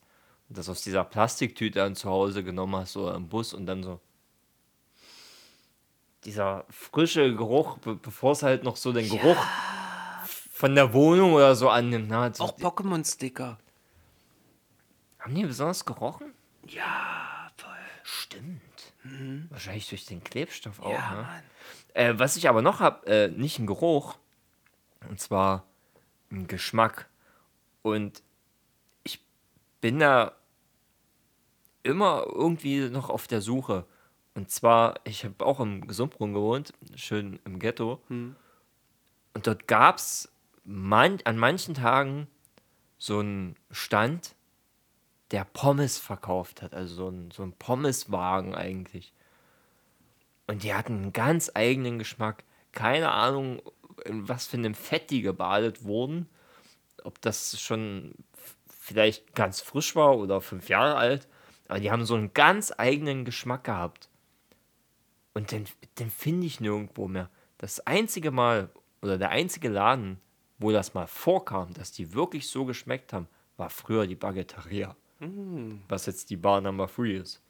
und 0.49 0.57
das 0.57 0.69
aus 0.69 0.83
dieser 0.83 1.03
Plastiktüte 1.03 1.79
dann 1.79 1.95
zu 1.95 2.11
Hause 2.11 2.43
genommen 2.43 2.75
hast 2.75 2.95
oder 2.95 3.15
im 3.15 3.27
Bus 3.27 3.55
und 3.55 3.65
dann 3.65 3.81
so 3.81 4.01
dieser 6.25 6.65
frische 6.69 7.35
Geruch, 7.35 7.79
be 7.79 7.95
bevor 7.95 8.33
es 8.33 8.43
halt 8.43 8.63
noch 8.63 8.75
so 8.77 8.93
den 8.93 9.09
Geruch 9.09 9.43
von 10.51 10.75
der 10.75 10.93
Wohnung 10.93 11.33
oder 11.33 11.55
so 11.55 11.69
annimmt. 11.69 12.09
Ne? 12.09 12.19
Also, 12.19 12.43
Auch 12.43 12.55
Pokémon-Sticker. 12.55 13.57
haben 15.17 15.33
die 15.33 15.43
besonders 15.43 15.83
gerochen? 15.85 16.35
Ja, 16.67 17.51
voll. 17.57 17.71
Stimmt. 18.03 18.61
Wahrscheinlich 19.49 19.89
durch 19.89 20.05
den 20.05 20.23
Klebstoff 20.23 20.79
auch. 20.79 20.91
Ja, 20.91 21.11
ne? 21.11 21.43
Äh, 21.93 22.13
was 22.17 22.35
ich 22.37 22.47
aber 22.49 22.61
noch 22.61 22.79
habe, 22.79 23.05
äh, 23.07 23.27
nicht 23.27 23.59
ein 23.59 23.67
Geruch, 23.67 24.17
und 25.09 25.19
zwar 25.19 25.65
ein 26.31 26.47
Geschmack. 26.47 27.09
Und 27.81 28.23
ich 29.03 29.19
bin 29.81 29.99
da 29.99 30.33
immer 31.83 32.25
irgendwie 32.27 32.89
noch 32.89 33.09
auf 33.09 33.27
der 33.27 33.41
Suche. 33.41 33.85
Und 34.35 34.49
zwar, 34.49 34.95
ich 35.03 35.25
habe 35.25 35.45
auch 35.45 35.59
im 35.59 35.85
Gesundbrunnen 35.85 36.33
gewohnt, 36.33 36.73
schön 36.95 37.39
im 37.45 37.59
Ghetto. 37.59 38.01
Und 39.33 39.47
dort 39.47 39.67
gab 39.67 39.97
es 39.97 40.31
man, 40.63 41.19
an 41.25 41.37
manchen 41.37 41.73
Tagen 41.73 42.27
so 42.97 43.19
einen 43.19 43.55
Stand, 43.69 44.35
der 45.33 45.45
Pommes 45.45 45.97
verkauft 45.97 46.61
hat. 46.61 46.73
Also 46.73 46.95
so 46.95 47.09
ein, 47.09 47.31
so 47.31 47.43
ein 47.43 47.53
Pommeswagen 47.53 48.55
eigentlich. 48.55 49.13
Und 50.47 50.63
die 50.63 50.73
hatten 50.73 50.93
einen 50.93 51.13
ganz 51.13 51.51
eigenen 51.53 51.97
Geschmack. 51.97 52.43
Keine 52.71 53.11
Ahnung, 53.11 53.61
in 54.05 54.29
was 54.29 54.45
für 54.45 54.57
einem 54.57 54.75
Fett 54.75 55.09
die 55.09 55.23
gebadet 55.23 55.83
wurden. 55.83 56.29
Ob 57.03 57.19
das 57.21 57.59
schon 57.59 58.13
vielleicht 58.67 59.33
ganz 59.33 59.59
frisch 59.59 59.95
war 59.95 60.17
oder 60.17 60.39
fünf 60.39 60.69
Jahre 60.69 60.95
alt. 60.95 61.27
Aber 61.67 61.79
die 61.79 61.89
haben 61.89 62.05
so 62.05 62.13
einen 62.13 62.33
ganz 62.35 62.71
eigenen 62.77 63.25
Geschmack 63.25 63.63
gehabt. 63.63 64.09
Und 65.33 65.51
den, 65.51 65.65
den 65.97 66.11
finde 66.11 66.45
ich 66.45 66.59
nirgendwo 66.59 67.07
mehr. 67.07 67.31
Das 67.57 67.79
einzige 67.87 68.29
Mal 68.29 68.69
oder 69.01 69.17
der 69.17 69.29
einzige 69.29 69.69
Laden, 69.69 70.21
wo 70.59 70.71
das 70.71 70.93
mal 70.93 71.07
vorkam, 71.07 71.73
dass 71.73 71.91
die 71.91 72.13
wirklich 72.13 72.49
so 72.49 72.65
geschmeckt 72.65 73.13
haben, 73.13 73.27
war 73.57 73.71
früher 73.71 74.05
die 74.05 74.15
Baguetteria. 74.15 74.95
Was 75.87 76.05
jetzt 76.05 76.29
die 76.29 76.37
Bar 76.37 76.61
Number 76.61 76.87
3 76.87 77.11
ist. 77.11 77.41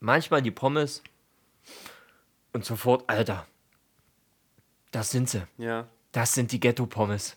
Manchmal 0.00 0.42
die 0.42 0.50
Pommes 0.50 1.02
und 2.52 2.64
sofort, 2.64 3.08
Alter, 3.08 3.46
das 4.90 5.10
sind 5.10 5.28
sie. 5.28 5.46
Ja. 5.58 5.88
Das 6.12 6.34
sind 6.34 6.52
die 6.52 6.60
Ghetto-Pommes. 6.60 7.36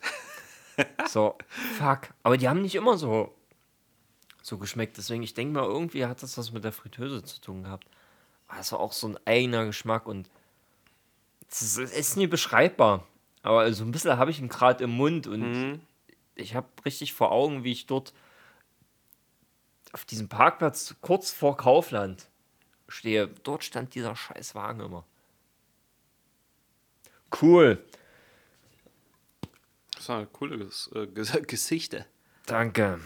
so, 1.08 1.36
fuck. 1.78 2.08
Aber 2.22 2.36
die 2.36 2.48
haben 2.48 2.60
nicht 2.60 2.74
immer 2.74 2.98
so, 2.98 3.34
so 4.42 4.58
geschmeckt. 4.58 4.98
Deswegen, 4.98 5.22
ich 5.22 5.34
denke 5.34 5.54
mal, 5.54 5.64
irgendwie 5.64 6.04
hat 6.04 6.22
das 6.22 6.36
was 6.36 6.52
mit 6.52 6.64
der 6.64 6.72
Fritteuse 6.72 7.22
zu 7.24 7.40
tun 7.40 7.62
gehabt. 7.62 7.88
War 8.48 8.80
auch 8.80 8.92
so 8.92 9.08
ein 9.08 9.18
eigener 9.24 9.64
Geschmack 9.64 10.06
und 10.06 10.28
es 11.50 11.62
ist, 11.62 11.78
es 11.78 11.92
ist 11.92 12.16
nie 12.16 12.26
beschreibbar. 12.26 13.06
Aber 13.42 13.72
so 13.72 13.84
ein 13.84 13.92
bisschen 13.92 14.18
habe 14.18 14.30
ich 14.30 14.40
ihn 14.40 14.48
gerade 14.48 14.84
im 14.84 14.90
Mund 14.90 15.26
und 15.26 15.80
ich 16.34 16.54
habe 16.54 16.68
richtig 16.84 17.14
vor 17.14 17.32
Augen, 17.32 17.64
wie 17.64 17.72
ich 17.72 17.86
dort 17.86 18.12
auf 19.96 20.04
diesem 20.04 20.28
Parkplatz 20.28 20.94
kurz 21.00 21.30
vor 21.30 21.56
Kaufland 21.56 22.28
stehe. 22.86 23.28
Dort 23.44 23.64
stand 23.64 23.94
dieser 23.94 24.14
scheiß 24.14 24.54
Wagen 24.54 24.80
immer. 24.80 25.06
Cool. 27.40 27.82
Das 29.94 30.10
war 30.10 30.18
eine 30.18 30.26
coole 30.26 30.68
äh, 30.94 31.06
Ges 31.06 31.32
Geschichte. 31.46 32.04
Danke. 32.44 33.00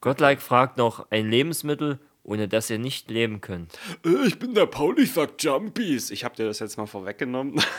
Godlike 0.00 0.40
fragt 0.40 0.76
noch, 0.76 1.08
ein 1.12 1.30
Lebensmittel, 1.30 2.00
ohne 2.24 2.48
das 2.48 2.68
ihr 2.68 2.80
nicht 2.80 3.08
leben 3.08 3.40
könnt. 3.40 3.78
Äh, 4.04 4.26
ich 4.26 4.40
bin 4.40 4.54
der 4.54 4.66
Paul, 4.66 4.98
ich 4.98 5.12
sag 5.12 5.40
Jumpies. 5.40 6.10
Ich 6.10 6.24
hab 6.24 6.34
dir 6.34 6.46
das 6.46 6.58
jetzt 6.58 6.76
mal 6.78 6.86
vorweggenommen. 6.86 7.62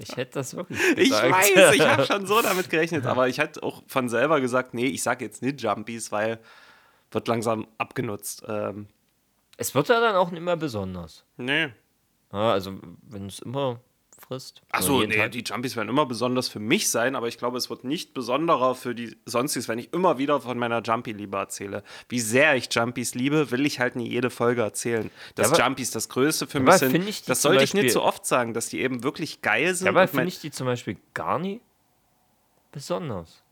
Ich 0.00 0.16
hätte 0.16 0.34
das 0.34 0.54
wirklich 0.54 0.78
Ich 0.96 1.08
gesagt. 1.08 1.32
weiß, 1.32 1.74
ich 1.74 1.80
habe 1.80 2.06
schon 2.06 2.24
so 2.24 2.40
damit 2.40 2.70
gerechnet, 2.70 3.04
aber 3.04 3.26
ich 3.26 3.38
hätte 3.38 3.64
auch 3.64 3.82
von 3.88 4.08
selber 4.08 4.40
gesagt, 4.40 4.72
nee, 4.72 4.86
ich 4.86 5.02
sag 5.02 5.20
jetzt 5.20 5.42
nicht 5.42 5.60
Jumpies, 5.60 6.12
weil 6.12 6.38
wird 7.10 7.28
langsam 7.28 7.66
abgenutzt. 7.78 8.42
Ähm, 8.48 8.86
Es 9.56 9.74
wird 9.74 9.88
ja 9.88 10.00
dann 10.00 10.16
auch 10.16 10.30
nicht 10.30 10.42
mehr 10.42 10.56
besonders. 10.56 11.24
nee. 11.36 11.68
Ja, 12.30 12.52
also, 12.52 12.78
wenn 13.08 13.24
es 13.26 13.38
immer 13.38 13.80
frisst. 14.18 14.60
Achso, 14.70 15.00
nee, 15.02 15.16
Tag. 15.16 15.30
die 15.32 15.42
Jumpies 15.42 15.76
werden 15.76 15.88
immer 15.88 16.04
besonders 16.04 16.48
für 16.50 16.58
mich 16.60 16.90
sein, 16.90 17.16
aber 17.16 17.26
ich 17.28 17.38
glaube, 17.38 17.56
es 17.56 17.70
wird 17.70 17.84
nicht 17.84 18.12
besonderer 18.12 18.74
für 18.74 18.94
die 18.94 19.16
Sonstiges, 19.24 19.66
wenn 19.66 19.78
ich 19.78 19.94
immer 19.94 20.18
wieder 20.18 20.38
von 20.42 20.58
meiner 20.58 20.82
Jumpy-Liebe 20.82 21.34
erzähle. 21.38 21.82
Wie 22.10 22.20
sehr 22.20 22.54
ich 22.56 22.68
Jumpies 22.70 23.14
liebe, 23.14 23.50
will 23.50 23.64
ich 23.64 23.80
halt 23.80 23.96
nie 23.96 24.06
jede 24.10 24.28
Folge 24.28 24.60
erzählen. 24.60 25.10
Dass 25.36 25.52
aber- 25.54 25.64
Jumpies 25.64 25.90
das 25.90 26.10
Größte 26.10 26.46
für 26.46 26.58
aber 26.58 26.72
mich 26.72 26.74
sind, 26.80 27.08
ich 27.08 27.24
das 27.24 27.40
sollte 27.40 27.64
ich 27.64 27.72
nicht 27.72 27.84
Beispiel- 27.84 27.92
so 27.94 28.02
oft 28.02 28.26
sagen, 28.26 28.52
dass 28.52 28.68
die 28.68 28.80
eben 28.82 29.02
wirklich 29.02 29.40
geil 29.40 29.74
sind. 29.74 29.86
Dabei 29.86 30.02
und 30.02 30.12
mein- 30.12 30.24
finde 30.24 30.28
ich 30.28 30.40
die 30.40 30.50
zum 30.50 30.66
Beispiel 30.66 30.98
gar 31.14 31.38
nie 31.38 31.62
besonders. 32.72 33.42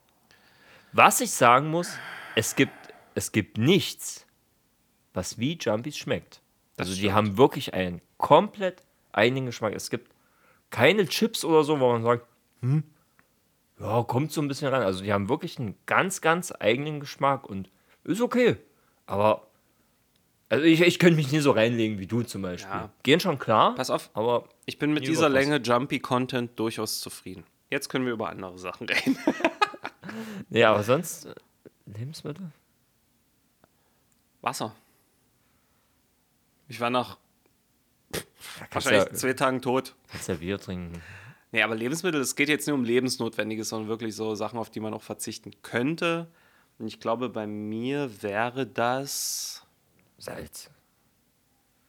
Was 0.93 1.21
ich 1.23 1.31
sagen 1.31 1.69
muss, 1.71 1.91
es 2.35 2.55
gibt, 2.55 2.73
es 3.17 3.33
gibt 3.33 3.57
nichts, 3.57 4.27
was 5.15 5.39
wie 5.39 5.57
Jumpies 5.59 5.97
schmeckt. 5.97 6.43
Also 6.77 6.93
die 6.93 6.99
stimmt. 6.99 7.15
haben 7.15 7.39
wirklich 7.39 7.73
einen 7.73 8.03
komplett 8.19 8.83
eigenen 9.11 9.47
Geschmack. 9.47 9.75
Es 9.75 9.89
gibt 9.89 10.13
keine 10.71 11.09
Chips 11.09 11.43
oder 11.43 11.65
so, 11.65 11.81
wo 11.81 11.91
man 11.93 12.03
sagt, 12.03 12.27
hm, 12.61 12.85
ja, 13.81 14.03
kommt 14.03 14.33
so 14.33 14.43
ein 14.43 14.49
bisschen 14.49 14.69
rein. 14.69 14.83
Also 14.83 15.03
die 15.03 15.15
haben 15.15 15.31
wirklich 15.31 15.59
einen 15.59 15.77
ganz, 15.87 16.21
ganz 16.21 16.53
eigenen 16.61 17.01
Geschmack 17.01 17.49
und 17.49 17.71
ist 18.05 18.21
okay. 18.21 18.59
Aber 19.07 19.47
also 20.51 20.65
ich, 20.65 20.83
ich 20.83 20.99
könnte 20.99 21.17
mich 21.17 21.33
nie 21.33 21.41
so 21.41 21.53
reinlegen 21.53 21.99
wie 21.99 22.07
du 22.07 22.23
zum 22.23 22.43
Beispiel. 22.43 22.71
Ja. 22.71 22.91
Gehen 23.03 23.19
schon 23.19 23.39
klar, 23.39 23.75
Pass 23.77 23.89
auf, 23.89 24.11
aber 24.13 24.45
ich 24.67 24.79
bin 24.79 24.93
mit 24.93 25.07
dieser. 25.07 25.31
Länge 25.31 25.57
Jumpy-Content 25.57 26.59
durchaus 26.59 27.01
zufrieden. 27.01 27.45
Jetzt 27.71 27.89
können 27.89 28.05
wir 28.05 28.13
über 28.13 28.29
andere 28.29 28.59
Sachen 28.59 28.87
reden. 28.87 29.19
ja, 30.51 30.73
aber 30.73 30.83
sonst 30.83 31.25
äh, 31.25 31.35
Lebensmittel? 31.87 32.53
Wasser. 34.47 34.73
Ich 36.69 36.79
war 36.79 36.89
nach 36.89 37.19
wahrscheinlich 38.71 39.05
ja, 39.07 39.13
zwei 39.13 39.33
Tagen 39.33 39.61
tot. 39.61 39.97
kannst 40.09 40.29
ja 40.29 40.37
Bier 40.37 40.59
trinken. 40.59 41.03
Nee, 41.51 41.63
aber 41.63 41.75
Lebensmittel, 41.75 42.21
es 42.21 42.37
geht 42.37 42.49
jetzt 42.49 42.67
nicht 42.67 42.75
um 42.75 42.85
Lebensnotwendiges, 42.85 43.69
sondern 43.69 43.89
wirklich 43.89 44.15
so 44.15 44.37
Sachen, 44.37 44.59
auf 44.61 44.71
die 44.71 44.79
man 44.79 44.95
auch 44.95 45.03
verzichten 45.03 45.51
könnte. 45.63 46.31
Und 46.79 46.87
ich 46.87 47.01
glaube, 47.01 47.29
bei 47.29 47.49
mir 47.49 48.23
wäre 48.23 48.67
das. 48.69 49.67
Salz. 50.17 50.71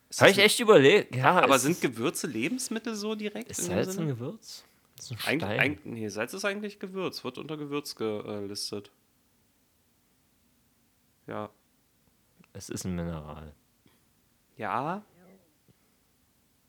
Ist 0.10 0.22
Habe 0.22 0.32
das 0.32 0.38
ich 0.40 0.44
echt 0.44 0.60
überlegt. 0.60 1.16
Ja, 1.16 1.40
aber 1.40 1.60
sind 1.60 1.80
Gewürze 1.80 2.26
Lebensmittel 2.26 2.96
so 2.96 3.14
direkt? 3.14 3.52
ist 3.52 3.66
Salz 3.66 4.00
ein? 4.00 4.08
Gewürz? 4.08 4.64
Das 4.96 5.06
ist 5.06 5.12
ein 5.28 5.40
Stein. 5.40 5.44
eig 5.44 5.86
nee, 5.86 6.08
Salz 6.08 6.34
ist 6.34 6.44
eigentlich 6.44 6.80
Gewürz, 6.80 7.24
wird 7.24 7.38
unter 7.38 7.56
Gewürz 7.56 7.96
gelistet. 7.96 8.90
Ja. 11.28 11.52
Es 12.58 12.70
ist 12.70 12.86
ein 12.86 12.96
Mineral. 12.96 13.54
Ja. 14.58 15.04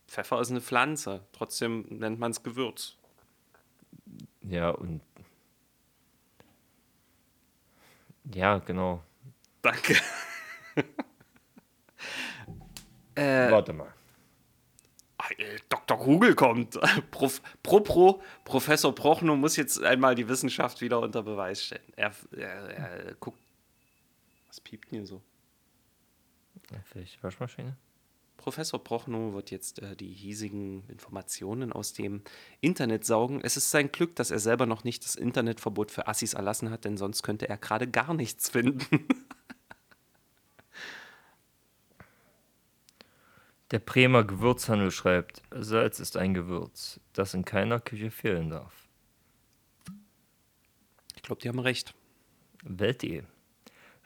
Pfeffer 0.06 0.40
ist 0.40 0.50
eine 0.50 0.60
Pflanze, 0.60 1.26
trotzdem 1.32 1.86
nennt 1.88 2.18
man 2.18 2.30
es 2.30 2.42
Gewürz. 2.42 2.96
Ja, 4.42 4.70
und. 4.70 5.02
Ja, 8.34 8.58
genau. 8.58 9.02
Danke. 9.62 9.96
äh, 13.14 13.50
Warte 13.50 13.72
mal. 13.72 13.92
Dr. 15.68 15.98
Google 15.98 16.34
kommt. 16.34 16.78
Prof, 17.10 17.42
pro, 17.62 17.80
pro, 17.80 18.22
Professor 18.44 18.94
Prochnow 18.94 19.36
muss 19.36 19.56
jetzt 19.56 19.82
einmal 19.82 20.14
die 20.14 20.28
Wissenschaft 20.28 20.80
wieder 20.80 21.00
unter 21.00 21.22
Beweis 21.22 21.64
stellen. 21.64 21.92
Er, 21.96 22.12
er, 22.32 22.70
er 22.70 23.14
guckt. 23.14 23.38
Was 24.46 24.60
piept 24.60 24.90
denn 24.90 25.00
hier 25.00 25.06
so? 25.06 25.20
Vielleicht 26.84 27.22
Waschmaschine? 27.22 27.76
Professor 28.36 28.82
Prochnow 28.82 29.34
wird 29.34 29.50
jetzt 29.50 29.82
äh, 29.82 29.96
die 29.96 30.12
hiesigen 30.12 30.88
Informationen 30.88 31.72
aus 31.72 31.92
dem 31.92 32.22
Internet 32.60 33.04
saugen. 33.04 33.40
Es 33.42 33.56
ist 33.56 33.70
sein 33.70 33.90
Glück, 33.90 34.14
dass 34.16 34.30
er 34.30 34.38
selber 34.38 34.64
noch 34.64 34.84
nicht 34.84 35.04
das 35.04 35.16
Internetverbot 35.16 35.90
für 35.90 36.06
Assis 36.06 36.34
erlassen 36.34 36.70
hat, 36.70 36.84
denn 36.84 36.96
sonst 36.96 37.22
könnte 37.22 37.48
er 37.48 37.58
gerade 37.58 37.88
gar 37.88 38.14
nichts 38.14 38.48
finden. 38.50 39.06
Der 43.70 43.80
Bremer 43.80 44.24
Gewürzhandel 44.24 44.90
schreibt: 44.90 45.42
Salz 45.50 46.00
ist 46.00 46.16
ein 46.16 46.32
Gewürz, 46.32 47.00
das 47.12 47.34
in 47.34 47.44
keiner 47.44 47.80
Küche 47.80 48.10
fehlen 48.10 48.48
darf. 48.48 48.88
glaube, 51.20 51.42
die 51.42 51.48
haben 51.48 51.58
recht. 51.58 51.94
Welt.de. 52.64 53.24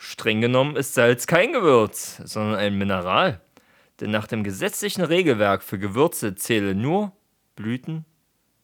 Streng 0.05 0.41
genommen 0.41 0.75
ist 0.75 0.95
Salz 0.95 1.29
kein 1.29 1.53
Gewürz, 1.53 2.21
sondern 2.25 2.57
ein 2.57 2.77
Mineral. 2.77 3.41
Denn 4.01 4.11
nach 4.11 4.27
dem 4.27 4.43
gesetzlichen 4.43 5.05
Regelwerk 5.05 5.63
für 5.63 5.79
Gewürze 5.79 6.35
zählen 6.35 6.79
nur 6.79 7.13
Blüten, 7.55 8.05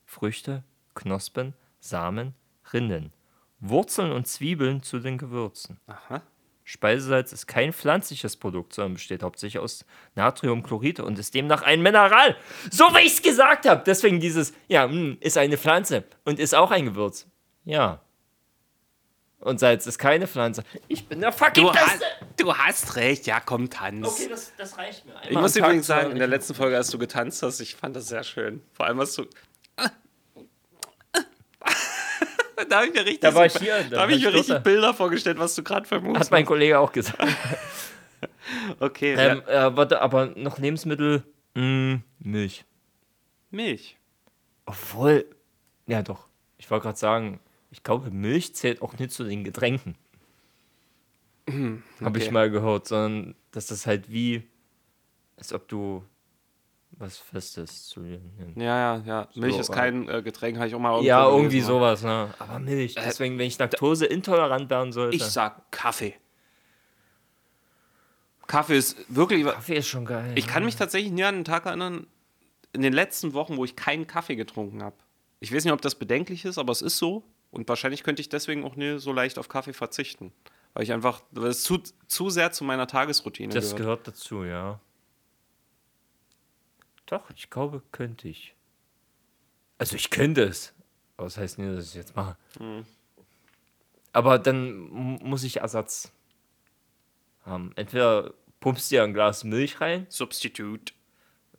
Früchte, 0.04 0.64
Knospen, 0.96 1.54
Samen, 1.78 2.34
Rinden, 2.72 3.12
Wurzeln 3.60 4.10
und 4.10 4.26
Zwiebeln 4.26 4.82
zu 4.82 4.98
den 4.98 5.16
Gewürzen. 5.16 5.78
Aha. 5.86 6.22
Speisesalz 6.64 7.32
ist 7.32 7.46
kein 7.46 7.72
pflanzliches 7.72 8.36
Produkt, 8.36 8.74
sondern 8.74 8.94
besteht 8.94 9.22
hauptsächlich 9.22 9.60
aus 9.62 9.86
Natriumchlorid 10.16 10.98
und 10.98 11.20
ist 11.20 11.34
demnach 11.34 11.62
ein 11.62 11.82
Mineral. 11.82 12.36
So 12.68 12.82
wie 12.86 13.06
ich 13.06 13.12
es 13.12 13.22
gesagt 13.22 13.64
habe. 13.68 13.84
Deswegen 13.86 14.18
dieses, 14.18 14.52
ja, 14.66 14.88
mh, 14.88 15.18
ist 15.20 15.38
eine 15.38 15.56
Pflanze 15.56 16.02
und 16.24 16.40
ist 16.40 16.56
auch 16.56 16.72
ein 16.72 16.86
Gewürz. 16.86 17.28
Ja. 17.64 18.02
Und 19.40 19.60
Salz 19.60 19.86
ist 19.86 19.98
keine 19.98 20.26
Pflanze. 20.26 20.64
Ich 20.88 21.06
bin 21.06 21.20
der 21.20 21.30
fucking 21.32 21.64
Du, 21.64 21.72
hast, 21.72 22.00
Beste. 22.00 22.06
du 22.38 22.54
hast 22.54 22.96
recht, 22.96 23.26
ja, 23.26 23.38
komm, 23.40 23.70
tanz. 23.70 24.06
Okay, 24.06 24.28
das, 24.28 24.52
das 24.56 24.76
reicht 24.76 25.06
mir. 25.06 25.14
ich 25.28 25.38
muss 25.38 25.54
übrigens 25.54 25.86
sagen, 25.86 26.10
in 26.10 26.18
der 26.18 26.26
letzten 26.26 26.54
Folge, 26.54 26.76
als 26.76 26.90
du 26.90 26.98
getanzt 26.98 27.42
hast, 27.42 27.60
ich 27.60 27.76
fand 27.76 27.94
das 27.94 28.08
sehr 28.08 28.24
schön. 28.24 28.62
Vor 28.72 28.86
allem 28.86 28.98
hast 29.00 29.16
du. 29.16 29.26
da 32.68 32.76
habe 32.76 32.86
ich 32.88 32.92
mir 32.94 33.00
richtig, 33.04 33.20
Da 33.20 33.34
war 33.34 33.46
ich 33.46 33.56
hier, 33.56 33.84
da 33.84 33.88
da 33.90 34.00
habe 34.02 34.12
ich 34.12 34.22
mir 34.24 34.34
richtig. 34.34 34.58
Bilder 34.60 34.92
vorgestellt, 34.92 35.38
was 35.38 35.54
du 35.54 35.62
gerade 35.62 36.00
Moves 36.00 36.18
Hat 36.20 36.30
mein 36.30 36.44
Kollege 36.44 36.78
auch 36.78 36.92
gesagt. 36.92 37.22
Okay, 38.80 39.14
ähm, 39.14 39.42
ja. 39.46 39.66
äh, 39.68 39.76
warte, 39.76 40.00
aber 40.00 40.26
noch 40.34 40.58
Lebensmittel, 40.58 41.22
mh, 41.54 42.00
Milch. 42.18 42.64
Milch. 43.50 43.98
Obwohl, 44.64 45.26
ja 45.86 46.02
doch. 46.02 46.26
Ich 46.56 46.68
wollte 46.70 46.84
gerade 46.84 46.98
sagen, 46.98 47.40
ich 47.78 47.84
glaube, 47.84 48.10
Milch 48.10 48.56
zählt 48.56 48.82
auch 48.82 48.98
nicht 48.98 49.12
zu 49.12 49.22
den 49.22 49.44
Getränken. 49.44 49.94
Habe 51.48 52.18
ich 52.18 52.24
okay. 52.24 52.30
mal 52.32 52.50
gehört, 52.50 52.88
sondern 52.88 53.36
dass 53.52 53.68
das 53.68 53.86
halt 53.86 54.10
wie, 54.10 54.42
als 55.36 55.52
ob 55.52 55.68
du 55.68 56.04
was 56.90 57.18
Festes 57.18 57.86
zu 57.86 58.00
dir 58.02 58.20
nimmst. 58.36 58.56
Ja, 58.56 58.96
ja, 58.96 59.02
ja. 59.06 59.28
Milch 59.36 59.56
ist 59.56 59.70
aber- 59.70 59.78
kein 59.78 60.08
äh, 60.08 60.22
Getränk, 60.22 60.56
habe 60.56 60.66
ich 60.66 60.74
auch 60.74 60.80
mal 60.80 60.90
irgendwo 60.90 61.06
Ja, 61.06 61.20
gelesen, 61.24 61.38
irgendwie 61.38 61.58
aber- 61.58 61.66
sowas, 61.96 62.02
ne? 62.02 62.34
Aber 62.40 62.58
Milch. 62.58 62.94
Deswegen, 62.96 63.38
wenn 63.38 63.46
ich 63.46 63.56
Laktose 63.58 64.06
intolerant 64.06 64.68
werden 64.70 64.92
sollte. 64.92 65.14
Ich 65.16 65.22
sag 65.22 65.70
Kaffee. 65.70 66.14
Kaffee 68.48 68.76
ist 68.76 68.96
wirklich. 69.14 69.44
Kaffee 69.44 69.76
ist 69.76 69.86
schon 69.86 70.04
geil. 70.04 70.32
Ich 70.34 70.48
kann 70.48 70.64
mich 70.64 70.74
tatsächlich 70.74 71.12
nie 71.12 71.22
an 71.22 71.36
einen 71.36 71.44
Tag 71.44 71.64
erinnern, 71.66 72.08
in 72.72 72.82
den 72.82 72.92
letzten 72.92 73.34
Wochen, 73.34 73.56
wo 73.56 73.64
ich 73.64 73.76
keinen 73.76 74.08
Kaffee 74.08 74.34
getrunken 74.34 74.82
habe. 74.82 74.96
Ich 75.38 75.54
weiß 75.54 75.62
nicht, 75.64 75.72
ob 75.72 75.80
das 75.80 75.94
bedenklich 75.94 76.44
ist, 76.44 76.58
aber 76.58 76.72
es 76.72 76.82
ist 76.82 76.98
so. 76.98 77.22
Und 77.50 77.68
wahrscheinlich 77.68 78.02
könnte 78.02 78.20
ich 78.20 78.28
deswegen 78.28 78.64
auch 78.64 78.76
nie 78.76 78.98
so 78.98 79.12
leicht 79.12 79.38
auf 79.38 79.48
Kaffee 79.48 79.72
verzichten. 79.72 80.32
Weil 80.74 80.82
ich 80.84 80.92
einfach, 80.92 81.22
weil 81.30 81.46
es 81.48 81.62
zu, 81.62 81.78
zu 82.06 82.28
sehr 82.30 82.52
zu 82.52 82.62
meiner 82.64 82.86
Tagesroutine 82.86 83.52
das 83.54 83.70
gehört. 83.74 83.78
gehört 84.04 84.08
dazu, 84.08 84.44
ja. 84.44 84.80
Doch, 87.06 87.30
ich 87.30 87.48
glaube, 87.50 87.82
könnte 87.90 88.28
ich. 88.28 88.54
Also 89.78 89.96
ich 89.96 90.10
könnte 90.10 90.42
es. 90.42 90.74
Aber 91.16 91.26
das 91.26 91.36
heißt 91.38 91.58
nicht, 91.58 91.70
dass 91.74 91.84
ich 91.84 91.90
es 91.90 91.94
jetzt 91.94 92.16
mache. 92.16 92.36
Mhm. 92.60 92.84
Aber 94.12 94.38
dann 94.38 94.78
mu- 94.78 95.18
muss 95.22 95.42
ich 95.44 95.58
Ersatz 95.58 96.12
haben. 97.44 97.72
Entweder 97.76 98.34
pumpst 98.60 98.90
du 98.90 98.96
dir 98.96 99.04
ein 99.04 99.14
Glas 99.14 99.44
Milch 99.44 99.80
rein, 99.80 100.06
Substitute. 100.10 100.92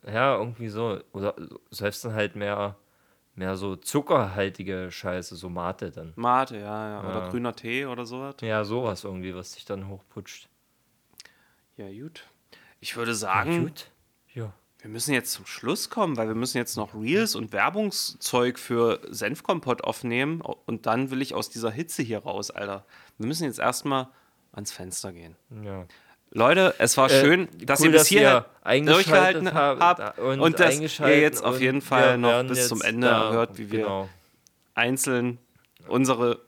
ja, 0.06 0.36
irgendwie 0.36 0.68
so. 0.68 1.00
Oder 1.12 1.34
selbst 1.70 2.04
dann 2.04 2.14
halt 2.14 2.36
mehr, 2.36 2.76
mehr 3.40 3.56
so 3.56 3.74
zuckerhaltige 3.74 4.90
Scheiße, 4.92 5.34
so 5.34 5.48
Mate 5.48 5.90
dann. 5.90 6.12
Mate, 6.16 6.58
ja, 6.58 6.88
ja. 6.90 7.00
Oder 7.00 7.18
Ja. 7.24 7.28
grüner 7.30 7.56
Tee 7.56 7.86
oder 7.86 8.04
sowas. 8.06 8.36
Ja, 8.42 8.62
sowas 8.64 9.02
irgendwie, 9.04 9.34
was 9.34 9.52
sich 9.54 9.64
dann 9.64 9.88
hochputscht. 9.88 10.48
Ja, 11.76 11.90
gut. 11.90 12.26
Ich 12.80 12.96
würde 12.96 13.14
sagen, 13.14 13.62
Gut. 13.66 13.90
Ja. 14.34 14.52
wir 14.80 14.90
müssen 14.90 15.12
jetzt 15.14 15.32
zum 15.32 15.46
Schluss 15.46 15.88
kommen, 15.90 16.16
weil 16.16 16.28
wir 16.28 16.34
müssen 16.34 16.58
jetzt 16.58 16.76
noch 16.76 16.94
Reels 16.94 17.34
und 17.34 17.52
Werbungszeug 17.52 18.58
für 18.58 19.00
Senfkompott 19.08 19.82
aufnehmen. 19.84 20.40
Und 20.42 20.86
dann 20.86 21.10
will 21.10 21.22
ich 21.22 21.34
aus 21.34 21.48
dieser 21.50 21.70
Hitze 21.70 22.02
hier 22.02 22.18
raus, 22.20 22.50
Alter. 22.50 22.84
Wir 23.18 23.26
müssen 23.26 23.44
jetzt 23.44 23.58
erstmal 23.58 24.08
ans 24.52 24.72
Fenster 24.72 25.12
gehen. 25.12 25.36
ja. 25.64 25.86
Leute, 26.32 26.74
es 26.78 26.96
war 26.96 27.10
Äh, 27.10 27.20
schön, 27.20 27.48
dass 27.64 27.80
cool, 27.80 27.86
ihr 27.86 27.92
bis 27.92 28.08
dass 28.08 28.44
eingeschaltet 28.62 28.94
durchgehalten 28.94 29.54
habt 29.54 30.18
und 30.18 30.40
und, 30.40 30.60
dass 30.60 30.78
ihr 30.78 31.20
jetzt 31.20 31.44
auf 31.44 31.60
jeden 31.60 31.80
Fall 31.80 32.18
noch 32.18 32.44
bis 32.44 32.68
zum 32.68 32.82
Ende 32.82 33.08
hört, 33.08 33.58
wie 33.58 33.70
wir 33.70 33.82
genau. 33.82 34.08
einzeln 34.74 35.38
unsere 35.88 36.40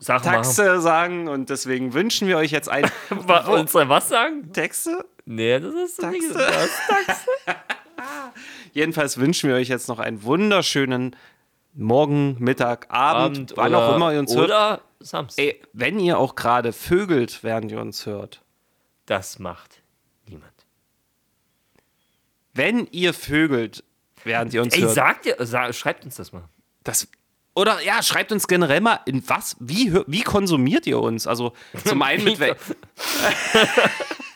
Sachen 0.00 0.24
Taxe 0.24 0.80
sagen 0.80 1.28
und 1.28 1.50
deswegen 1.50 1.92
wünschen 1.92 2.28
wir 2.28 2.36
euch 2.38 2.52
jetzt 2.52 2.68
ein 2.68 2.90
machen. 3.26 3.54
Unsere 3.54 3.88
was 3.88 4.08
sagen? 4.08 4.52
Texte. 4.52 5.04
Nee, 5.24 5.58
das 5.58 5.74
ist 5.74 6.02
nicht 6.02 6.32
Taxe. 6.32 6.38
das. 6.38 6.70
Taxe. 7.06 7.26
Jedenfalls 8.72 9.18
wünschen 9.18 9.48
wir 9.48 9.56
euch 9.56 9.68
jetzt 9.68 9.88
noch 9.88 9.98
einen 9.98 10.22
wunderschönen 10.22 11.16
Morgen, 11.78 12.34
Mittag, 12.40 12.86
Abend, 12.90 13.36
Abend 13.36 13.52
wann 13.54 13.68
oder, 13.72 13.88
auch 13.88 13.96
immer 13.96 14.12
ihr 14.12 14.18
uns 14.18 14.34
hört. 14.34 14.46
Oder 14.46 14.80
Samstag. 14.98 15.44
Ey, 15.44 15.62
wenn 15.72 16.00
ihr 16.00 16.18
auch 16.18 16.34
gerade 16.34 16.72
vögelt, 16.72 17.44
während 17.44 17.70
ihr 17.70 17.80
uns 17.80 18.04
hört. 18.04 18.42
Das 19.06 19.38
macht 19.38 19.80
niemand. 20.26 20.52
Wenn 22.52 22.88
ihr 22.90 23.14
vögelt, 23.14 23.84
während 24.24 24.52
ihr 24.54 24.62
uns 24.62 24.74
Ey, 24.74 24.80
hört. 24.80 24.94
sagt 24.94 25.26
ihr, 25.26 25.36
sag, 25.38 25.72
schreibt 25.72 26.04
uns 26.04 26.16
das 26.16 26.32
mal. 26.32 26.48
Das, 26.82 27.06
oder 27.54 27.80
ja, 27.82 28.02
schreibt 28.02 28.32
uns 28.32 28.48
generell 28.48 28.80
mal, 28.80 28.98
in 29.06 29.28
was, 29.28 29.56
wie, 29.60 29.94
wie 30.08 30.22
konsumiert 30.22 30.84
ihr 30.88 30.98
uns? 30.98 31.28
Also 31.28 31.52
zum 31.84 32.02
einen 32.02 32.24
mit 32.24 32.40
wel 32.40 32.56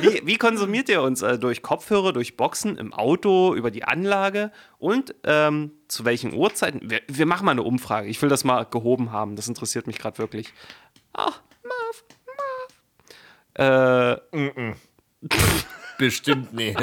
wie, 0.00 0.22
wie 0.24 0.36
konsumiert 0.36 0.88
ihr 0.88 1.02
uns? 1.02 1.22
Äh, 1.22 1.38
durch 1.38 1.62
Kopfhörer, 1.62 2.12
durch 2.12 2.36
Boxen, 2.36 2.76
im 2.78 2.92
Auto, 2.92 3.54
über 3.54 3.70
die 3.70 3.84
Anlage 3.84 4.52
und 4.78 5.14
ähm, 5.24 5.72
zu 5.88 6.04
welchen 6.04 6.34
Uhrzeiten? 6.34 6.80
Wir, 6.90 7.00
wir 7.08 7.26
machen 7.26 7.44
mal 7.44 7.52
eine 7.52 7.62
Umfrage. 7.62 8.08
Ich 8.08 8.20
will 8.22 8.28
das 8.28 8.44
mal 8.44 8.64
gehoben 8.64 9.12
haben. 9.12 9.36
Das 9.36 9.48
interessiert 9.48 9.86
mich 9.86 9.98
gerade 9.98 10.18
wirklich. 10.18 10.52
Ach, 11.12 11.40
Marv, 11.62 12.04
Marv. 13.56 14.20
Äh, 14.32 14.74
Bestimmt 15.98 16.52
nee. 16.52 16.76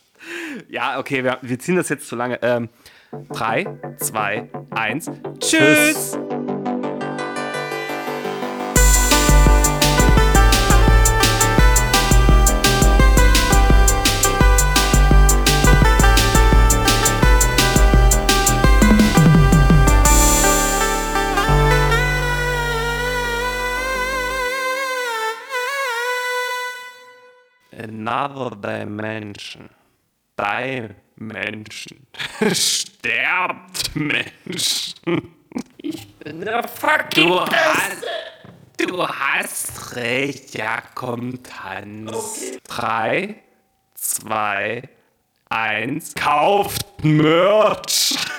ja, 0.68 0.98
okay, 0.98 1.24
wir, 1.24 1.38
wir 1.42 1.58
ziehen 1.58 1.76
das 1.76 1.88
jetzt 1.88 2.08
zu 2.08 2.16
lange. 2.16 2.38
Ähm, 2.42 2.68
drei, 3.30 3.66
zwei, 3.98 4.48
eins. 4.70 5.10
Tschüss. 5.40 6.16
Another 28.06 28.54
dimension. 28.54 29.68
Dimension. 30.38 32.06
Sterbt 32.52 33.96
Menschen. 33.96 35.34
Der 36.24 36.68
fucking 36.68 37.26
Du 37.26 37.40
hast, 37.40 38.04
du 38.78 39.08
hast 39.08 39.96
recht. 39.96 40.54
Ja, 40.56 40.82
komm, 40.94 41.42
tanz. 41.42 42.58
Drei, 42.62 43.42
zwei, 43.94 44.88
eins. 45.48 46.14
Kauft 46.14 47.02
Merch. 47.02 48.14